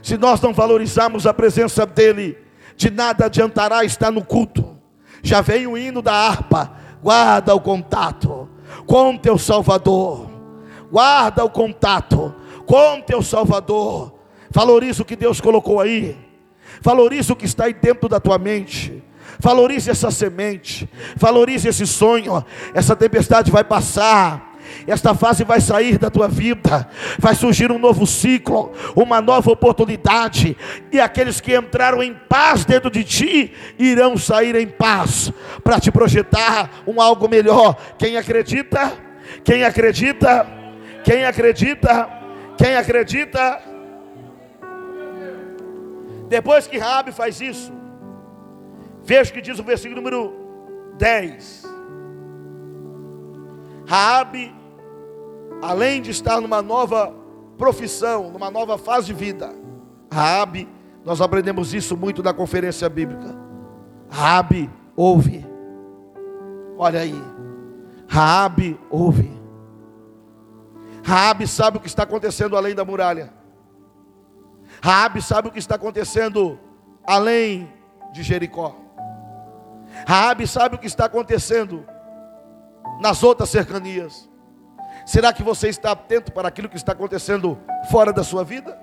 se 0.02 0.16
nós 0.16 0.40
não 0.40 0.52
valorizarmos 0.52 1.26
a 1.26 1.34
presença 1.34 1.84
dele, 1.84 2.38
de 2.76 2.90
nada 2.90 3.26
adiantará 3.26 3.84
estar 3.84 4.10
no 4.10 4.24
culto. 4.24 4.76
Já 5.22 5.40
vem 5.40 5.66
o 5.66 5.76
hino 5.76 6.02
da 6.02 6.12
harpa, 6.12 6.72
guarda 7.02 7.54
o 7.54 7.60
contato 7.60 8.48
com 8.86 9.16
teu 9.16 9.38
Salvador, 9.38 10.28
guarda 10.90 11.44
o 11.44 11.50
contato 11.50 12.34
com 12.66 13.00
teu 13.00 13.22
Salvador. 13.22 14.12
Valoriza 14.50 15.02
o 15.02 15.04
que 15.04 15.16
Deus 15.16 15.40
colocou 15.40 15.80
aí, 15.80 16.16
valoriza 16.80 17.32
o 17.32 17.36
que 17.36 17.44
está 17.44 17.64
aí 17.64 17.74
dentro 17.74 18.08
da 18.08 18.20
tua 18.20 18.38
mente. 18.38 19.02
Valorize 19.38 19.90
essa 19.90 20.10
semente, 20.10 20.88
valorize 21.16 21.68
esse 21.68 21.86
sonho. 21.86 22.44
Essa 22.72 22.94
tempestade 22.94 23.50
vai 23.50 23.64
passar. 23.64 24.53
Esta 24.86 25.14
fase 25.14 25.44
vai 25.44 25.60
sair 25.60 25.98
da 25.98 26.10
tua 26.10 26.28
vida, 26.28 26.88
vai 27.18 27.34
surgir 27.34 27.72
um 27.72 27.78
novo 27.78 28.06
ciclo, 28.06 28.72
uma 28.94 29.20
nova 29.20 29.50
oportunidade, 29.50 30.56
e 30.92 31.00
aqueles 31.00 31.40
que 31.40 31.56
entraram 31.56 32.02
em 32.02 32.14
paz 32.28 32.64
dentro 32.64 32.90
de 32.90 33.02
ti 33.02 33.52
irão 33.78 34.16
sair 34.16 34.54
em 34.56 34.66
paz 34.66 35.32
para 35.62 35.80
te 35.80 35.90
projetar 35.90 36.70
um 36.86 37.00
algo 37.00 37.28
melhor. 37.28 37.76
Quem 37.98 38.16
acredita? 38.16 38.92
Quem 39.42 39.64
acredita? 39.64 40.46
Quem 41.02 41.24
acredita? 41.24 42.08
Quem 42.56 42.76
acredita? 42.76 43.62
Depois 46.28 46.66
que 46.66 46.78
Rabi 46.78 47.12
faz 47.12 47.40
isso, 47.40 47.72
veja 49.02 49.30
o 49.30 49.34
que 49.34 49.40
diz 49.40 49.58
o 49.58 49.64
versículo 49.64 50.00
número 50.00 50.32
10. 50.96 51.64
Raabe, 53.86 54.54
além 55.64 56.02
de 56.02 56.10
estar 56.10 56.40
numa 56.40 56.60
nova 56.60 57.12
profissão, 57.56 58.30
numa 58.30 58.50
nova 58.50 58.76
fase 58.76 59.06
de 59.06 59.14
vida, 59.14 59.54
Raabe, 60.12 60.68
nós 61.04 61.20
aprendemos 61.20 61.72
isso 61.72 61.96
muito 61.96 62.22
na 62.22 62.34
conferência 62.34 62.88
bíblica. 62.88 63.34
Raabe 64.10 64.70
ouve. 64.94 65.44
Olha 66.76 67.00
aí. 67.00 67.20
Raabe 68.06 68.78
ouve. 68.90 69.32
Raabe 71.02 71.46
sabe 71.46 71.78
o 71.78 71.80
que 71.80 71.86
está 71.86 72.02
acontecendo 72.02 72.56
além 72.56 72.74
da 72.74 72.84
muralha. 72.84 73.32
Raabe 74.82 75.22
sabe 75.22 75.48
o 75.48 75.50
que 75.50 75.58
está 75.58 75.76
acontecendo 75.76 76.58
além 77.06 77.72
de 78.12 78.22
Jericó. 78.22 78.76
Raabe 80.06 80.46
sabe 80.46 80.76
o 80.76 80.78
que 80.78 80.86
está 80.86 81.06
acontecendo 81.06 81.84
nas 83.00 83.22
outras 83.22 83.48
cercanias? 83.48 84.28
Será 85.04 85.32
que 85.32 85.42
você 85.42 85.68
está 85.68 85.92
atento 85.92 86.32
para 86.32 86.48
aquilo 86.48 86.68
que 86.68 86.76
está 86.76 86.92
acontecendo 86.92 87.58
fora 87.90 88.12
da 88.12 88.24
sua 88.24 88.42
vida? 88.44 88.78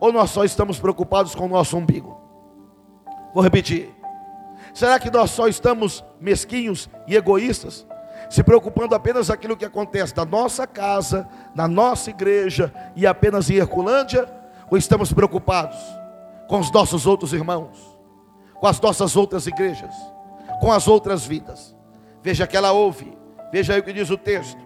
Ou 0.00 0.12
nós 0.12 0.30
só 0.30 0.44
estamos 0.44 0.78
preocupados 0.78 1.34
com 1.34 1.46
o 1.46 1.48
nosso 1.48 1.76
umbigo? 1.76 2.20
Vou 3.34 3.42
repetir. 3.42 3.94
Será 4.72 4.98
que 4.98 5.10
nós 5.10 5.30
só 5.30 5.48
estamos 5.48 6.04
mesquinhos 6.20 6.88
e 7.06 7.16
egoístas, 7.16 7.86
se 8.30 8.42
preocupando 8.42 8.94
apenas 8.94 9.30
aquilo 9.30 9.56
que 9.56 9.64
acontece 9.64 10.16
na 10.16 10.24
nossa 10.24 10.66
casa, 10.66 11.28
na 11.54 11.66
nossa 11.66 12.10
igreja 12.10 12.72
e 12.94 13.06
apenas 13.06 13.50
em 13.50 13.56
Herculândia? 13.56 14.28
Ou 14.70 14.76
estamos 14.76 15.12
preocupados 15.12 15.78
com 16.46 16.60
os 16.60 16.70
nossos 16.70 17.06
outros 17.06 17.32
irmãos, 17.32 17.98
com 18.54 18.66
as 18.66 18.80
nossas 18.80 19.16
outras 19.16 19.46
igrejas, 19.46 19.94
com 20.60 20.70
as 20.70 20.86
outras 20.86 21.26
vidas? 21.26 21.74
Veja 22.22 22.46
que 22.46 22.56
ela 22.56 22.72
ouve 22.72 23.18
Veja 23.50 23.74
aí 23.74 23.80
o 23.80 23.82
que 23.82 23.92
diz 23.92 24.10
o 24.10 24.18
texto. 24.18 24.60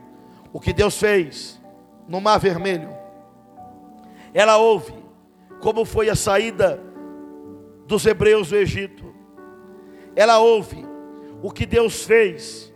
O 0.52 0.60
que 0.60 0.72
Deus 0.72 0.98
fez 0.98 1.60
no 2.06 2.20
Mar 2.20 2.38
Vermelho. 2.38 2.90
Ela 4.34 4.58
ouve 4.58 4.94
como 5.60 5.84
foi 5.84 6.08
a 6.08 6.16
saída 6.16 6.80
dos 7.86 8.04
hebreus 8.04 8.50
do 8.50 8.56
Egito. 8.56 9.14
Ela 10.16 10.38
ouve 10.38 10.84
o 11.42 11.50
que 11.50 11.64
Deus 11.64 12.04
fez 12.04 12.72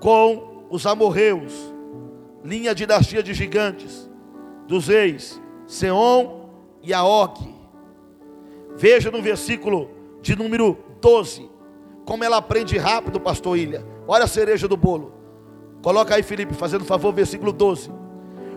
com 0.00 0.66
os 0.70 0.86
amorreus, 0.86 1.52
linha 2.44 2.74
dinastia 2.74 3.22
de 3.22 3.32
gigantes, 3.32 4.10
dos 4.66 4.88
reis 4.88 5.40
Seom 5.66 6.48
e 6.82 6.92
Aog. 6.92 7.54
Veja 8.76 9.10
no 9.10 9.22
versículo 9.22 9.90
de 10.20 10.36
número 10.36 10.78
12, 11.00 11.50
como 12.04 12.22
ela 12.24 12.36
aprende 12.36 12.76
rápido, 12.76 13.20
pastor 13.20 13.56
Ilha. 13.56 13.84
Olha 14.06 14.24
a 14.24 14.28
cereja 14.28 14.68
do 14.68 14.76
bolo. 14.76 15.15
Coloca 15.86 16.16
aí, 16.16 16.22
Felipe, 16.24 16.52
fazendo 16.52 16.84
favor, 16.84 17.12
versículo 17.12 17.52
12. 17.52 17.92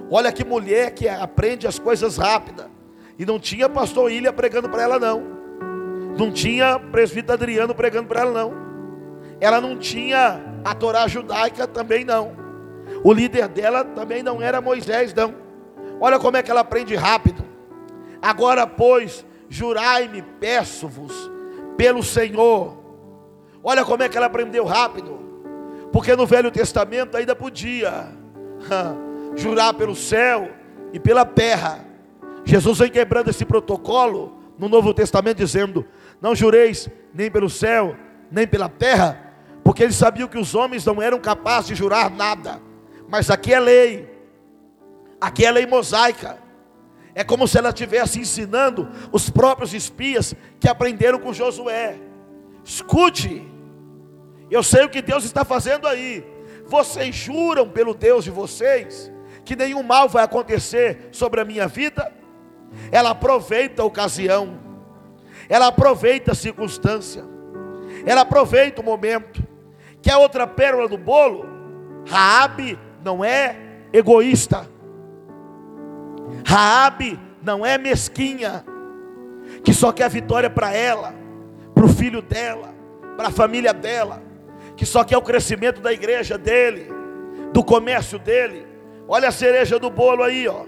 Olha 0.10 0.32
que 0.32 0.44
mulher 0.44 0.96
que 0.96 1.08
aprende 1.08 1.68
as 1.68 1.78
coisas 1.78 2.18
rápidas. 2.18 2.66
E 3.20 3.24
não 3.24 3.40
tinha 3.40 3.70
pastor 3.70 4.12
Ilha 4.12 4.34
pregando 4.34 4.68
para 4.68 4.82
ela, 4.82 4.98
não. 4.98 5.22
Não 6.18 6.32
tinha 6.32 6.80
presbítero 6.80 7.34
Adriano 7.34 7.76
pregando 7.76 8.08
para 8.08 8.22
ela, 8.22 8.32
não. 8.32 8.52
Ela 9.40 9.62
não 9.62 9.78
tinha 9.78 10.42
a 10.66 10.74
Torá 10.74 11.08
judaica 11.08 11.68
também, 11.68 12.04
não. 12.04 12.32
O 13.04 13.14
líder 13.14 13.48
dela 13.48 13.86
também 13.86 14.24
não 14.24 14.42
era 14.42 14.60
Moisés, 14.60 15.14
não. 15.14 15.36
Olha 16.02 16.18
como 16.18 16.36
é 16.36 16.42
que 16.42 16.50
ela 16.50 16.62
aprende 16.62 16.96
rápido. 16.96 17.46
Agora, 18.20 18.66
pois, 18.66 19.24
jurai-me, 19.48 20.24
peço-vos, 20.24 21.30
pelo 21.78 22.02
Senhor. 22.02 22.76
Olha 23.64 23.86
como 23.86 24.02
é 24.02 24.10
que 24.10 24.18
ela 24.18 24.26
aprendeu 24.26 24.66
rápido. 24.66 25.29
Porque 25.92 26.16
no 26.16 26.26
Velho 26.26 26.52
Testamento 26.52 27.18
ainda 27.18 27.36
podia 27.36 28.08
jurar 29.36 29.74
pelo 29.74 29.96
céu 29.96 30.50
e 30.94 31.00
pela 31.00 31.26
terra. 31.26 31.86
Jesus 32.46 32.80
vem 32.80 32.90
quebrando 32.90 33.30
esse 33.30 33.46
protocolo 33.46 34.40
no 34.58 34.70
Novo 34.70 34.94
Testamento 34.94 35.38
dizendo: 35.38 35.86
Não 36.22 36.36
jureis 36.36 36.90
nem 37.14 37.30
pelo 37.30 37.50
céu, 37.50 37.96
nem 38.32 38.48
pela 38.48 38.70
terra, 38.70 39.34
porque 39.64 39.84
eles 39.84 39.96
sabiam 39.96 40.28
que 40.28 40.38
os 40.38 40.54
homens 40.56 40.86
não 40.86 41.02
eram 41.02 41.20
capazes 41.20 41.70
de 41.70 41.76
jurar 41.76 42.10
nada. 42.10 42.62
Mas 43.08 43.30
aqui 43.30 43.54
é 43.54 43.60
lei, 43.60 44.10
aqui 45.20 45.46
é 45.46 45.52
lei 45.52 45.66
mosaica. 45.66 46.38
É 47.16 47.24
como 47.24 47.48
se 47.48 47.58
ela 47.58 47.70
estivesse 47.70 48.20
ensinando 48.20 48.88
os 49.12 49.30
próprios 49.30 49.74
espias 49.74 50.36
que 50.60 50.70
aprenderam 50.70 51.20
com 51.20 51.34
Josué. 51.34 51.98
Escute, 52.64 53.46
eu 54.56 54.64
sei 54.64 54.84
o 54.84 54.90
que 54.90 55.02
Deus 55.02 55.24
está 55.24 55.46
fazendo 55.46 55.88
aí. 55.88 56.26
Vocês 56.66 57.16
juram 57.16 57.68
pelo 57.70 57.94
Deus 57.94 58.24
de 58.24 58.32
vocês 58.32 59.12
que 59.44 59.56
nenhum 59.56 59.82
mal 59.82 60.08
vai 60.08 60.24
acontecer 60.24 61.10
sobre 61.12 61.42
a 61.42 61.46
minha 61.46 61.68
vida? 61.68 62.14
Ela 62.92 63.12
aproveita 63.12 63.82
a 63.82 63.86
ocasião, 63.86 64.60
ela 65.50 65.68
aproveita 65.68 66.34
a 66.34 66.36
circunstância, 66.36 67.24
ela 68.06 68.22
aproveita 68.22 68.82
o 68.82 68.86
momento. 68.86 69.44
Que 70.02 70.12
a 70.12 70.18
outra 70.18 70.48
pérola 70.48 70.88
do 70.88 70.98
bolo, 70.98 71.46
Raabe 72.08 72.80
não 73.04 73.26
é 73.26 73.56
egoísta. 73.92 74.70
Raabe 76.46 77.20
não 77.42 77.66
é 77.66 77.78
mesquinha, 77.78 78.64
que 79.64 79.74
só 79.74 79.92
quer 79.92 80.10
vitória 80.10 80.50
para 80.50 80.74
ela, 80.74 81.14
para 81.74 81.86
o 81.86 81.90
filho 81.90 82.22
dela, 82.22 82.74
para 83.18 83.30
a 83.30 83.32
família 83.32 83.74
dela, 83.74 84.22
que 84.80 84.86
só 84.86 85.04
quer 85.04 85.18
o 85.18 85.22
crescimento 85.22 85.82
da 85.82 85.92
igreja 85.92 86.38
dele, 86.38 86.88
do 87.52 87.62
comércio 87.62 88.18
dele. 88.18 88.66
Olha 89.10 89.28
a 89.28 89.32
cereja 89.32 89.78
do 89.78 89.90
bolo 89.90 90.24
aí, 90.24 90.48
ó. 90.48 90.64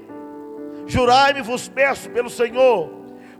Jurai-me, 0.85 1.41
vos 1.41 1.69
peço 1.69 2.09
pelo 2.09 2.29
Senhor, 2.29 2.91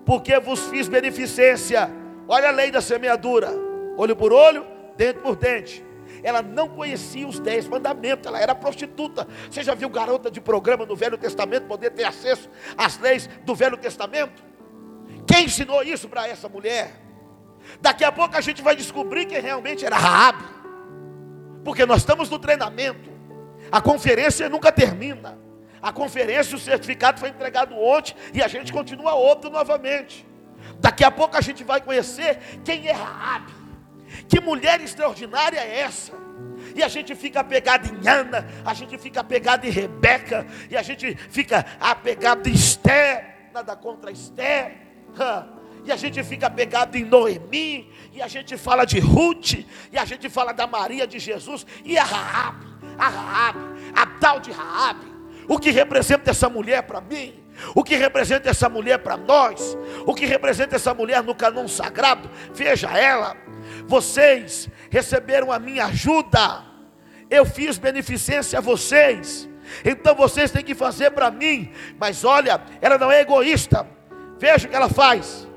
porque 0.05 0.39
vos 0.39 0.67
fiz 0.67 0.87
beneficência. 0.87 1.91
Olha 2.25 2.47
a 2.47 2.51
lei 2.51 2.71
da 2.71 2.79
semeadura: 2.79 3.49
olho 3.97 4.15
por 4.15 4.31
olho, 4.31 4.65
dente 4.95 5.19
por 5.19 5.35
dente. 5.35 5.85
Ela 6.23 6.41
não 6.41 6.69
conhecia 6.69 7.27
os 7.27 7.37
dez 7.37 7.67
mandamentos, 7.67 8.27
ela 8.27 8.39
era 8.39 8.55
prostituta. 8.55 9.27
Você 9.49 9.63
já 9.63 9.75
viu 9.75 9.89
garota 9.89 10.31
de 10.31 10.39
programa 10.39 10.85
no 10.85 10.95
Velho 10.95 11.17
Testamento 11.17 11.67
poder 11.67 11.89
ter 11.89 12.05
acesso 12.05 12.49
às 12.77 12.97
leis 12.97 13.29
do 13.43 13.53
Velho 13.53 13.75
Testamento? 13.75 14.41
Quem 15.27 15.47
ensinou 15.47 15.83
isso 15.83 16.07
para 16.07 16.29
essa 16.29 16.47
mulher? 16.47 16.93
Daqui 17.81 18.05
a 18.05 18.11
pouco 18.11 18.37
a 18.37 18.41
gente 18.41 18.61
vai 18.61 18.73
descobrir 18.73 19.25
que 19.25 19.37
realmente 19.37 19.85
era 19.85 19.97
Raab. 19.97 20.60
Porque 21.63 21.85
nós 21.85 21.99
estamos 21.99 22.29
no 22.29 22.39
treinamento. 22.39 23.09
A 23.71 23.81
conferência 23.81 24.49
nunca 24.49 24.71
termina. 24.71 25.37
A 25.81 25.91
conferência, 25.91 26.55
o 26.55 26.59
certificado 26.59 27.19
foi 27.19 27.29
entregado 27.29 27.75
ontem 27.75 28.15
e 28.33 28.41
a 28.41 28.47
gente 28.47 28.71
continua 28.71 29.13
outro 29.13 29.49
novamente. 29.49 30.27
Daqui 30.79 31.03
a 31.03 31.11
pouco 31.11 31.37
a 31.37 31.41
gente 31.41 31.63
vai 31.63 31.81
conhecer 31.81 32.37
quem 32.63 32.87
é 32.87 32.91
Raab. 32.91 33.51
Que 34.27 34.39
mulher 34.39 34.81
extraordinária 34.81 35.59
é 35.59 35.79
essa? 35.79 36.13
E 36.75 36.83
a 36.83 36.87
gente 36.87 37.15
fica 37.15 37.39
apegado 37.39 37.87
em 37.87 38.07
Ana, 38.07 38.47
a 38.63 38.73
gente 38.73 38.97
fica 38.97 39.21
apegado 39.21 39.65
em 39.65 39.69
Rebeca, 39.69 40.45
e 40.69 40.77
a 40.77 40.81
gente 40.81 41.15
fica 41.15 41.65
apegado 41.79 42.47
em 42.47 42.53
Esther, 42.53 43.49
nada 43.53 43.75
contra 43.75 44.11
Esther. 44.11 44.77
E 45.83 45.91
a 45.91 45.95
gente 45.95 46.23
fica 46.23 46.47
apegado 46.47 46.95
em 46.95 47.03
Noemi, 47.03 47.91
e 48.13 48.21
a 48.21 48.27
gente 48.27 48.57
fala 48.57 48.85
de 48.85 48.99
Ruth, 48.99 49.53
e 49.91 49.97
a 49.97 50.05
gente 50.05 50.29
fala 50.29 50.51
da 50.51 50.67
Maria 50.67 51.07
de 51.07 51.17
Jesus, 51.17 51.65
e 51.83 51.97
a 51.97 52.03
Raab 52.03 52.71
a 52.97 53.07
Raab, 53.07 53.57
a 53.95 54.05
tal 54.05 54.39
de 54.39 54.51
Raab, 54.51 54.99
o 55.47 55.57
que 55.57 55.71
representa 55.71 56.31
essa 56.31 56.47
mulher 56.47 56.83
para 56.83 57.01
mim, 57.01 57.33
o 57.75 57.83
que 57.83 57.95
representa 57.95 58.49
essa 58.49 58.69
mulher 58.69 58.99
para 58.99 59.17
nós, 59.17 59.77
o 60.05 60.13
que 60.13 60.25
representa 60.25 60.75
essa 60.75 60.93
mulher 60.93 61.23
no 61.23 61.35
canon 61.35 61.67
sagrado, 61.67 62.29
veja 62.53 62.89
ela, 62.89 63.35
vocês 63.87 64.69
receberam 64.89 65.51
a 65.51 65.59
minha 65.59 65.85
ajuda, 65.85 66.63
eu 67.29 67.45
fiz 67.45 67.77
beneficência 67.77 68.59
a 68.59 68.61
vocês, 68.61 69.49
então 69.85 70.15
vocês 70.15 70.51
têm 70.51 70.63
que 70.63 70.75
fazer 70.75 71.11
para 71.11 71.31
mim, 71.31 71.71
mas 71.99 72.23
olha, 72.23 72.61
ela 72.81 72.97
não 72.97 73.11
é 73.11 73.21
egoísta, 73.21 73.87
veja 74.37 74.67
o 74.67 74.69
que 74.69 74.75
ela 74.75 74.89
faz, 74.89 75.47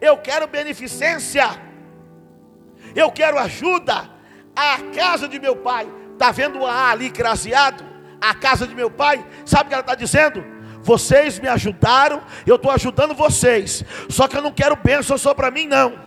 eu 0.00 0.16
quero 0.18 0.46
beneficência, 0.46 1.48
eu 2.94 3.10
quero 3.10 3.38
ajuda 3.38 4.10
à 4.54 4.78
casa 4.94 5.28
de 5.28 5.38
meu 5.38 5.56
pai, 5.56 5.86
Está 6.20 6.32
vendo 6.32 6.66
A 6.66 6.90
ali 6.90 7.10
craseado? 7.10 7.82
A 8.20 8.34
casa 8.34 8.66
de 8.66 8.74
meu 8.74 8.90
pai? 8.90 9.24
Sabe 9.46 9.64
o 9.64 9.68
que 9.68 9.72
ela 9.72 9.80
está 9.80 9.94
dizendo? 9.94 10.44
Vocês 10.82 11.38
me 11.38 11.48
ajudaram, 11.48 12.20
eu 12.46 12.56
estou 12.56 12.70
ajudando 12.70 13.14
vocês. 13.14 13.82
Só 14.10 14.28
que 14.28 14.36
eu 14.36 14.42
não 14.42 14.52
quero 14.52 14.76
bênção 14.76 15.16
só 15.16 15.32
para 15.32 15.50
mim, 15.50 15.66
não. 15.66 15.98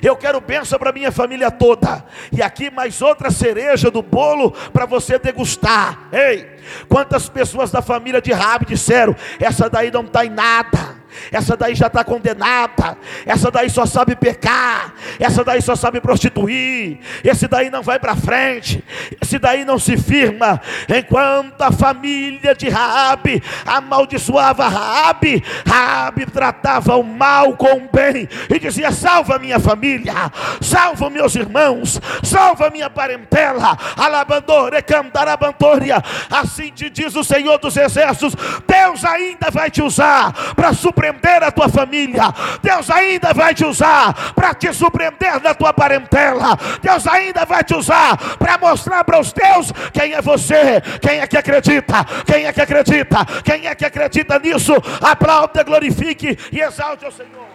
Eu 0.00 0.16
quero 0.16 0.40
bênção 0.40 0.78
para 0.78 0.90
minha 0.90 1.12
família 1.12 1.50
toda. 1.50 2.02
E 2.32 2.40
aqui 2.40 2.70
mais 2.70 3.02
outra 3.02 3.30
cereja 3.30 3.90
do 3.90 4.00
bolo 4.00 4.52
para 4.72 4.86
você 4.86 5.18
degustar. 5.18 6.08
Ei, 6.12 6.48
quantas 6.88 7.28
pessoas 7.28 7.70
da 7.70 7.82
família 7.82 8.22
de 8.22 8.32
Rabi 8.32 8.64
disseram: 8.64 9.14
essa 9.38 9.68
daí 9.68 9.90
não 9.90 10.04
está 10.04 10.24
em 10.24 10.30
nada 10.30 10.97
essa 11.32 11.56
daí 11.56 11.74
já 11.74 11.86
está 11.86 12.04
condenada, 12.04 12.96
essa 13.24 13.50
daí 13.50 13.70
só 13.70 13.86
sabe 13.86 14.14
pecar, 14.14 14.94
essa 15.18 15.42
daí 15.42 15.60
só 15.62 15.74
sabe 15.74 16.00
prostituir, 16.00 16.98
esse 17.24 17.48
daí 17.48 17.70
não 17.70 17.82
vai 17.82 17.98
para 17.98 18.14
frente, 18.14 18.82
esse 19.20 19.38
daí 19.38 19.64
não 19.64 19.78
se 19.78 19.96
firma, 19.96 20.60
enquanto 20.88 21.62
a 21.62 21.72
família 21.72 22.54
de 22.54 22.68
Raabe 22.68 23.42
amaldiçoava 23.64 24.68
Raabe, 24.68 25.42
Raabe 25.66 26.26
tratava 26.26 26.96
o 26.96 27.02
mal 27.02 27.56
com 27.56 27.72
o 27.72 27.88
bem 27.92 28.28
e 28.50 28.58
dizia: 28.58 28.92
salva 28.92 29.38
minha 29.38 29.58
família, 29.58 30.14
salva 30.60 31.10
meus 31.10 31.34
irmãos, 31.34 32.00
salva 32.22 32.70
minha 32.70 32.90
parentela, 32.90 33.76
alabandore, 33.96 34.82
cantarabantoria, 34.82 36.02
assim 36.30 36.70
te 36.70 36.90
diz 36.90 37.14
o 37.14 37.24
Senhor 37.24 37.58
dos 37.58 37.76
Exércitos, 37.76 38.34
Deus 38.66 39.04
ainda 39.04 39.50
vai 39.50 39.70
te 39.70 39.82
usar 39.82 40.32
para 40.54 40.72
superar 40.72 40.97
surpreender 40.98 41.44
a 41.44 41.50
tua 41.50 41.68
família. 41.68 42.24
Deus 42.60 42.90
ainda 42.90 43.32
vai 43.32 43.54
te 43.54 43.64
usar 43.64 44.32
para 44.34 44.52
te 44.54 44.72
surpreender 44.72 45.40
na 45.42 45.54
tua 45.54 45.72
parentela. 45.72 46.58
Deus 46.82 47.06
ainda 47.06 47.44
vai 47.44 47.62
te 47.62 47.74
usar 47.74 48.16
para 48.36 48.58
mostrar 48.58 49.04
para 49.04 49.20
os 49.20 49.32
teus 49.32 49.72
quem 49.92 50.12
é 50.12 50.20
você, 50.20 50.80
quem 51.00 51.20
é 51.20 51.26
que 51.26 51.36
acredita, 51.36 52.04
quem 52.26 52.46
é 52.46 52.52
que 52.52 52.60
acredita, 52.60 53.24
quem 53.44 53.66
é 53.66 53.74
que 53.74 53.84
acredita 53.84 54.38
nisso. 54.38 54.74
Aplauda, 55.00 55.62
glorifique 55.62 56.36
e 56.50 56.60
exalte 56.60 57.06
o 57.06 57.12
Senhor. 57.12 57.46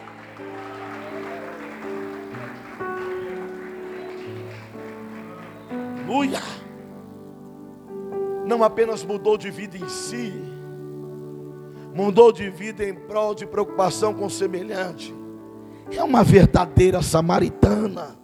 Aleluia. 6.05 6.41
Não 8.45 8.63
apenas 8.63 9.03
mudou 9.03 9.37
de 9.37 9.49
vida 9.49 9.77
em 9.77 9.87
si, 9.87 10.52
mudou 11.93 12.31
de 12.31 12.49
vida 12.49 12.83
em 12.83 12.93
prol 12.93 13.35
de 13.35 13.45
preocupação 13.45 14.13
com 14.13 14.25
o 14.25 14.29
semelhante. 14.29 15.13
É 15.91 16.03
uma 16.03 16.23
verdadeira 16.23 17.01
samaritana. 17.01 18.17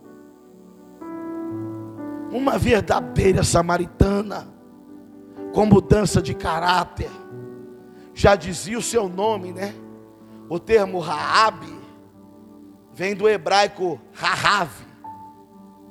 Uma 2.31 2.57
verdadeira 2.57 3.43
samaritana, 3.43 4.47
com 5.53 5.65
mudança 5.65 6.21
de 6.21 6.33
caráter. 6.33 7.09
Já 8.13 8.35
dizia 8.35 8.77
o 8.77 8.83
seu 8.83 9.09
nome, 9.09 9.51
né? 9.51 9.73
O 10.47 10.59
termo 10.59 10.99
Raab 10.99 11.65
vem 12.93 13.15
do 13.15 13.27
hebraico 13.27 13.99
Rahav. 14.13 14.69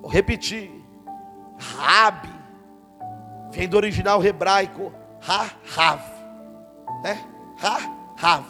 Vou 0.01 0.11
repetir. 0.11 0.71
Raab 1.59 2.29
vem 3.51 3.69
do 3.69 3.77
original 3.77 4.23
hebraico 4.25 4.93
Rahav, 5.21 6.03
né? 7.03 7.38
Ra, 7.59 7.79
Rav. 8.17 8.45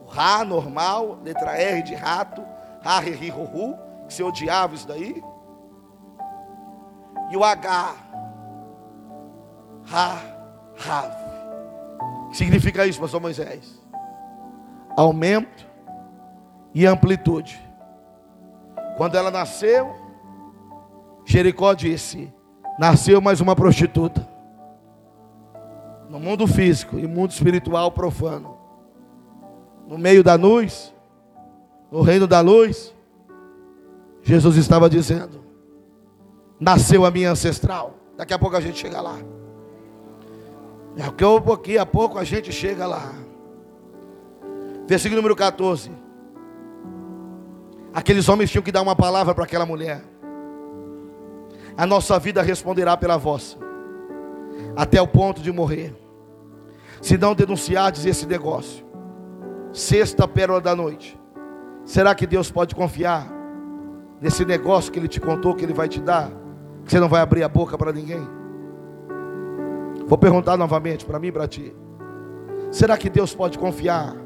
O 0.00 0.10
Ra 0.10 0.44
normal, 0.44 1.18
letra 1.22 1.56
R 1.56 1.82
de 1.82 1.94
rato, 1.94 2.44
Ra, 2.82 2.98
Ri, 2.98 3.12
Ri, 3.12 3.30
Ru, 3.30 3.44
Ru, 3.44 3.78
que 4.06 4.12
você 4.12 4.22
odiava 4.22 4.74
isso 4.74 4.86
daí. 4.86 5.22
E 7.30 7.36
o 7.36 7.44
H, 7.44 7.94
Ra, 9.84 10.18
Rav. 10.76 11.12
O 12.26 12.28
que 12.30 12.36
significa 12.36 12.84
isso, 12.86 13.00
pastor 13.00 13.20
Moisés? 13.20 13.80
Aumento 14.96 15.66
e 16.74 16.84
amplitude. 16.86 17.60
Quando 18.96 19.16
ela 19.16 19.30
nasceu, 19.30 19.94
Jericó 21.24 21.72
disse: 21.72 22.32
Nasceu 22.78 23.20
mais 23.20 23.40
uma 23.40 23.54
prostituta 23.54 24.31
no 26.12 26.20
mundo 26.20 26.46
físico 26.46 26.98
e 26.98 27.06
mundo 27.06 27.30
espiritual 27.30 27.90
profano. 27.90 28.58
No 29.88 29.96
meio 29.96 30.22
da 30.22 30.34
luz, 30.34 30.92
no 31.90 32.02
reino 32.02 32.26
da 32.26 32.40
luz, 32.42 32.94
Jesus 34.22 34.56
estava 34.58 34.90
dizendo: 34.90 35.42
Nasceu 36.60 37.06
a 37.06 37.10
minha 37.10 37.30
ancestral. 37.30 37.94
Daqui 38.14 38.34
a 38.34 38.38
pouco 38.38 38.54
a 38.54 38.60
gente 38.60 38.78
chega 38.78 39.00
lá. 39.00 39.16
Daqui 40.94 41.78
a 41.78 41.86
pouco 41.86 42.18
a 42.18 42.24
gente 42.24 42.52
chega 42.52 42.86
lá. 42.86 43.10
Versículo 44.86 45.16
número 45.16 45.34
14. 45.34 45.90
Aqueles 47.94 48.28
homens 48.28 48.50
tinham 48.50 48.62
que 48.62 48.70
dar 48.70 48.82
uma 48.82 48.94
palavra 48.94 49.34
para 49.34 49.44
aquela 49.44 49.64
mulher. 49.64 50.04
A 51.74 51.86
nossa 51.86 52.18
vida 52.18 52.42
responderá 52.42 52.98
pela 52.98 53.16
vossa, 53.16 53.56
até 54.76 55.00
o 55.00 55.08
ponto 55.08 55.40
de 55.40 55.50
morrer. 55.50 56.01
Se 57.02 57.18
não 57.18 57.34
denunciardes 57.34 58.06
esse 58.06 58.24
negócio, 58.26 58.86
sexta 59.72 60.26
pérola 60.28 60.60
da 60.60 60.74
noite, 60.74 61.20
será 61.84 62.14
que 62.14 62.28
Deus 62.28 62.48
pode 62.48 62.76
confiar 62.76 63.28
nesse 64.20 64.44
negócio 64.44 64.92
que 64.92 65.00
Ele 65.00 65.08
te 65.08 65.20
contou, 65.20 65.52
que 65.52 65.64
Ele 65.64 65.72
vai 65.72 65.88
te 65.88 66.00
dar, 66.00 66.30
que 66.84 66.92
você 66.92 67.00
não 67.00 67.08
vai 67.08 67.20
abrir 67.20 67.42
a 67.42 67.48
boca 67.48 67.76
para 67.76 67.92
ninguém? 67.92 68.24
Vou 70.06 70.16
perguntar 70.16 70.56
novamente 70.56 71.04
para 71.04 71.18
mim 71.18 71.26
e 71.26 71.32
para 71.32 71.48
ti. 71.48 71.74
Será 72.70 72.96
que 72.96 73.10
Deus 73.10 73.34
pode 73.34 73.58
confiar 73.58 74.16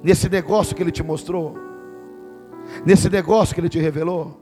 nesse 0.00 0.28
negócio 0.28 0.76
que 0.76 0.82
Ele 0.82 0.92
te 0.92 1.02
mostrou? 1.02 1.56
Nesse 2.86 3.10
negócio 3.10 3.52
que 3.52 3.60
Ele 3.60 3.68
te 3.68 3.80
revelou? 3.80 4.40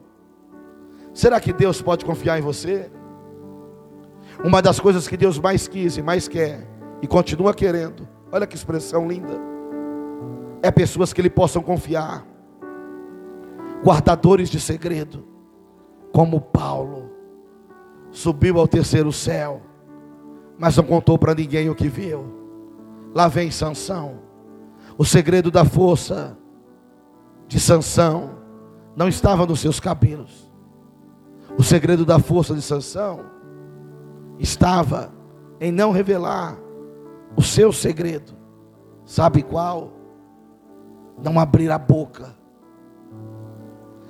Será 1.15 1.41
que 1.41 1.51
Deus 1.51 1.81
pode 1.81 2.05
confiar 2.05 2.39
em 2.39 2.43
você? 2.43 2.91
Uma 4.45 4.61
das 4.61 4.79
coisas 4.79 5.09
que 5.09 5.17
Deus 5.17 5.39
mais 5.39 5.67
quis 5.67 5.97
e 5.97 6.03
mais 6.03 6.29
quer, 6.29 6.69
e 7.03 7.07
continua 7.07 7.55
querendo, 7.55 8.07
olha 8.31 8.47
que 8.47 8.57
expressão 8.57 9.09
linda, 9.09 9.39
é 10.63 10.71
pessoas 10.71 11.13
que 11.13 11.21
Ele 11.21 11.31
possam 11.31 11.63
confiar, 11.63 12.27
guardadores 13.83 14.49
de 14.49 14.61
segredo, 14.61 15.25
como 16.13 16.41
Paulo, 16.41 17.11
subiu 18.11 18.59
ao 18.59 18.69
terceiro 18.69 19.13
céu, 19.13 19.63
mas 20.59 20.77
não 20.77 20.85
contou 20.85 21.19
para 21.19 21.35
ninguém 21.35 21.71
o 21.71 21.75
que 21.75 21.89
viu. 21.89 22.25
Lá 23.15 23.29
vem 23.29 23.51
Sansão, 23.51 24.19
o 24.99 25.05
segredo 25.05 25.51
da 25.51 25.65
força 25.65 26.37
de 27.49 27.59
Sansão 27.59 28.39
não 28.95 29.09
estava 29.09 29.47
nos 29.47 29.61
seus 29.61 29.81
cabelos. 29.81 30.53
O 31.57 31.63
segredo 31.63 32.05
da 32.05 32.19
força 32.19 32.55
de 32.55 32.63
Sansão 32.63 33.21
estava 34.39 35.13
em 35.61 35.73
não 35.73 35.91
revelar 35.91 36.57
o 37.37 37.43
seu 37.43 37.73
segredo. 37.73 38.33
Sabe 39.05 39.43
qual? 39.43 39.93
Não 41.23 41.39
abrir 41.39 41.71
a 41.71 41.79
boca. 41.79 42.35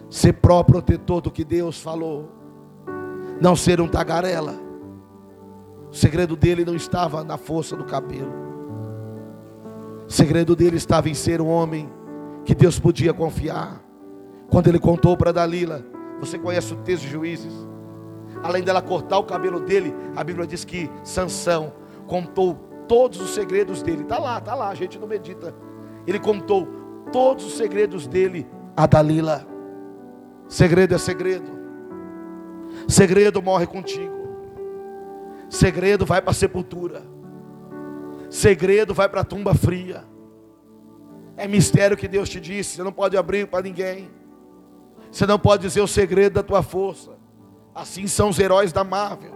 Ser 0.08 0.34
pró-protetor 0.34 1.20
do 1.20 1.30
que 1.30 1.44
Deus 1.44 1.80
falou. 1.80 2.30
Não 3.40 3.56
ser 3.56 3.80
um 3.80 3.88
tagarela. 3.88 4.54
O 5.90 5.94
segredo 5.94 6.36
dele 6.36 6.64
não 6.64 6.74
estava 6.74 7.24
na 7.24 7.36
força 7.36 7.76
do 7.76 7.84
cabelo. 7.84 8.32
O 10.06 10.12
segredo 10.12 10.54
dele 10.54 10.76
estava 10.76 11.08
em 11.08 11.14
ser 11.14 11.40
um 11.40 11.48
homem 11.48 11.90
que 12.44 12.54
Deus 12.54 12.78
podia 12.78 13.12
confiar. 13.12 13.82
Quando 14.48 14.68
ele 14.68 14.78
contou 14.78 15.16
para 15.16 15.32
Dalila, 15.32 15.84
você 16.18 16.38
conhece 16.38 16.74
o 16.74 16.76
texto 16.78 17.04
de 17.04 17.10
Juízes? 17.10 17.52
Além 18.42 18.62
dela 18.62 18.82
cortar 18.82 19.18
o 19.18 19.24
cabelo 19.24 19.60
dele, 19.60 19.94
a 20.16 20.24
Bíblia 20.24 20.46
diz 20.46 20.64
que 20.64 20.90
Sansão 21.04 21.72
contou 22.06 22.69
todos 22.90 23.20
os 23.20 23.30
segredos 23.30 23.84
dele. 23.84 24.02
Está 24.02 24.18
lá, 24.18 24.38
está 24.38 24.52
lá, 24.52 24.68
a 24.68 24.74
gente 24.74 24.98
não 24.98 25.06
medita. 25.06 25.54
Ele 26.08 26.18
contou 26.18 26.66
todos 27.12 27.44
os 27.44 27.52
segredos 27.52 28.08
dele 28.08 28.48
a 28.76 28.84
Dalila. 28.84 29.46
Segredo 30.48 30.96
é 30.96 30.98
segredo. 30.98 31.48
Segredo 32.88 33.40
morre 33.40 33.64
contigo. 33.64 34.12
Segredo 35.48 36.04
vai 36.04 36.20
para 36.20 36.32
a 36.32 36.34
sepultura. 36.34 37.04
Segredo 38.28 38.92
vai 38.92 39.08
para 39.08 39.20
a 39.20 39.24
tumba 39.24 39.54
fria. 39.54 40.02
É 41.36 41.46
mistério 41.46 41.96
que 41.96 42.08
Deus 42.08 42.28
te 42.28 42.40
disse, 42.40 42.74
você 42.74 42.82
não 42.82 42.92
pode 42.92 43.16
abrir 43.16 43.46
para 43.46 43.62
ninguém. 43.62 44.10
Você 45.12 45.26
não 45.26 45.38
pode 45.38 45.62
dizer 45.62 45.80
o 45.80 45.86
segredo 45.86 46.32
da 46.32 46.42
tua 46.42 46.60
força. 46.60 47.12
Assim 47.72 48.08
são 48.08 48.30
os 48.30 48.38
heróis 48.40 48.72
da 48.72 48.82
Marvel. 48.82 49.32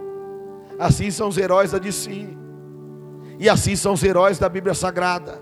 Assim 0.77 1.09
são 1.09 1.29
os 1.29 1.37
heróis 1.37 1.71
da 1.71 1.77
DC. 1.77 2.43
E 3.39 3.49
assim 3.49 3.75
são 3.75 3.93
os 3.93 4.03
heróis 4.03 4.39
da 4.39 4.47
Bíblia 4.47 4.73
Sagrada. 4.73 5.41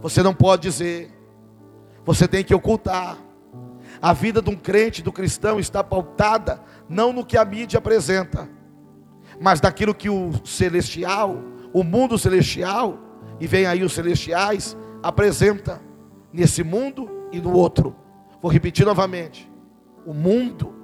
Você 0.00 0.22
não 0.22 0.34
pode 0.34 0.62
dizer. 0.62 1.10
Você 2.04 2.26
tem 2.26 2.42
que 2.42 2.54
ocultar. 2.54 3.16
A 4.00 4.12
vida 4.12 4.42
de 4.42 4.50
um 4.50 4.56
crente, 4.56 5.02
do 5.02 5.12
cristão, 5.12 5.60
está 5.60 5.84
pautada 5.84 6.60
não 6.88 7.12
no 7.12 7.24
que 7.24 7.36
a 7.36 7.44
mídia 7.44 7.78
apresenta, 7.78 8.48
mas 9.40 9.60
naquilo 9.60 9.94
que 9.94 10.10
o 10.10 10.32
celestial, 10.44 11.36
o 11.72 11.84
mundo 11.84 12.18
celestial, 12.18 12.98
e 13.38 13.46
vem 13.46 13.66
aí 13.66 13.84
os 13.84 13.92
celestiais, 13.92 14.76
apresenta 15.02 15.80
nesse 16.32 16.64
mundo 16.64 17.08
e 17.30 17.40
no 17.40 17.52
outro. 17.52 17.94
Vou 18.40 18.50
repetir 18.50 18.84
novamente. 18.84 19.50
O 20.04 20.12
mundo 20.12 20.74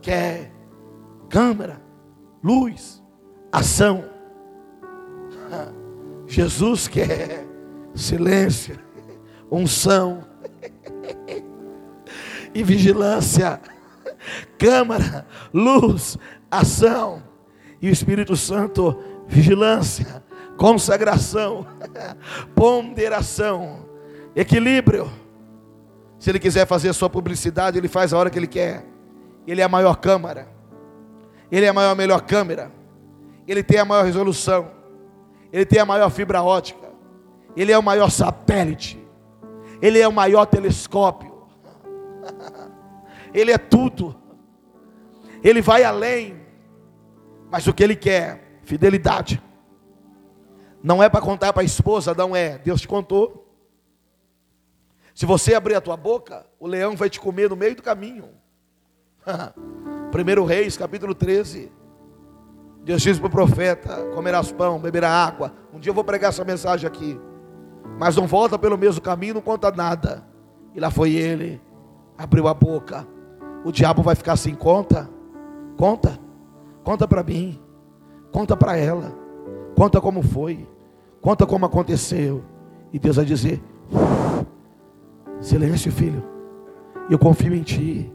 quer 0.00 0.52
câmera, 1.28 1.80
luz, 2.42 3.02
ação. 3.52 4.13
Jesus 6.34 6.88
quer 6.88 7.46
silêncio, 7.94 8.78
unção 9.50 10.24
e 12.54 12.62
vigilância. 12.62 13.60
Câmara, 14.58 15.26
luz, 15.52 16.18
ação. 16.50 17.22
E 17.80 17.88
o 17.88 17.92
Espírito 17.92 18.36
Santo, 18.36 18.98
vigilância 19.26 20.24
consagração, 20.56 21.66
ponderação, 22.54 23.88
equilíbrio. 24.34 25.10
Se 26.18 26.30
ele 26.30 26.38
quiser 26.38 26.66
fazer 26.66 26.92
sua 26.92 27.10
publicidade, 27.10 27.78
ele 27.78 27.88
faz 27.88 28.12
a 28.12 28.18
hora 28.18 28.30
que 28.30 28.38
ele 28.38 28.46
quer. 28.46 28.84
Ele 29.46 29.60
é 29.60 29.64
a 29.64 29.68
maior 29.68 29.96
câmara. 29.96 30.48
Ele 31.50 31.66
é 31.66 31.68
a 31.68 31.72
maior 31.72 31.94
melhor 31.94 32.22
câmera. 32.22 32.72
Ele 33.46 33.62
tem 33.62 33.78
a 33.78 33.84
maior 33.84 34.04
resolução. 34.04 34.70
Ele 35.54 35.64
tem 35.64 35.78
a 35.78 35.86
maior 35.86 36.10
fibra 36.10 36.42
ótica. 36.42 36.90
Ele 37.56 37.70
é 37.70 37.78
o 37.78 37.82
maior 37.82 38.10
satélite. 38.10 39.00
Ele 39.80 40.00
é 40.00 40.08
o 40.08 40.12
maior 40.12 40.46
telescópio. 40.46 41.46
Ele 43.32 43.52
é 43.52 43.58
tudo. 43.58 44.16
Ele 45.44 45.62
vai 45.62 45.84
além. 45.84 46.40
Mas 47.52 47.68
o 47.68 47.72
que 47.72 47.84
ele 47.84 47.94
quer? 47.94 48.60
Fidelidade. 48.64 49.40
Não 50.82 51.00
é 51.00 51.08
para 51.08 51.20
contar 51.20 51.52
para 51.52 51.62
a 51.62 51.64
esposa, 51.64 52.14
não 52.14 52.34
é. 52.34 52.58
Deus 52.58 52.80
te 52.80 52.88
contou. 52.88 53.48
Se 55.14 55.24
você 55.24 55.54
abrir 55.54 55.76
a 55.76 55.80
tua 55.80 55.96
boca, 55.96 56.44
o 56.58 56.66
leão 56.66 56.96
vai 56.96 57.08
te 57.08 57.20
comer 57.20 57.50
no 57.50 57.56
meio 57.56 57.76
do 57.76 57.82
caminho. 57.82 58.28
1 59.24 60.44
Reis, 60.44 60.76
capítulo 60.76 61.14
13. 61.14 61.70
Deus 62.84 63.02
disse 63.02 63.18
para 63.18 63.28
o 63.28 63.30
profeta: 63.30 64.04
comerás 64.14 64.52
pão, 64.52 64.78
beberá 64.78 65.10
água. 65.10 65.52
Um 65.72 65.80
dia 65.80 65.90
eu 65.90 65.94
vou 65.94 66.04
pregar 66.04 66.28
essa 66.28 66.44
mensagem 66.44 66.86
aqui. 66.86 67.18
Mas 67.98 68.16
não 68.16 68.26
volta 68.26 68.58
pelo 68.58 68.78
mesmo 68.78 69.00
caminho, 69.00 69.34
não 69.34 69.40
conta 69.40 69.70
nada. 69.70 70.24
E 70.74 70.80
lá 70.80 70.90
foi 70.90 71.12
ele, 71.12 71.60
abriu 72.16 72.46
a 72.46 72.54
boca. 72.54 73.06
O 73.64 73.72
diabo 73.72 74.02
vai 74.02 74.14
ficar 74.14 74.34
assim: 74.34 74.54
conta, 74.54 75.08
conta, 75.76 76.18
conta 76.82 77.08
para 77.08 77.22
mim, 77.22 77.58
conta 78.30 78.56
para 78.56 78.76
ela, 78.76 79.12
conta 79.74 80.00
como 80.00 80.22
foi. 80.22 80.68
Conta 81.24 81.46
como 81.46 81.64
aconteceu. 81.64 82.44
E 82.92 82.98
Deus 82.98 83.16
vai 83.16 83.24
dizer: 83.24 83.62
Silêncio, 85.40 85.90
filho. 85.90 86.22
Eu 87.08 87.18
confio 87.18 87.54
em 87.54 87.62
ti. 87.62 88.12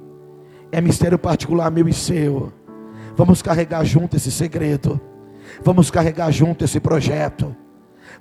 É 0.71 0.79
mistério 0.79 1.17
particular 1.17 1.71
meu 1.71 1.87
e 1.87 1.93
seu. 1.93 2.53
Vamos 3.19 3.41
carregar 3.41 3.83
junto 3.83 4.15
esse 4.15 4.31
segredo. 4.31 4.97
Vamos 5.61 5.91
carregar 5.91 6.31
junto 6.31 6.63
esse 6.63 6.79
projeto. 6.79 7.53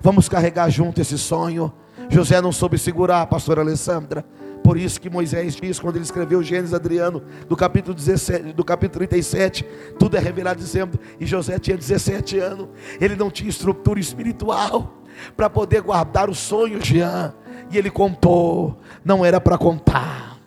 Vamos 0.01 0.27
carregar 0.27 0.69
junto 0.69 0.99
esse 0.99 1.17
sonho. 1.17 1.71
José 2.09 2.41
não 2.41 2.51
soube 2.51 2.77
segurar, 2.77 3.25
pastora 3.27 3.61
Alessandra. 3.61 4.25
Por 4.61 4.75
isso 4.75 4.99
que 4.99 5.09
Moisés 5.09 5.55
diz, 5.55 5.79
quando 5.79 5.95
ele 5.95 6.03
escreveu 6.03 6.43
Gênesis 6.43 6.73
Adriano, 6.73 7.23
do 7.47 7.55
capítulo 7.55 7.95
17, 7.95 8.51
do 8.51 8.65
capítulo 8.65 9.07
37, 9.07 9.65
tudo 9.97 10.17
é 10.17 10.19
revelado 10.19 10.59
dizendo, 10.59 10.99
e 11.17 11.25
José 11.25 11.57
tinha 11.59 11.77
17 11.77 12.37
anos, 12.37 12.67
ele 12.99 13.15
não 13.15 13.31
tinha 13.31 13.49
estrutura 13.49 14.01
espiritual 14.01 15.01
para 15.33 15.49
poder 15.49 15.81
guardar 15.81 16.29
o 16.29 16.35
sonho, 16.35 16.83
Jean. 16.83 17.33
E 17.71 17.77
ele 17.77 17.89
contou, 17.89 18.77
não 19.05 19.23
era 19.23 19.39
para 19.39 19.57
contar, 19.57 20.37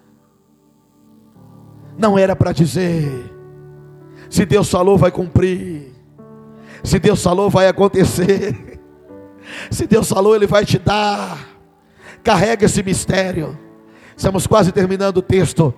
não 1.96 2.18
era 2.18 2.36
para 2.36 2.52
dizer. 2.52 3.31
Se 4.32 4.46
Deus 4.46 4.70
falou, 4.70 4.96
vai 4.96 5.10
cumprir. 5.10 5.92
Se 6.82 6.98
Deus 6.98 7.22
falou, 7.22 7.50
vai 7.50 7.68
acontecer. 7.68 8.80
Se 9.70 9.86
Deus 9.86 10.08
falou, 10.08 10.34
Ele 10.34 10.46
vai 10.46 10.64
te 10.64 10.78
dar. 10.78 11.38
Carrega 12.24 12.64
esse 12.64 12.82
mistério. 12.82 13.58
Estamos 14.16 14.46
quase 14.46 14.72
terminando 14.72 15.18
o 15.18 15.22
texto. 15.22 15.74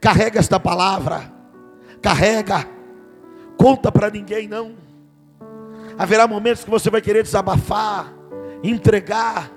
Carrega 0.00 0.38
esta 0.38 0.60
palavra. 0.60 1.32
Carrega. 2.00 2.68
Conta 3.58 3.90
para 3.90 4.08
ninguém 4.08 4.46
não. 4.46 4.76
Haverá 5.98 6.28
momentos 6.28 6.62
que 6.62 6.70
você 6.70 6.88
vai 6.88 7.00
querer 7.00 7.24
desabafar, 7.24 8.14
entregar. 8.62 9.50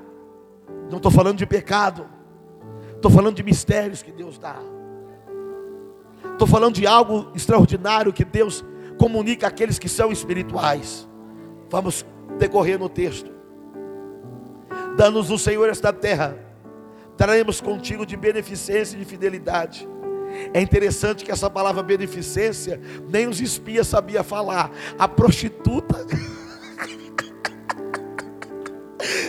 Não 0.90 0.98
estou 0.98 1.12
falando 1.12 1.38
de 1.38 1.46
pecado. 1.46 2.08
Estou 2.96 3.12
falando 3.12 3.36
de 3.36 3.44
mistérios 3.44 4.02
que 4.02 4.12
Deus 4.12 4.40
dá. 4.40 4.56
Estou 6.24 6.48
falando 6.48 6.76
de 6.76 6.88
algo 6.88 7.32
extraordinário 7.36 8.14
que 8.14 8.24
Deus 8.24 8.64
comunica 8.98 9.48
àqueles 9.48 9.78
que 9.80 9.90
são 9.90 10.12
espirituais. 10.12 11.08
Vamos 11.70 12.06
decorrer 12.38 12.80
no 12.80 12.90
texto. 12.90 13.32
Danos 14.96 15.30
o 15.30 15.38
Senhor 15.38 15.70
esta 15.70 15.94
terra, 15.94 16.38
traremos 17.16 17.62
contigo 17.62 18.06
de 18.06 18.18
beneficência 18.18 18.96
e 18.96 19.00
de 19.00 19.06
fidelidade. 19.06 19.88
É 20.54 20.62
interessante 20.62 21.24
que 21.24 21.32
essa 21.32 21.50
palavra 21.50 21.82
beneficência 21.82 22.80
nem 23.10 23.28
os 23.28 23.42
espias 23.42 23.88
sabia 23.88 24.24
falar. 24.24 24.72
A 24.98 25.08
prostituta 25.08 26.06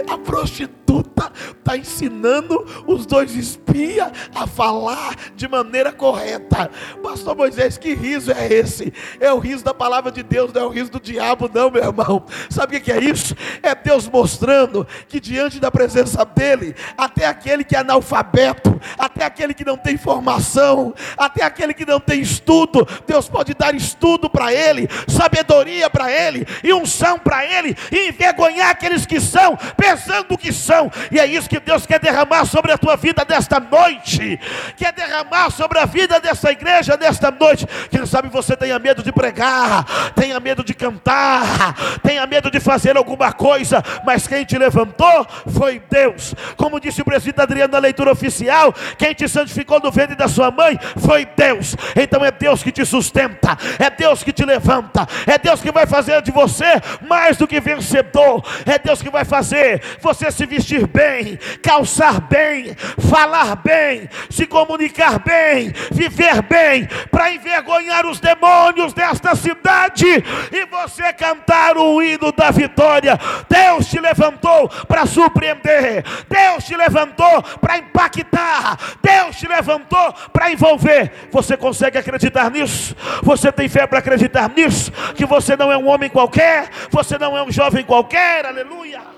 A 0.09 0.18
prostituta 0.18 0.80
está 0.99 1.76
ensinando 1.76 2.66
os 2.86 3.07
dois 3.07 3.34
espias 3.34 4.11
a 4.34 4.47
falar 4.47 5.14
de 5.36 5.47
maneira 5.47 5.93
correta. 5.93 6.70
Pastor 7.03 7.36
Moisés, 7.36 7.78
que 7.78 7.95
riso 7.95 8.32
é 8.32 8.53
esse? 8.53 8.93
É 9.20 9.32
o 9.32 9.38
riso 9.38 9.64
da 9.64 9.72
palavra 9.72 10.11
de 10.11 10.22
Deus, 10.22 10.53
não 10.53 10.62
é 10.62 10.64
o 10.64 10.70
riso 10.70 10.91
do 10.91 11.01
diabo, 11.01 11.51
não, 11.53 11.70
meu 11.70 11.82
irmão. 11.82 12.24
Sabe 12.49 12.76
o 12.76 12.80
que 12.80 12.91
é 12.91 12.99
isso? 12.99 13.34
É 13.62 13.74
Deus 13.74 14.09
mostrando 14.09 14.86
que 15.09 15.20
diante 15.20 15.61
da 15.61 15.70
presença 15.70 16.24
dele, 16.24 16.74
até 16.97 17.26
aquele 17.26 17.64
que 17.64 17.76
é 17.76 17.78
analfabeto, 17.78 18.80
até 18.99 19.24
aquele 19.24 19.55
que 19.55 19.64
não 19.64 19.76
tem 19.76 19.97
formação, 19.97 20.95
até 21.16 21.45
aquele 21.45 21.74
que 21.74 21.86
não 21.86 22.01
tem 22.01 22.20
estudo, 22.20 22.86
Deus 23.07 23.28
pode 23.28 23.55
dar 23.55 23.74
estudo 23.74 24.28
para 24.28 24.53
ele, 24.53 24.88
sabedoria 25.07 25.88
para 25.88 26.11
ele 26.11 26.47
e 26.62 26.72
unção 26.72 27.18
para 27.18 27.45
ele 27.45 27.76
e 27.93 28.09
envergonhar 28.09 28.70
aqueles 28.70 29.07
que 29.07 29.20
são 29.20 29.57
pensando 29.76 30.36
que 30.36 30.53
são, 30.53 30.80
e 31.11 31.18
é 31.18 31.26
isso 31.26 31.49
que 31.49 31.59
Deus 31.59 31.85
quer 31.85 31.99
derramar 31.99 32.45
sobre 32.45 32.70
a 32.70 32.78
tua 32.78 32.97
vida 32.97 33.24
desta 33.24 33.59
noite, 33.59 34.39
quer 34.76 34.93
derramar 34.93 35.51
sobre 35.51 35.78
a 35.78 35.85
vida 35.85 36.20
dessa 36.20 36.53
igreja 36.53 36.97
desta 36.97 37.31
noite. 37.31 37.66
Quem 37.91 38.07
sabe 38.07 38.28
você 38.28 38.57
tenha 38.57 38.78
medo 38.78 39.03
de 39.03 39.11
pregar, 39.11 39.85
tenha 40.14 40.39
medo 40.39 40.62
de 40.62 40.72
cantar, 40.74 41.74
tenha 42.03 42.24
medo 42.26 42.51
de 42.51 42.61
fazer 42.61 42.97
alguma 42.97 43.33
coisa, 43.33 43.83
mas 44.05 44.26
quem 44.26 44.45
te 44.45 44.57
levantou 44.57 45.26
foi 45.53 45.83
Deus. 45.91 46.35
Como 46.57 46.78
disse 46.78 47.03
o 47.03 47.05
presidente 47.05 47.41
Adriano 47.41 47.72
na 47.72 47.78
leitura 47.78 48.12
oficial, 48.12 48.72
quem 48.97 49.14
te 49.14 49.28
santificou 49.28 49.81
no 49.81 49.91
ventre 49.91 50.14
da 50.14 50.28
sua 50.28 50.51
mãe 50.51 50.78
foi 50.99 51.24
Deus. 51.24 51.76
Então 51.97 52.24
é 52.24 52.31
Deus 52.31 52.62
que 52.62 52.70
te 52.70 52.85
sustenta, 52.85 53.57
é 53.78 53.91
Deus 53.91 54.22
que 54.22 54.33
te 54.33 54.45
levanta, 54.45 55.07
é 55.26 55.39
Deus 55.39 55.61
que 55.61 55.72
vai 55.72 55.87
fazer 55.87 56.22
de 56.22 56.31
você 56.31 56.81
mais 57.09 57.37
do 57.37 57.47
que 57.47 57.61
vencedor, 57.61 58.45
é 58.66 58.78
Deus 58.78 59.03
que 59.03 59.11
vai 59.11 59.24
fazer 59.24 59.83
você 60.01 60.31
se 60.31 60.47
vestir 60.47 60.70
bem, 60.79 61.39
calçar 61.62 62.21
bem, 62.21 62.75
falar 63.11 63.57
bem, 63.57 64.09
se 64.31 64.47
comunicar 64.47 65.18
bem, 65.18 65.73
viver 65.91 66.43
bem, 66.43 66.89
para 67.11 67.33
envergonhar 67.33 68.07
os 68.07 68.21
demônios 68.21 68.93
desta 68.93 69.35
cidade 69.35 70.07
e 70.07 70.66
você 70.66 71.12
cantar 71.12 71.77
o 71.77 72.03
hino 72.03 72.33
da 72.33 72.51
vitória. 72.51 73.18
Deus 73.49 73.87
te 73.87 74.01
levantou 74.01 74.68
para 74.87 75.07
surpreender, 75.07 76.05
Deus 76.29 76.64
te 76.64 76.77
levantou 76.77 77.43
para 77.61 77.79
impactar, 77.79 78.79
Deus 79.03 79.37
te 79.37 79.47
levantou 79.47 80.12
para 80.33 80.51
envolver. 80.53 81.12
Você 81.31 81.57
consegue 81.57 81.99
acreditar 81.99 82.51
nisso? 82.51 82.95
Você 83.23 83.51
tem 83.51 83.68
fé 83.68 83.87
para 83.87 83.99
acreditar 83.99 84.51
nisso? 84.51 84.93
Que 85.14 85.27
você 85.27 85.57
não 85.57 85.71
é 85.71 85.77
um 85.77 85.89
homem 85.89 86.09
qualquer, 86.09 86.71
você 86.91 87.18
não 87.18 87.37
é 87.37 87.43
um 87.43 87.51
jovem 87.51 87.85
qualquer, 87.85 88.47
aleluia. 88.47 89.10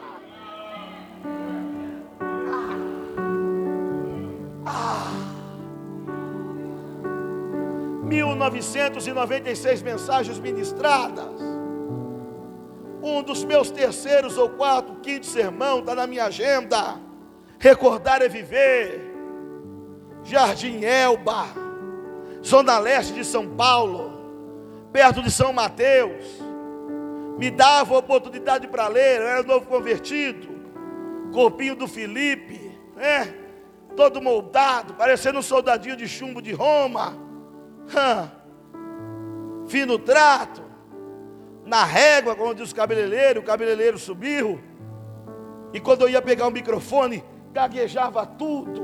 1996 8.05 9.83
mensagens 9.83 10.39
ministradas. 10.39 11.41
Um 13.03 13.23
dos 13.23 13.43
meus 13.45 13.71
terceiros 13.71 14.39
ou 14.39 14.51
quarto, 14.51 14.95
quinto 15.01 15.27
sermão 15.27 15.81
está 15.81 15.95
na 15.95 16.07
minha 16.07 16.25
agenda. 16.27 17.01
Recordar 17.59 18.23
é 18.23 18.29
viver. 18.29 19.11
Jardim 20.25 20.85
Elba, 20.85 21.47
Zona 22.45 22.79
Leste 22.79 23.13
de 23.13 23.25
São 23.25 23.49
Paulo, 23.57 24.13
perto 24.93 25.21
de 25.21 25.33
São 25.33 25.53
Mateus. 25.53 26.25
Me 27.39 27.51
dava 27.51 27.99
oportunidade 27.99 28.69
para 28.69 28.87
ler, 28.87 29.21
eu 29.21 29.27
era 29.27 29.43
novo 29.43 29.67
convertido. 29.67 30.49
Corpinho 31.33 31.75
do 31.75 31.89
Felipe, 31.89 32.71
né? 32.95 33.42
Todo 33.97 34.23
moldado, 34.23 34.95
parecendo 34.95 35.39
um 35.39 35.43
soldadinho 35.43 35.97
de 35.97 36.09
chumbo 36.09 36.41
de 36.41 36.53
Roma. 36.53 37.17
Fino 39.69 39.99
trato, 39.99 40.63
na 41.65 41.85
régua, 41.85 42.35
como 42.35 42.55
diz 42.55 42.73
o 42.73 42.75
cabeleireiro, 42.75 43.41
o 43.41 43.45
cabeleireiro 43.45 43.99
subiu, 43.99 44.61
e 45.73 45.81
quando 45.81 46.03
eu 46.03 46.09
ia 46.09 46.21
pegar 46.21 46.47
o 46.47 46.51
microfone, 46.51 47.25
gaguejava 47.53 48.27
tudo. 48.27 48.83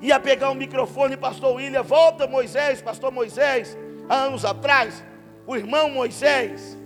Ia 0.00 0.18
pegar 0.18 0.50
o 0.50 0.54
microfone, 0.54 1.16
pastor 1.16 1.56
William, 1.56 1.82
volta 1.82 2.26
Moisés, 2.26 2.82
pastor 2.82 3.12
Moisés, 3.12 3.76
há 4.08 4.14
anos 4.16 4.44
atrás, 4.44 5.04
o 5.46 5.56
irmão 5.56 5.90
Moisés, 5.90 6.78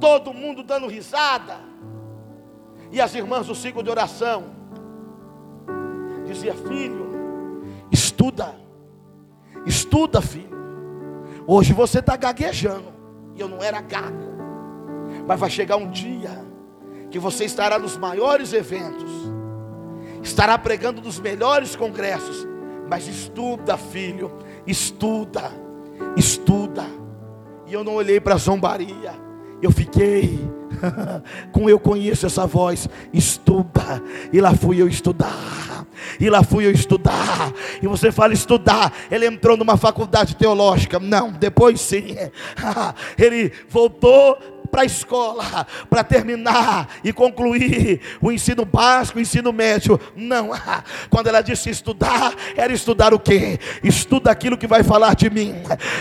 todo 0.00 0.32
mundo 0.32 0.62
dando 0.62 0.86
risada, 0.86 1.60
e 2.90 3.00
as 3.00 3.14
irmãs 3.14 3.46
do 3.46 3.54
ciclo 3.54 3.82
de 3.82 3.90
oração, 3.90 4.55
dizia, 6.26 6.54
filho, 6.54 7.06
estuda, 7.90 8.54
Estuda, 9.66 10.22
filho. 10.22 10.56
Hoje 11.44 11.72
você 11.72 11.98
está 11.98 12.16
gaguejando. 12.16 12.94
E 13.34 13.40
eu 13.40 13.48
não 13.48 13.60
era 13.60 13.80
gago. 13.80 14.36
Mas 15.26 15.40
vai 15.40 15.50
chegar 15.50 15.76
um 15.76 15.90
dia 15.90 16.46
que 17.10 17.18
você 17.18 17.44
estará 17.44 17.76
nos 17.76 17.98
maiores 17.98 18.52
eventos. 18.52 19.10
Estará 20.22 20.56
pregando 20.56 21.02
nos 21.02 21.18
melhores 21.18 21.74
congressos. 21.74 22.46
Mas 22.88 23.08
estuda, 23.08 23.76
filho. 23.76 24.30
Estuda. 24.64 25.50
Estuda. 26.16 26.84
E 27.66 27.74
eu 27.74 27.82
não 27.82 27.96
olhei 27.96 28.20
para 28.20 28.34
a 28.34 28.38
zombaria. 28.38 29.25
Eu 29.62 29.70
fiquei. 29.70 30.38
Com 31.52 31.68
eu 31.68 31.78
conheço 31.78 32.26
essa 32.26 32.46
voz, 32.46 32.88
estuda, 33.12 34.02
e 34.32 34.40
lá 34.40 34.54
fui 34.54 34.80
eu 34.80 34.88
estudar, 34.88 35.86
e 36.20 36.28
lá 36.28 36.42
fui 36.42 36.66
eu 36.66 36.70
estudar, 36.70 37.52
e 37.82 37.86
você 37.86 38.12
fala 38.12 38.32
estudar, 38.32 38.92
ele 39.10 39.26
entrou 39.26 39.56
numa 39.56 39.76
faculdade 39.76 40.36
teológica, 40.36 40.98
não, 40.98 41.32
depois 41.32 41.80
sim, 41.80 42.16
ele 43.16 43.52
voltou 43.68 44.36
para 44.66 44.82
a 44.82 44.84
escola 44.84 45.66
para 45.88 46.04
terminar 46.04 46.88
e 47.02 47.12
concluir 47.12 48.00
o 48.20 48.32
ensino 48.32 48.64
básico, 48.64 49.18
o 49.18 49.22
ensino 49.22 49.52
médio. 49.52 50.00
Não. 50.14 50.50
Quando 51.10 51.28
ela 51.28 51.40
disse 51.40 51.70
estudar, 51.70 52.34
era 52.56 52.72
estudar 52.72 53.14
o 53.14 53.18
quê? 53.18 53.58
Estuda 53.82 54.30
aquilo 54.30 54.56
que 54.56 54.66
vai 54.66 54.82
falar 54.82 55.14
de 55.14 55.30
mim. 55.30 55.54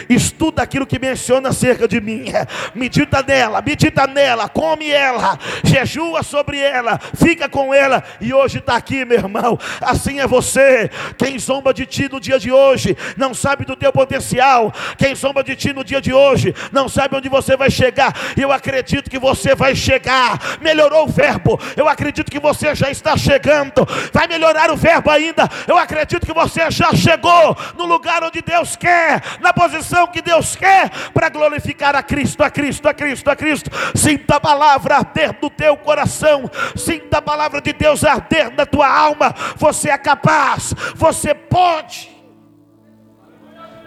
Estuda 0.10 0.62
aquilo 0.62 0.86
que 0.86 1.00
menciona 1.00 1.50
acerca 1.50 1.88
de 1.88 2.00
mim. 2.02 2.26
Medita 2.74 3.24
nela, 3.24 3.62
medita 3.62 4.08
nela, 4.08 4.50
come 4.50 4.90
ela, 4.90 5.38
jejua 5.64 6.24
sobre 6.24 6.60
ela, 6.60 7.00
fica 7.16 7.48
com 7.48 7.74
ela. 7.74 8.04
E 8.20 8.34
hoje 8.34 8.60
está 8.60 8.76
aqui, 8.76 9.06
meu 9.06 9.18
irmão. 9.18 9.58
Assim 9.82 10.20
é 10.20 10.28
você. 10.28 10.90
Quem 11.18 11.38
zomba 11.40 11.74
de 11.74 11.86
ti 11.86 12.10
no 12.12 12.20
dia 12.20 12.40
de 12.40 12.52
hoje, 12.52 12.98
não 13.18 13.34
sabe 13.34 13.66
do 13.66 13.76
teu 13.76 13.92
potencial. 13.92 14.74
Quem 14.98 15.16
zomba 15.16 15.44
de 15.44 15.56
ti 15.56 15.74
no 15.74 15.84
dia 15.84 16.02
de 16.02 16.14
hoje, 16.14 16.54
não 16.72 16.88
sabe 16.88 17.16
onde 17.16 17.30
você 17.30 17.56
vai 17.56 17.70
chegar. 17.70 18.14
E 18.36 18.42
eu 18.42 18.52
acredito 18.56 19.10
que 19.10 19.20
você 19.20 19.54
vai 19.54 19.76
chegar. 19.76 20.40
Melhorou 20.62 21.06
o 21.06 21.12
verbo, 21.12 21.60
eu 21.76 21.88
acredito 21.88 22.32
que 22.32 22.40
você 22.40 22.74
já 22.74 22.90
está 22.90 23.16
chegando. 23.16 23.86
Vai 24.12 24.28
melhorar 24.28 24.72
o 24.72 24.78
verbo 24.78 25.12
ainda, 25.12 25.48
eu 25.68 25.78
acredito 25.78 26.26
que 26.26 26.34
você 26.34 26.72
já 26.72 26.94
chegou 26.94 27.56
no 27.78 27.86
lugar 27.86 28.24
onde 28.24 28.42
Deus 28.42 28.76
quer, 28.76 29.22
na 29.42 29.54
posição 29.54 30.08
que 30.08 30.22
Deus 30.22 30.56
quer, 30.56 30.90
para 31.14 31.30
glorificar 31.30 31.96
a 31.96 32.02
Cristo, 32.02 32.44
a 32.44 32.50
Cristo, 32.50 32.88
a 32.88 32.94
Cristo, 32.94 33.30
a 33.30 33.36
Cristo. 33.36 33.70
Sinta 33.94 34.38
a 34.38 34.40
palavra 34.40 34.96
arder 34.98 35.36
no 35.42 35.50
teu 35.50 35.78
coração, 35.78 36.50
sinta 36.76 37.18
a 37.18 37.22
palavra 37.22 37.62
de 37.62 37.74
Deus 37.74 38.04
arder 38.04 38.52
na 38.56 38.66
tua 38.66 38.88
alma. 38.88 39.34
Você 39.58 39.90
é 39.90 39.98
capaz, 39.98 40.74
você 40.96 41.34
pode. 41.34 42.16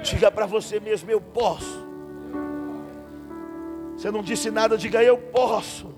Diga 0.02 0.30
para 0.30 0.46
você 0.46 0.78
mesmo: 0.80 1.10
eu 1.10 1.20
posso. 1.20 1.87
Você 3.98 4.12
não 4.12 4.22
disse 4.22 4.48
nada, 4.48 4.78
diga 4.78 5.02
eu 5.02 5.18
posso. 5.18 5.92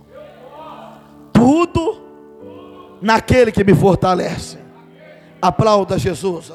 Tudo 1.34 2.00
naquele 3.02 3.52
que 3.52 3.62
me 3.62 3.74
fortalece. 3.74 4.56
Aplauda 5.40 5.98
Jesus. 5.98 6.50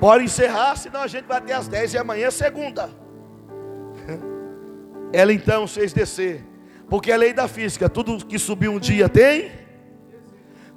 Pode 0.00 0.24
encerrar, 0.24 0.74
senão 0.74 1.02
a 1.02 1.06
gente 1.06 1.24
vai 1.24 1.38
até 1.38 1.52
às 1.52 1.68
10 1.68 1.94
e 1.94 1.98
amanhã 1.98 2.26
é 2.26 2.30
segunda. 2.32 2.90
Ela 5.14 5.32
então 5.32 5.68
fez 5.68 5.92
descer. 5.92 6.44
Porque 6.90 7.12
a 7.12 7.16
lei 7.16 7.32
da 7.32 7.46
física, 7.46 7.88
tudo 7.88 8.26
que 8.26 8.40
subiu 8.40 8.72
um 8.72 8.80
dia 8.80 9.08
tem. 9.08 9.52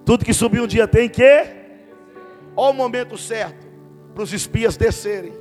Tudo 0.05 0.23
que 0.23 0.35
subiu 0.35 0.65
um 0.65 0.67
dia 0.67 0.87
tem 0.87 1.09
que. 1.09 1.47
Olha 2.55 2.69
o 2.69 2.73
momento 2.73 3.17
certo 3.17 3.66
para 4.17 4.23
os 4.23 4.33
espias 4.33 4.75
descerem. 4.75 5.31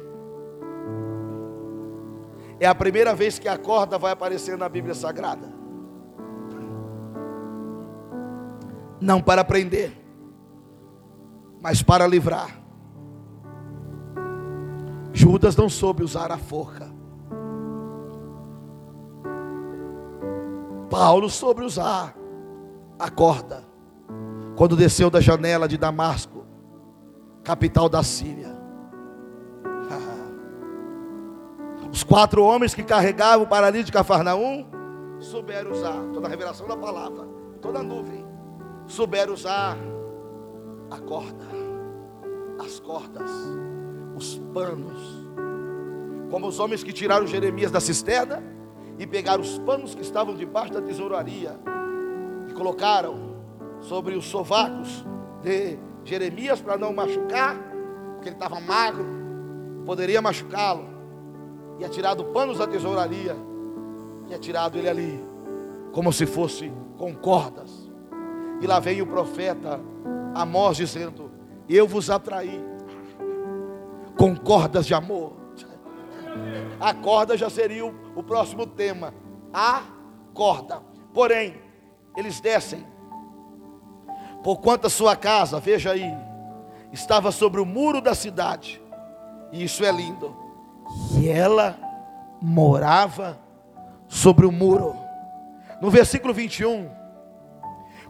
É 2.61 2.67
a 2.67 2.75
primeira 2.75 3.15
vez 3.15 3.39
que 3.39 3.49
a 3.49 3.57
corda 3.57 3.97
vai 3.97 4.13
aparecer 4.13 4.59
na 4.59 4.69
Bíblia 4.69 4.95
Sagrada. 4.95 5.51
Não 9.01 9.23
para 9.23 9.43
prender, 9.43 9.93
mas 11.59 11.83
para 11.83 12.07
livrar. 12.07 12.61
Judas 15.11 15.57
não 15.57 15.71
soube 15.71 16.05
usar 16.05 16.31
a 16.31 16.37
forca. 16.37 16.87
Paulo 20.91 21.31
soube 21.31 21.63
usar 21.63 22.15
a 22.99 23.09
corda. 23.09 23.65
Quando 24.55 24.77
desceu 24.77 25.09
da 25.09 25.23
janela 25.23 25.67
de 25.67 25.79
Damasco, 25.79 26.45
capital 27.43 27.89
da 27.89 28.03
Síria. 28.03 28.56
Os 31.97 32.03
quatro 32.05 32.45
homens 32.45 32.75
que 32.75 32.83
carregavam 32.83 33.47
o 33.47 33.49
paralítico 33.49 33.87
de 33.87 33.93
Cafarnaum 33.93 34.67
souberam 35.19 35.71
usar, 35.71 35.99
toda 36.13 36.27
a 36.27 36.29
revelação 36.29 36.69
da 36.69 36.77
palavra, 36.77 37.27
toda 37.63 37.79
a 37.79 37.83
nuvem, 37.83 38.23
souberam 38.87 39.33
usar 39.33 39.79
a 40.91 40.99
corda, 40.99 41.47
as 42.63 42.79
cordas, 42.81 43.31
os 44.15 44.37
panos, 44.53 45.27
como 46.31 46.47
os 46.49 46.61
homens 46.61 46.85
que 46.85 46.93
tiraram 46.93 47.27
Jeremias 47.27 47.71
da 47.71 47.81
cisterna 47.81 48.43
e 48.99 49.07
pegaram 49.07 49.41
os 49.41 49.59
panos 49.61 49.95
que 49.95 50.03
estavam 50.03 50.35
debaixo 50.35 50.75
da 50.75 50.83
tesouraria 50.83 51.59
e 52.47 52.53
colocaram 52.53 53.39
sobre 53.81 54.15
os 54.17 54.27
sovacos 54.27 55.03
de 55.43 55.79
Jeremias 56.05 56.61
para 56.61 56.77
não 56.77 56.93
machucar, 56.93 57.57
porque 58.17 58.29
ele 58.29 58.37
estava 58.37 58.61
magro, 58.61 59.07
poderia 59.87 60.21
machucá-lo. 60.21 60.96
E 61.79 61.85
é 61.85 61.89
tirado 61.89 62.25
panos 62.27 62.59
da 62.59 62.67
tesouraria 62.67 63.37
e 64.29 64.35
é 64.35 64.39
tirado 64.39 64.79
ele 64.79 64.89
ali, 64.89 65.25
como 65.93 66.13
se 66.13 66.27
fosse 66.27 66.73
com 66.97 67.15
cordas. 67.15 67.91
E 68.61 68.67
lá 68.67 68.81
vem 68.81 69.03
o 69.03 69.07
profeta 69.07 69.81
Amós 70.35 70.77
dizendo: 70.77 71.31
Eu 71.69 71.87
vos 71.87 72.11
atraí 72.11 72.63
com 74.17 74.35
cordas 74.37 74.87
de 74.87 74.95
amor. 74.95 75.33
A 76.81 76.93
corda 76.93 77.37
já 77.37 77.49
seria 77.49 77.87
o, 77.87 77.95
o 78.15 78.23
próximo 78.23 78.67
tema. 78.67 79.15
A 79.53 79.83
corda. 80.35 80.83
Porém, 81.13 81.61
eles 82.17 82.41
descem. 82.41 82.87
Porquanto 84.43 84.87
a 84.87 84.91
sua 84.91 85.17
casa, 85.17 85.59
veja 85.59 85.93
aí, 85.93 86.15
estava 86.93 87.33
sobre 87.33 87.61
o 87.61 87.67
muro 87.67 88.01
da 88.01 88.15
cidade. 88.15 88.81
E 89.53 89.65
isso 89.65 89.85
é 89.85 89.91
lindo. 89.91 90.46
E 91.19 91.29
ela 91.29 91.79
morava 92.41 93.39
sobre 94.09 94.47
o 94.47 94.53
muro. 94.53 94.95
No 95.81 95.91
versículo 95.91 96.33
21, 96.33 96.89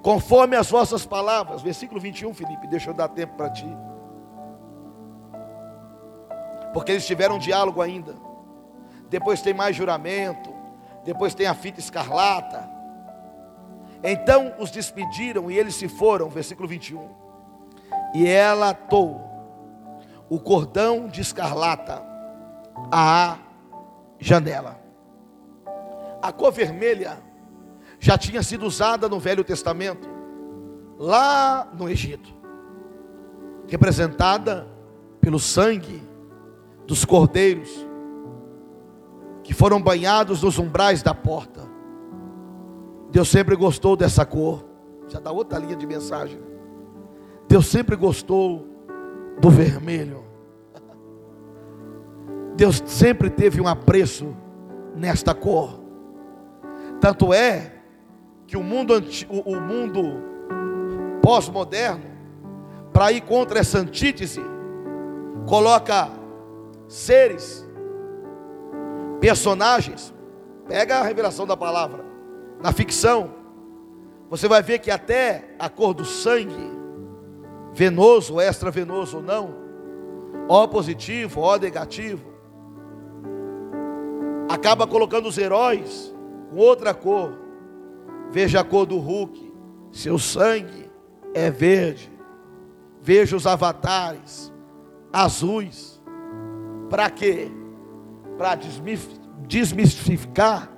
conforme 0.03 0.57
as 0.57 0.71
vossas 0.71 1.05
palavras, 1.05 1.63
versículo 1.63 2.01
21, 2.01 2.33
Felipe, 2.35 2.67
deixa 2.67 2.91
eu 2.91 2.95
dar 2.95 3.09
tempo 3.09 3.35
para 3.37 3.51
ti. 3.51 3.67
Porque 6.73 6.93
eles 6.93 7.07
tiveram 7.07 7.37
um 7.37 7.39
diálogo 7.39 7.81
ainda. 7.81 8.15
Depois 9.09 9.41
tem 9.41 9.55
mais 9.55 9.75
juramento, 9.75 10.53
depois 11.05 11.35
tem 11.35 11.47
a 11.47 11.55
fita 11.55 11.81
escarlata. 11.81 12.69
Então 14.03 14.55
os 14.59 14.71
despediram 14.71 15.51
e 15.51 15.59
eles 15.59 15.75
se 15.75 15.89
foram, 15.89 16.29
versículo 16.29 16.69
21. 16.69 17.09
E 18.15 18.27
ela 18.27 18.71
atou 18.71 19.21
o 20.29 20.39
cordão 20.39 21.09
de 21.09 21.21
escarlata 21.21 22.16
à 22.91 23.39
janela. 24.19 24.81
A 26.23 26.33
cor 26.33 26.53
vermelha 26.53 27.19
já 27.99 28.17
tinha 28.19 28.43
sido 28.43 28.67
usada 28.67 29.09
no 29.09 29.19
Velho 29.19 29.45
Testamento, 29.45 30.09
lá 30.99 31.69
no 31.77 31.89
Egito, 31.89 32.33
representada 33.69 34.67
pelo 35.21 35.39
sangue 35.39 36.03
dos 36.87 37.05
cordeiros 37.05 37.87
que 39.43 39.55
foram 39.55 39.81
banhados 39.81 40.43
nos 40.43 40.59
umbrais 40.59 41.03
da 41.03 41.15
porta. 41.15 41.63
Deus 43.11 43.29
sempre 43.29 43.55
gostou 43.55 43.97
dessa 43.97 44.27
cor. 44.27 44.65
Já 45.09 45.21
dá 45.21 45.31
outra 45.31 45.59
linha 45.59 45.77
de 45.77 45.87
mensagem. 45.87 46.41
Deus 47.49 47.67
sempre 47.67 47.95
gostou 47.95 48.67
do 49.41 49.49
vermelho. 49.49 50.26
Deus 52.57 52.83
sempre 52.87 53.29
teve 53.29 53.61
um 53.61 53.69
apreço 53.69 54.35
nesta 54.95 55.35
cor. 55.35 55.79
Tanto 57.01 57.33
é 57.33 57.75
que 58.47 58.57
o 58.57 58.63
mundo, 58.63 58.95
o 59.29 59.61
mundo 59.61 60.03
pós-moderno, 61.21 62.05
para 62.93 63.13
ir 63.13 63.21
contra 63.21 63.59
essa 63.59 63.79
antítese, 63.79 64.41
coloca 65.47 66.09
seres, 66.89 67.69
personagens. 69.21 70.15
Pega 70.67 70.99
a 70.99 71.03
revelação 71.03 71.47
da 71.47 71.57
palavra. 71.57 72.05
Na 72.63 72.73
ficção, 72.73 73.35
você 74.31 74.49
vai 74.49 74.63
ver 74.63 74.79
que 74.79 74.91
até 74.91 75.55
a 75.59 75.69
cor 75.69 75.93
do 75.93 76.07
sangue, 76.07 76.73
venoso, 77.75 78.41
extravenoso 78.41 79.19
ou 79.19 79.23
não, 79.23 79.67
O 80.49 80.69
positivo, 80.69 81.41
O 81.41 81.57
negativo, 81.57 82.36
acaba 84.57 84.87
colocando 84.87 85.29
os 85.29 85.39
heróis 85.39 86.15
com 86.51 86.57
outra 86.57 86.93
cor. 86.93 87.33
Veja 88.31 88.61
a 88.61 88.65
cor 88.65 88.87
do 88.87 88.99
Hulk, 88.99 89.53
seu 89.93 90.19
sangue 90.19 90.91
é 91.33 91.51
verde. 91.51 92.11
Veja 93.01 93.37
os 93.37 93.47
avatares 93.47 94.53
azuis. 95.13 96.03
Para 96.91 97.09
quê? 97.11 97.51
Para 98.37 98.59
desmistificar, 99.47 100.73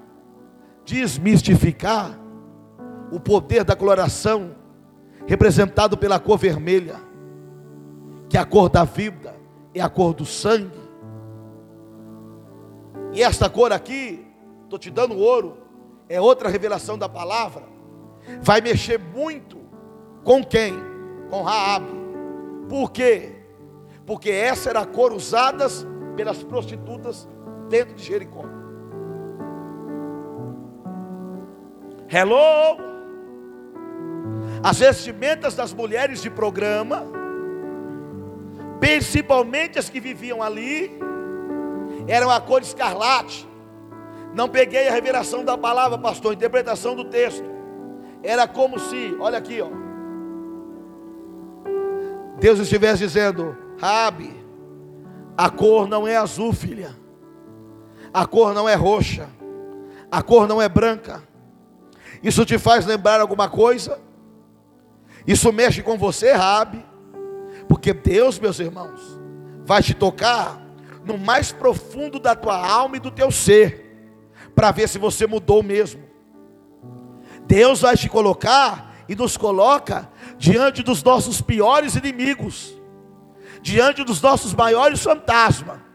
desmistificar 0.85 2.19
o 3.11 3.19
poder 3.19 3.65
da 3.65 3.75
coloração 3.75 4.55
representado 5.27 5.97
pela 5.97 6.19
cor 6.19 6.39
vermelha, 6.39 6.97
que 8.29 8.37
é 8.37 8.41
a 8.41 8.45
cor 8.45 8.69
da 8.69 8.85
vida, 8.85 9.35
é 9.75 9.81
a 9.81 9.89
cor 9.89 10.13
do 10.15 10.25
sangue. 10.25 10.78
E 13.13 13.23
esta 13.23 13.49
cor 13.49 13.73
aqui, 13.73 14.27
estou 14.65 14.79
te 14.79 14.91
dando 14.91 15.17
ouro, 15.17 15.59
é 16.09 16.21
outra 16.21 16.49
revelação 16.49 16.99
da 16.99 17.09
palavra. 17.09 17.65
Vai 18.43 18.61
mexer 18.61 18.99
muito 18.99 19.59
com 20.25 20.45
quem? 20.45 20.75
Com 21.31 21.43
Raabe. 21.43 21.91
Por 22.69 22.91
quê? 22.91 23.33
Porque 24.05 24.31
essa 24.31 24.71
era 24.71 24.81
a 24.81 24.87
cor 24.87 25.13
usada 25.13 25.67
pelas 26.17 26.43
prostitutas 26.43 27.29
dentro 27.69 27.95
de 27.95 28.03
Jericó. 28.03 28.45
Hello? 32.11 32.79
As 34.63 34.79
vestimentas 34.79 35.55
das 35.55 35.73
mulheres 35.73 36.21
de 36.23 36.31
programa, 36.31 37.05
principalmente 38.81 39.79
as 39.79 39.89
que 39.89 40.01
viviam 40.01 40.43
ali, 40.43 40.99
eram 42.09 42.31
a 42.31 42.41
cor 42.41 42.63
escarlate. 42.63 43.47
Não 44.35 44.49
peguei 44.49 44.89
a 44.89 44.93
revelação 44.93 45.45
da 45.45 45.57
palavra, 45.57 45.99
pastor, 45.99 46.33
interpretação 46.33 46.97
do 46.97 47.05
texto. 47.05 47.45
Era 48.23 48.49
como 48.49 48.79
se, 48.79 49.17
olha 49.21 49.39
aqui, 49.39 49.61
ó. 49.61 49.69
Deus 52.41 52.59
estivesse 52.59 53.01
dizendo: 53.01 53.57
Rabi, 53.79 54.35
a 55.37 55.51
cor 55.51 55.87
não 55.87 56.07
é 56.07 56.17
azul, 56.17 56.53
filha. 56.53 56.97
A 58.13 58.27
cor 58.27 58.55
não 58.55 58.69
é 58.69 58.75
roxa. 58.75 59.29
A 60.11 60.23
cor 60.23 60.49
não 60.49 60.61
é 60.61 60.69
branca. 60.69 61.23
Isso 62.23 62.45
te 62.45 62.59
faz 62.59 62.87
lembrar 62.87 63.21
alguma 63.21 63.49
coisa? 63.49 64.01
Isso 65.27 65.53
mexe 65.53 65.83
com 65.83 65.99
você, 65.99 66.33
Rabi? 66.33 66.85
Porque 67.69 67.93
Deus, 67.93 68.39
meus 68.39 68.59
irmãos, 68.59 69.21
vai 69.65 69.83
te 69.83 69.93
tocar 69.93 70.68
no 71.09 71.19
mais 71.19 71.51
profundo 71.51 72.21
da 72.21 72.37
tua 72.37 72.57
alma 72.57 72.97
e 72.97 73.01
do 73.01 73.11
teu 73.11 73.31
ser, 73.31 73.85
para 74.55 74.71
ver 74.71 74.89
se 74.89 74.99
você 74.99 75.27
mudou 75.27 75.63
mesmo. 75.63 76.03
Deus 77.47 77.81
vai 77.81 77.97
te 77.97 78.09
colocar 78.09 78.95
e 79.09 79.17
nos 79.17 79.37
coloca 79.37 80.09
diante 80.37 80.83
dos 80.83 81.03
nossos 81.03 81.41
piores 81.41 81.97
inimigos, 81.97 82.75
diante 83.61 84.05
dos 84.05 84.21
nossos 84.21 84.55
maiores 84.55 85.03
fantasmas, 85.03 85.89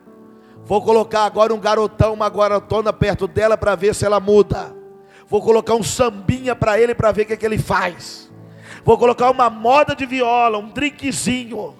Vou 0.66 0.82
colocar 0.82 1.26
agora 1.26 1.53
um 1.53 1.59
garotão, 1.59 2.14
uma 2.14 2.30
garotona 2.30 2.93
perto 2.93 3.28
dela 3.28 3.57
para 3.57 3.76
ver 3.76 3.93
se 3.93 4.05
ela 4.05 4.20
muda. 4.20 4.74
Vou 5.28 5.41
colocar 5.41 5.76
um 5.76 5.84
sambinha 5.84 6.55
para 6.55 6.80
ele 6.80 6.95
para 6.95 7.11
ver 7.11 7.24
o 7.24 7.26
que, 7.26 7.34
é 7.34 7.38
que 7.38 7.45
ele 7.45 7.57
faz. 7.57 8.32
Vou 8.84 8.97
colocar 8.97 9.30
uma 9.30 9.49
moda 9.49 9.95
de 9.95 10.05
viola, 10.05 10.57
um 10.57 10.70
drinkzinho. 10.70 11.76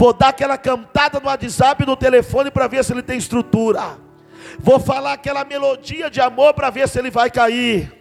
Vou 0.00 0.14
dar 0.14 0.28
aquela 0.28 0.56
cantada 0.56 1.20
no 1.20 1.26
WhatsApp 1.26 1.82
e 1.82 1.86
no 1.86 1.94
telefone 1.94 2.50
para 2.50 2.66
ver 2.66 2.82
se 2.82 2.90
ele 2.90 3.02
tem 3.02 3.18
estrutura. 3.18 3.98
Vou 4.58 4.80
falar 4.80 5.12
aquela 5.12 5.44
melodia 5.44 6.08
de 6.08 6.22
amor 6.22 6.54
para 6.54 6.70
ver 6.70 6.88
se 6.88 6.98
ele 6.98 7.10
vai 7.10 7.30
cair. 7.30 7.92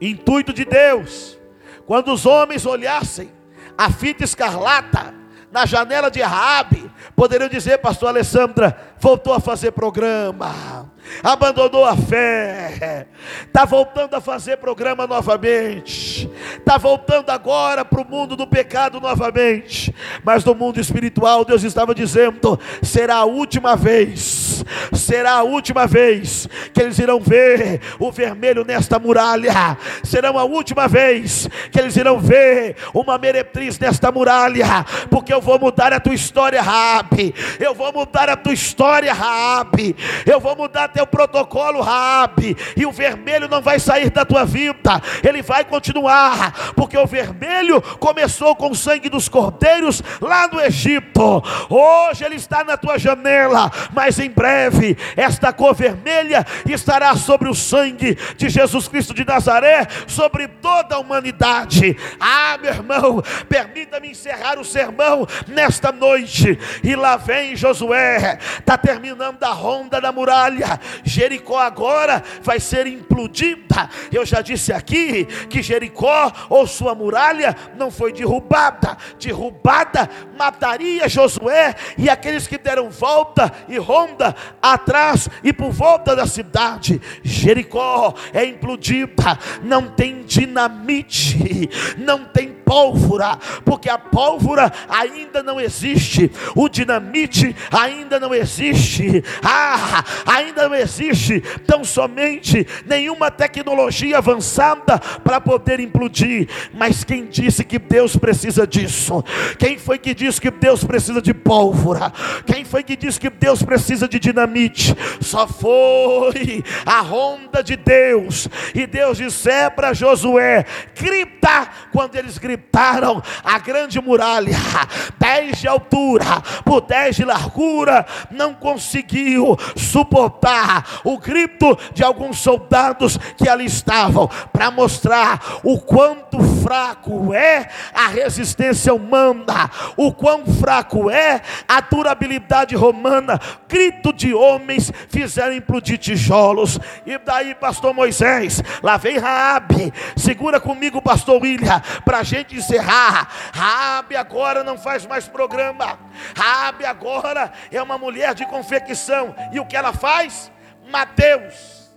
Intuito 0.00 0.52
de 0.52 0.64
Deus. 0.64 1.36
Quando 1.84 2.12
os 2.12 2.26
homens 2.26 2.64
olhassem 2.64 3.28
a 3.76 3.90
fita 3.90 4.22
escarlata 4.22 5.12
na 5.50 5.66
janela 5.66 6.12
de 6.12 6.22
Raabe, 6.22 6.88
poderiam 7.16 7.48
dizer, 7.48 7.78
pastor 7.78 8.10
Alessandra, 8.10 8.94
voltou 9.00 9.32
a 9.32 9.40
fazer 9.40 9.72
programa 9.72 10.92
abandonou 11.22 11.84
a 11.84 11.96
fé, 11.96 13.06
está 13.46 13.64
voltando 13.64 14.14
a 14.14 14.20
fazer 14.20 14.56
programa 14.56 15.06
novamente, 15.06 16.30
está 16.58 16.78
voltando 16.78 17.30
agora 17.30 17.84
para 17.84 18.00
o 18.00 18.08
mundo 18.08 18.36
do 18.36 18.46
pecado 18.46 19.00
novamente, 19.00 19.94
mas 20.24 20.44
no 20.44 20.54
mundo 20.54 20.80
espiritual, 20.80 21.44
Deus 21.44 21.62
estava 21.62 21.94
dizendo: 21.94 22.58
será 22.82 23.16
a 23.16 23.24
última 23.24 23.76
vez, 23.76 24.64
será 24.92 25.32
a 25.32 25.42
última 25.42 25.86
vez 25.86 26.48
que 26.72 26.80
eles 26.80 26.98
irão 26.98 27.20
ver 27.20 27.80
o 27.98 28.10
vermelho 28.10 28.64
nesta 28.64 28.98
muralha, 28.98 29.76
será 30.02 30.28
a 30.30 30.44
última 30.44 30.88
vez 30.88 31.48
que 31.70 31.78
eles 31.78 31.96
irão 31.96 32.18
ver 32.18 32.76
uma 32.92 33.18
meretriz 33.18 33.78
nesta 33.78 34.10
muralha, 34.10 34.84
porque 35.10 35.32
eu 35.32 35.40
vou 35.40 35.58
mudar 35.58 35.92
a 35.92 36.00
tua 36.00 36.14
história, 36.14 36.60
Rabi, 36.60 37.34
eu 37.60 37.74
vou 37.74 37.92
mudar 37.92 38.28
a 38.28 38.36
tua 38.36 38.52
história, 38.52 39.12
Rabi, 39.12 39.94
eu 40.26 40.40
vou 40.40 40.56
mudar 40.56 40.88
teu 40.96 41.06
protocolo, 41.06 41.82
Raabe, 41.82 42.56
e 42.74 42.86
o 42.86 42.90
vermelho 42.90 43.48
não 43.48 43.60
vai 43.60 43.78
sair 43.78 44.08
da 44.08 44.24
tua 44.24 44.46
vida, 44.46 45.02
ele 45.22 45.42
vai 45.42 45.62
continuar, 45.62 46.72
porque 46.74 46.96
o 46.96 47.06
vermelho 47.06 47.82
começou 47.98 48.56
com 48.56 48.70
o 48.70 48.74
sangue 48.74 49.10
dos 49.10 49.28
cordeiros 49.28 50.02
lá 50.22 50.48
no 50.48 50.58
Egito. 50.58 51.42
Hoje 51.68 52.24
ele 52.24 52.36
está 52.36 52.64
na 52.64 52.78
tua 52.78 52.98
janela, 52.98 53.70
mas 53.92 54.18
em 54.18 54.30
breve 54.30 54.96
esta 55.14 55.52
cor 55.52 55.74
vermelha 55.74 56.46
estará 56.66 57.14
sobre 57.14 57.50
o 57.50 57.54
sangue 57.54 58.16
de 58.38 58.48
Jesus 58.48 58.88
Cristo 58.88 59.12
de 59.12 59.22
Nazaré, 59.22 59.86
sobre 60.06 60.48
toda 60.48 60.94
a 60.94 60.98
humanidade. 60.98 61.94
Ah, 62.18 62.56
meu 62.58 62.72
irmão, 62.72 63.22
permita-me 63.50 64.12
encerrar 64.12 64.58
o 64.58 64.64
sermão 64.64 65.28
nesta 65.46 65.92
noite. 65.92 66.58
E 66.82 66.96
lá 66.96 67.18
vem 67.18 67.54
Josué, 67.54 68.38
está 68.58 68.78
terminando 68.78 69.42
a 69.42 69.50
ronda 69.50 70.00
da 70.00 70.10
muralha. 70.10 70.80
Jericó 71.04 71.58
agora 71.58 72.22
vai 72.42 72.60
ser 72.60 72.86
implodida. 72.86 73.88
Eu 74.12 74.24
já 74.24 74.40
disse 74.40 74.72
aqui 74.72 75.26
que 75.48 75.62
Jericó 75.62 76.32
ou 76.48 76.66
sua 76.66 76.94
muralha 76.94 77.54
não 77.76 77.90
foi 77.90 78.12
derrubada. 78.12 78.96
Derrubada 79.18 80.08
mataria 80.36 81.08
Josué 81.08 81.74
e 81.96 82.08
aqueles 82.08 82.46
que 82.46 82.58
deram 82.58 82.90
volta 82.90 83.52
e 83.68 83.78
ronda 83.78 84.34
atrás 84.60 85.28
e 85.42 85.52
por 85.52 85.70
volta 85.70 86.14
da 86.14 86.26
cidade. 86.26 87.00
Jericó 87.22 88.14
é 88.32 88.44
implodida, 88.44 89.38
não 89.62 89.88
tem 89.88 90.22
dinamite, 90.22 91.70
não 91.98 92.24
tem 92.24 92.52
pólvora, 92.66 93.38
porque 93.64 93.88
a 93.88 93.96
pólvora 93.96 94.72
ainda 94.88 95.40
não 95.40 95.60
existe, 95.60 96.32
o 96.56 96.68
dinamite 96.68 97.54
ainda 97.70 98.18
não 98.18 98.34
existe, 98.34 99.22
ah, 99.40 100.04
ainda 100.26 100.68
não 100.68 100.74
existe 100.74 101.40
tão 101.64 101.84
somente 101.84 102.66
nenhuma 102.84 103.30
tecnologia 103.30 104.18
avançada 104.18 104.98
para 105.22 105.40
poder 105.40 105.78
implodir. 105.78 106.48
Mas 106.74 107.04
quem 107.04 107.26
disse 107.26 107.64
que 107.64 107.78
Deus 107.78 108.16
precisa 108.16 108.66
disso? 108.66 109.22
Quem 109.60 109.78
foi 109.78 109.96
que 109.96 110.12
disse 110.12 110.40
que 110.40 110.50
Deus 110.50 110.82
precisa 110.82 111.22
de 111.22 111.32
pólvora? 111.32 112.12
Quem 112.44 112.64
foi 112.64 112.82
que 112.82 112.96
disse 112.96 113.20
que 113.20 113.30
Deus 113.30 113.62
precisa 113.62 114.08
de 114.08 114.18
dinamite? 114.18 114.92
Só 115.20 115.46
foi 115.46 116.64
a 116.84 117.00
ronda 117.00 117.62
de 117.62 117.76
Deus. 117.76 118.48
E 118.74 118.88
Deus 118.88 119.18
disse 119.18 119.70
para 119.76 119.92
Josué: 119.94 120.64
grita 120.96 121.68
quando 121.92 122.16
eles 122.16 122.38
gritaram 122.38 122.55
gritaram 122.56 123.22
a 123.42 123.58
grande 123.58 124.00
muralha, 124.00 124.56
dez 125.18 125.58
de 125.58 125.68
altura 125.68 126.42
por 126.64 126.82
dez 126.82 127.16
de 127.16 127.24
largura, 127.24 128.04
não 128.30 128.54
conseguiu 128.54 129.56
suportar 129.74 131.00
o 131.04 131.18
grito 131.18 131.78
de 131.94 132.04
alguns 132.04 132.38
soldados 132.38 133.18
que 133.36 133.48
ali 133.48 133.64
estavam, 133.64 134.28
para 134.52 134.70
mostrar 134.70 135.40
o 135.62 135.78
quanto 135.78 136.38
fraco 136.62 137.32
é 137.32 137.68
a 137.94 138.08
resistência 138.08 138.92
humana, 138.92 139.70
o 139.96 140.12
quão 140.12 140.44
fraco 140.46 141.10
é 141.10 141.40
a 141.68 141.80
durabilidade 141.80 142.74
romana. 142.74 143.40
Grito 143.68 144.12
de 144.12 144.34
homens 144.34 144.92
fizeram 145.08 145.54
implodir 145.54 145.98
tijolos. 145.98 146.78
E 147.06 147.16
daí, 147.18 147.54
pastor 147.54 147.94
Moisés, 147.94 148.62
lá 148.82 148.96
vem 148.96 149.18
Raabe, 149.18 149.92
segura 150.16 150.60
comigo, 150.60 151.00
pastor 151.00 151.40
William, 151.42 151.80
para 152.04 152.18
a 152.18 152.22
gente 152.22 152.45
gente 152.46 152.56
encerrar. 152.56 153.28
Rabi 153.52 154.16
agora 154.16 154.62
não 154.62 154.78
faz 154.78 155.04
mais 155.04 155.28
programa. 155.28 155.98
Rabi 156.34 156.84
agora 156.84 157.52
é 157.70 157.82
uma 157.82 157.98
mulher 157.98 158.34
de 158.34 158.46
confecção. 158.46 159.34
E 159.52 159.60
o 159.60 159.66
que 159.66 159.76
ela 159.76 159.92
faz? 159.92 160.50
Mateus, 160.90 161.90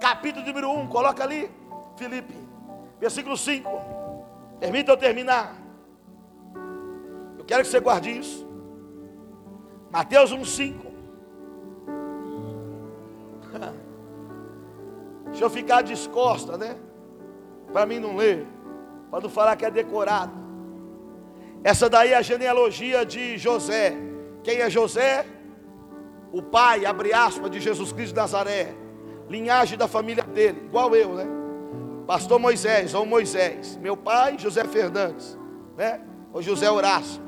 capítulo 0.00 0.44
número 0.44 0.70
1, 0.70 0.88
coloca 0.88 1.24
ali, 1.24 1.50
Felipe, 1.96 2.34
versículo 3.00 3.36
5. 3.36 4.26
Permita 4.60 4.92
eu 4.92 4.96
terminar. 4.96 5.56
Eu 7.38 7.44
quero 7.44 7.62
que 7.62 7.68
você 7.68 7.80
guarde 7.80 8.10
isso. 8.10 8.46
Mateus 9.90 10.32
1, 10.32 10.44
5. 10.44 10.86
Deixa 15.30 15.44
eu 15.44 15.50
ficar 15.50 15.82
descosta, 15.82 16.58
né? 16.58 16.76
Para 17.72 17.86
mim 17.86 17.98
não 17.98 18.16
ler 18.16 18.46
para 19.10 19.20
não 19.20 19.30
falar 19.30 19.56
que 19.56 19.64
é 19.64 19.70
decorado. 19.70 20.32
Essa 21.62 21.88
daí 21.88 22.12
é 22.12 22.16
a 22.16 22.22
genealogia 22.22 23.04
de 23.04 23.36
José. 23.36 23.96
Quem 24.42 24.60
é 24.60 24.70
José? 24.70 25.26
O 26.32 26.42
pai, 26.42 26.86
abre 26.86 27.12
aspas, 27.12 27.50
de 27.50 27.60
Jesus 27.60 27.92
Cristo 27.92 28.14
de 28.14 28.20
Nazaré. 28.20 28.74
Linhagem 29.28 29.76
da 29.76 29.88
família 29.88 30.22
dele, 30.22 30.62
igual 30.66 30.94
eu, 30.94 31.14
né? 31.14 31.26
Pastor 32.06 32.38
Moisés, 32.38 32.94
ou 32.94 33.04
Moisés. 33.04 33.76
Meu 33.82 33.96
pai, 33.96 34.38
José 34.38 34.64
Fernandes, 34.64 35.36
né? 35.76 36.00
Ou 36.32 36.40
José 36.40 36.70
Horácio. 36.70 37.20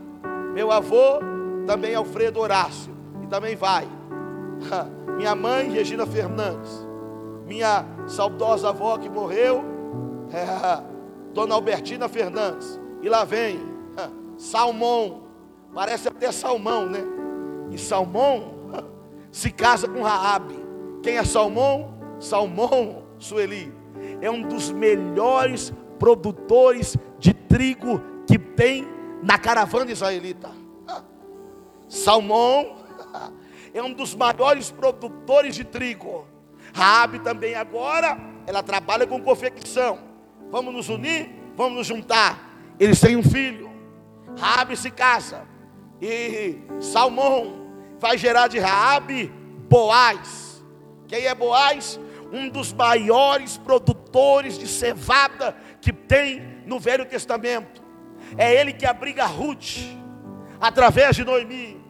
Meu 0.54 0.70
avô, 0.70 1.18
também 1.66 1.94
Alfredo 1.94 2.38
Horácio. 2.38 2.96
E 3.22 3.26
também 3.26 3.56
vai. 3.56 3.88
Minha 5.16 5.34
mãe, 5.34 5.68
Regina 5.70 6.06
Fernandes. 6.06 6.86
Minha 7.44 7.84
saudosa 8.06 8.68
avó 8.68 8.96
que 8.98 9.08
morreu. 9.08 9.64
Dona 11.38 11.54
Albertina 11.54 12.08
Fernandes. 12.08 12.80
E 13.00 13.08
lá 13.08 13.22
vem 13.22 13.60
Salmão. 14.36 15.22
Parece 15.72 16.08
até 16.08 16.32
Salmão, 16.32 16.86
né? 16.86 16.98
E 17.70 17.78
Salmão 17.78 18.56
se 19.30 19.52
casa 19.52 19.86
com 19.86 20.02
Raabe. 20.02 20.56
Quem 21.00 21.16
é 21.16 21.22
Salmão? 21.22 21.94
Salmão 22.18 23.04
Sueli. 23.20 23.72
É 24.20 24.28
um 24.28 24.42
dos 24.42 24.72
melhores 24.72 25.72
produtores 25.96 26.96
de 27.20 27.32
trigo 27.32 28.02
que 28.26 28.36
tem 28.36 28.88
na 29.22 29.38
caravana 29.38 29.92
israelita. 29.92 30.50
Salmão 31.88 32.78
é 33.72 33.80
um 33.80 33.92
dos 33.92 34.12
maiores 34.12 34.72
produtores 34.72 35.54
de 35.54 35.62
trigo. 35.62 36.26
Raabe 36.74 37.20
também 37.20 37.54
agora, 37.54 38.18
ela 38.44 38.60
trabalha 38.60 39.06
com 39.06 39.22
confecção. 39.22 40.07
Vamos 40.50 40.72
nos 40.74 40.88
unir, 40.88 41.30
vamos 41.56 41.78
nos 41.78 41.86
juntar. 41.86 42.48
Eles 42.78 43.00
têm 43.00 43.16
um 43.16 43.22
filho. 43.22 43.70
Raabe 44.38 44.76
se 44.76 44.90
casa. 44.90 45.46
E 46.00 46.58
Salmão 46.80 47.68
vai 47.98 48.16
gerar 48.16 48.48
de 48.48 48.58
Raabe 48.58 49.32
Boaz. 49.68 50.64
Quem 51.06 51.26
é 51.26 51.34
Boaz? 51.34 51.98
Um 52.32 52.48
dos 52.48 52.72
maiores 52.72 53.56
produtores 53.58 54.58
de 54.58 54.66
cevada 54.66 55.56
que 55.80 55.92
tem 55.92 56.62
no 56.66 56.78
Velho 56.78 57.04
Testamento. 57.04 57.82
É 58.36 58.54
ele 58.54 58.72
que 58.72 58.86
abriga 58.86 59.24
Ruth 59.24 59.78
através 60.60 61.16
de 61.16 61.24
Noemi. 61.24 61.82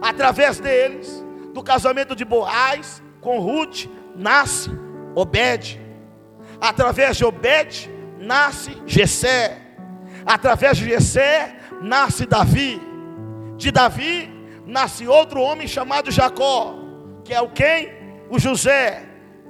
Através 0.00 0.58
deles, 0.58 1.24
do 1.52 1.62
casamento 1.62 2.14
de 2.14 2.24
Boaz 2.24 3.02
com 3.20 3.38
Ruth, 3.38 3.86
nasce 4.14 4.70
Obed. 5.14 5.81
Através 6.62 7.16
de 7.16 7.24
Obed 7.24 7.90
nasce 8.20 8.70
Jessé. 8.86 9.58
Através 10.24 10.78
de 10.78 10.88
Jessé 10.88 11.56
nasce 11.82 12.24
Davi. 12.24 12.80
De 13.56 13.72
Davi 13.72 14.30
nasce 14.64 15.08
outro 15.08 15.40
homem 15.40 15.66
chamado 15.66 16.12
Jacó. 16.12 16.78
que 17.24 17.34
é 17.34 17.40
o 17.40 17.48
quem? 17.50 17.92
O 18.30 18.38
José, 18.38 19.02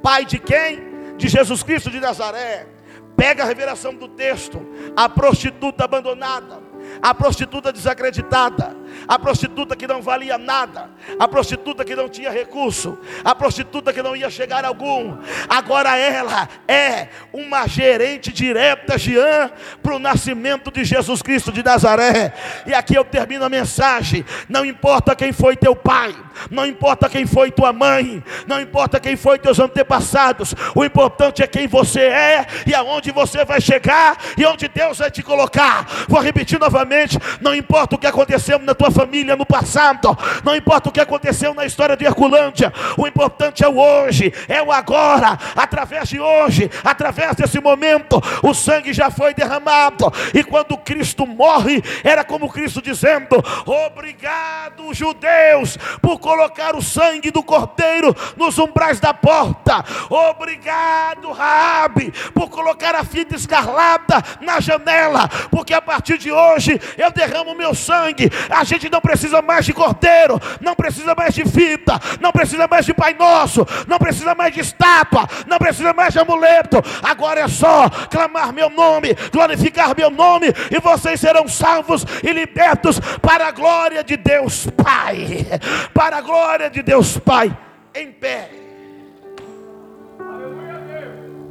pai 0.02 0.24
de 0.24 0.38
quem? 0.38 1.16
De 1.18 1.28
Jesus 1.28 1.62
Cristo 1.62 1.90
de 1.90 2.00
Nazaré. 2.00 2.66
Pega 3.14 3.42
a 3.42 3.46
revelação 3.46 3.94
do 3.94 4.08
texto, 4.08 4.66
a 4.96 5.06
prostituta 5.06 5.84
abandonada, 5.84 6.62
a 7.00 7.14
prostituta 7.14 7.70
desacreditada, 7.70 8.74
a 9.06 9.18
prostituta 9.18 9.76
que 9.76 9.86
não 9.86 10.02
valia 10.02 10.38
nada, 10.38 10.90
a 11.18 11.28
prostituta 11.28 11.84
que 11.84 11.94
não 11.94 12.08
tinha 12.08 12.30
recurso, 12.30 12.98
a 13.24 13.34
prostituta 13.34 13.92
que 13.92 14.02
não 14.02 14.16
ia 14.16 14.30
chegar 14.30 14.64
a 14.64 14.68
algum. 14.68 15.18
Agora 15.48 15.96
ela 15.96 16.48
é 16.66 17.08
uma 17.32 17.66
gerente 17.66 18.32
direta, 18.32 18.98
Jean, 18.98 19.50
para 19.82 19.94
o 19.94 19.98
nascimento 19.98 20.70
de 20.70 20.84
Jesus 20.84 21.22
Cristo 21.22 21.52
de 21.52 21.62
Nazaré. 21.62 22.34
E 22.66 22.74
aqui 22.74 22.94
eu 22.94 23.04
termino 23.04 23.44
a 23.44 23.48
mensagem: 23.48 24.24
não 24.48 24.64
importa 24.64 25.14
quem 25.14 25.32
foi 25.32 25.56
teu 25.56 25.74
pai, 25.74 26.14
não 26.50 26.66
importa 26.66 27.08
quem 27.08 27.26
foi 27.26 27.50
tua 27.50 27.72
mãe, 27.72 28.22
não 28.46 28.60
importa 28.60 29.00
quem 29.00 29.16
foi 29.16 29.38
teus 29.38 29.58
antepassados, 29.58 30.54
o 30.74 30.84
importante 30.84 31.42
é 31.42 31.46
quem 31.46 31.66
você 31.66 32.00
é 32.00 32.46
e 32.66 32.74
aonde 32.74 33.10
você 33.10 33.44
vai 33.44 33.60
chegar 33.60 34.16
e 34.36 34.44
onde 34.44 34.68
Deus 34.68 34.98
vai 34.98 35.10
te 35.10 35.22
colocar. 35.22 35.86
Vou 36.08 36.20
repetir 36.20 36.58
novamente: 36.58 37.18
não 37.40 37.54
importa 37.54 37.96
o 37.96 37.98
que 37.98 38.06
aconteceu 38.06 38.58
na 38.58 38.74
tua 38.74 38.90
família 38.90 39.36
no 39.36 39.46
passado, 39.46 40.16
não 40.44 40.54
importa 40.54 40.88
o 40.88 40.92
que 40.92 41.00
aconteceu 41.00 41.54
na 41.54 41.64
história 41.64 41.96
de 41.96 42.04
Herculândia, 42.04 42.72
o 42.96 43.06
importante 43.06 43.64
é 43.64 43.68
o 43.68 43.78
hoje, 43.78 44.32
é 44.48 44.62
o 44.62 44.72
agora, 44.72 45.38
através 45.56 46.08
de 46.08 46.20
hoje, 46.20 46.70
através 46.84 47.36
desse 47.36 47.60
momento, 47.60 48.20
o 48.42 48.54
sangue 48.54 48.92
já 48.92 49.10
foi 49.10 49.34
derramado, 49.34 50.12
e 50.34 50.42
quando 50.42 50.76
Cristo 50.76 51.26
morre, 51.26 51.82
era 52.04 52.24
como 52.24 52.50
Cristo 52.50 52.80
dizendo: 52.82 53.42
Obrigado, 53.66 54.92
judeus, 54.92 55.76
por 56.00 56.18
colocar 56.22 56.76
o 56.76 56.80
sangue 56.80 57.30
do 57.30 57.42
cordeiro 57.42 58.16
nos 58.36 58.56
umbrais 58.56 59.00
da 59.00 59.12
porta, 59.12 59.84
obrigado, 60.08 61.32
Raabe, 61.32 62.12
por 62.32 62.48
colocar 62.48 62.94
a 62.94 63.04
fita 63.04 63.34
escarlata 63.34 64.22
na 64.40 64.60
janela, 64.60 65.28
porque 65.50 65.74
a 65.74 65.82
partir 65.82 66.16
de 66.16 66.30
hoje 66.30 66.80
eu 66.96 67.10
derramo 67.10 67.54
meu 67.54 67.74
sangue, 67.74 68.30
a 68.48 68.62
gente 68.62 68.88
não 68.88 69.00
precisa 69.00 69.42
mais 69.42 69.66
de 69.66 69.72
cordeiro, 69.72 70.40
não 70.60 70.74
precisa 70.74 71.14
mais 71.14 71.34
de 71.34 71.44
fita, 71.44 72.00
não 72.20 72.30
precisa 72.30 72.68
mais 72.68 72.86
de 72.86 72.94
Pai 72.94 73.14
Nosso, 73.14 73.66
não 73.88 73.98
precisa 73.98 74.34
mais 74.34 74.54
de 74.54 74.60
estátua, 74.60 75.26
não 75.46 75.58
precisa 75.58 75.92
mais 75.92 76.12
de 76.12 76.20
amuleto. 76.20 76.82
Agora 77.02 77.40
é 77.40 77.48
só 77.48 77.90
clamar 78.10 78.52
meu 78.52 78.70
nome, 78.70 79.14
glorificar 79.32 79.96
meu 79.96 80.10
nome, 80.10 80.46
e 80.70 80.78
vocês 80.78 81.20
serão 81.20 81.48
salvos 81.48 82.06
e 82.22 82.32
libertos 82.32 83.00
para 83.20 83.48
a 83.48 83.50
glória 83.50 84.04
de 84.04 84.16
Deus 84.16 84.66
Pai. 84.82 85.46
Para 85.92 86.11
a 86.12 86.20
glória 86.20 86.70
de 86.70 86.82
Deus 86.82 87.18
Pai. 87.18 87.56
Em 87.94 88.12
pé. 88.12 88.50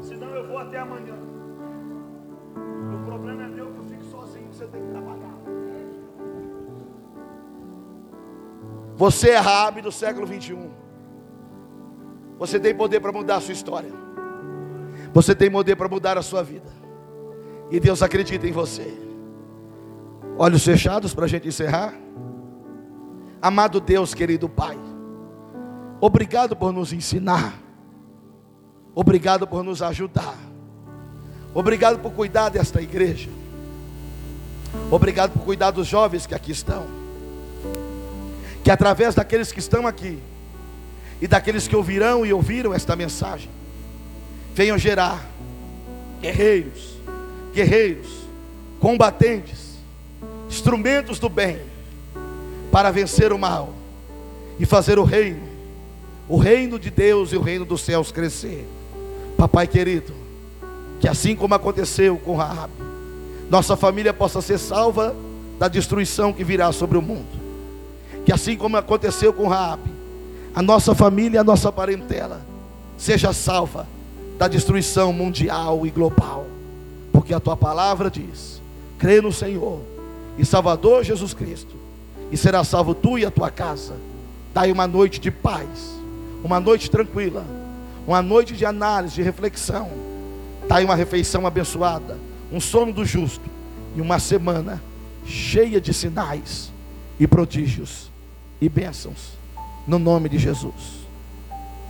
Senão 0.01 0.29
eu 0.29 0.47
vou 0.47 0.57
até 0.57 0.79
amanhã. 0.79 1.15
O 2.55 3.05
problema 3.05 3.43
é 3.43 3.47
meu 3.47 3.71
que 3.71 3.77
eu 3.77 3.83
fico 3.83 4.03
sozinho, 4.05 4.47
você 4.51 4.65
tem 4.67 4.81
que 4.81 4.89
trabalhar. 4.89 5.33
Você 8.95 9.29
é 9.31 9.37
Rabi 9.37 9.81
do 9.81 9.91
século 9.91 10.25
21. 10.25 10.69
Você 12.37 12.59
tem 12.59 12.73
poder 12.73 12.99
para 12.99 13.11
mudar 13.11 13.37
a 13.37 13.41
sua 13.41 13.53
história. 13.53 13.91
Você 15.13 15.35
tem 15.35 15.51
poder 15.51 15.75
para 15.75 15.87
mudar 15.87 16.17
a 16.17 16.21
sua 16.21 16.43
vida. 16.43 16.69
E 17.69 17.79
Deus 17.79 18.01
acredita 18.01 18.47
em 18.47 18.51
você. 18.51 18.97
Olhos 20.37 20.63
fechados 20.63 21.13
para 21.13 21.25
a 21.25 21.27
gente 21.27 21.47
encerrar. 21.47 21.93
Amado 23.41 23.81
Deus, 23.81 24.13
querido 24.13 24.47
Pai. 24.47 24.77
Obrigado 25.99 26.55
por 26.55 26.71
nos 26.71 26.93
ensinar. 26.93 27.55
Obrigado 28.93 29.47
por 29.47 29.63
nos 29.63 29.81
ajudar. 29.81 30.35
Obrigado 31.53 31.97
por 31.97 32.11
cuidar 32.11 32.49
desta 32.49 32.81
igreja. 32.81 33.29
Obrigado 34.91 35.31
por 35.31 35.41
cuidar 35.43 35.71
dos 35.71 35.87
jovens 35.87 36.27
que 36.27 36.35
aqui 36.35 36.51
estão. 36.51 36.85
Que 38.63 38.69
através 38.69 39.15
daqueles 39.15 39.51
que 39.51 39.59
estão 39.59 39.87
aqui 39.87 40.19
e 41.19 41.27
daqueles 41.27 41.67
que 41.67 41.75
ouvirão 41.75 42.23
e 42.23 42.31
ouviram 42.31 42.75
esta 42.75 42.95
mensagem, 42.95 43.49
venham 44.53 44.77
gerar 44.77 45.19
guerreiros, 46.21 46.95
guerreiros, 47.53 48.07
combatentes, 48.79 49.79
instrumentos 50.47 51.17
do 51.17 51.27
bem 51.27 51.70
para 52.71 52.91
vencer 52.91 53.33
o 53.33 53.37
mal 53.37 53.73
e 54.59 54.65
fazer 54.65 54.97
o 54.97 55.03
reino, 55.03 55.41
o 56.27 56.37
reino 56.37 56.79
de 56.79 56.89
Deus 56.89 57.33
e 57.33 57.37
o 57.37 57.41
reino 57.41 57.65
dos 57.65 57.81
céus 57.81 58.11
crescer. 58.11 58.67
Papai 59.37 59.67
querido, 59.67 60.13
que 60.99 61.07
assim 61.07 61.35
como 61.35 61.53
aconteceu 61.53 62.17
com 62.17 62.35
Raab, 62.35 62.71
nossa 63.49 63.75
família 63.75 64.13
possa 64.13 64.39
ser 64.41 64.57
salva 64.57 65.15
da 65.59 65.67
destruição 65.67 66.31
que 66.31 66.43
virá 66.43 66.71
sobre 66.71 66.97
o 66.97 67.01
mundo. 67.01 67.41
Que 68.25 68.31
assim 68.31 68.55
como 68.55 68.77
aconteceu 68.77 69.33
com 69.33 69.47
Raab, 69.47 69.81
a 70.53 70.61
nossa 70.61 70.93
família, 70.93 71.41
a 71.41 71.43
nossa 71.43 71.71
parentela 71.71 72.41
seja 72.97 73.33
salva 73.33 73.87
da 74.37 74.47
destruição 74.47 75.11
mundial 75.11 75.85
e 75.85 75.89
global. 75.89 76.45
Porque 77.11 77.33
a 77.33 77.39
tua 77.39 77.57
palavra 77.57 78.09
diz: 78.09 78.61
crê 78.97 79.21
no 79.21 79.33
Senhor 79.33 79.81
e 80.37 80.45
Salvador 80.45 81.03
Jesus 81.03 81.33
Cristo, 81.33 81.75
e 82.31 82.37
será 82.37 82.63
salvo 82.63 82.95
tu 82.95 83.17
e 83.17 83.25
a 83.25 83.31
tua 83.31 83.51
casa. 83.51 83.95
Dai 84.53 84.71
uma 84.71 84.87
noite 84.87 85.19
de 85.19 85.29
paz, 85.29 85.99
uma 86.43 86.59
noite 86.59 86.89
tranquila, 86.89 87.45
uma 88.07 88.21
noite 88.21 88.55
de 88.55 88.65
análise, 88.65 89.15
de 89.15 89.21
reflexão. 89.21 89.89
Dai 90.67 90.85
uma 90.85 90.95
refeição 90.95 91.45
abençoada, 91.45 92.17
um 92.51 92.59
sono 92.59 92.93
do 92.93 93.05
justo 93.05 93.49
e 93.95 94.01
uma 94.01 94.19
semana 94.19 94.81
cheia 95.25 95.79
de 95.81 95.93
sinais 95.93 96.71
e 97.19 97.27
prodígios 97.27 98.09
e 98.59 98.69
bênçãos, 98.69 99.33
no 99.87 99.99
nome 99.99 100.29
de 100.29 100.37
Jesus. 100.37 101.01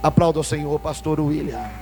Aplauda 0.01 0.39
o 0.39 0.43
Senhor, 0.43 0.80
pastor 0.80 1.19
William. 1.19 1.80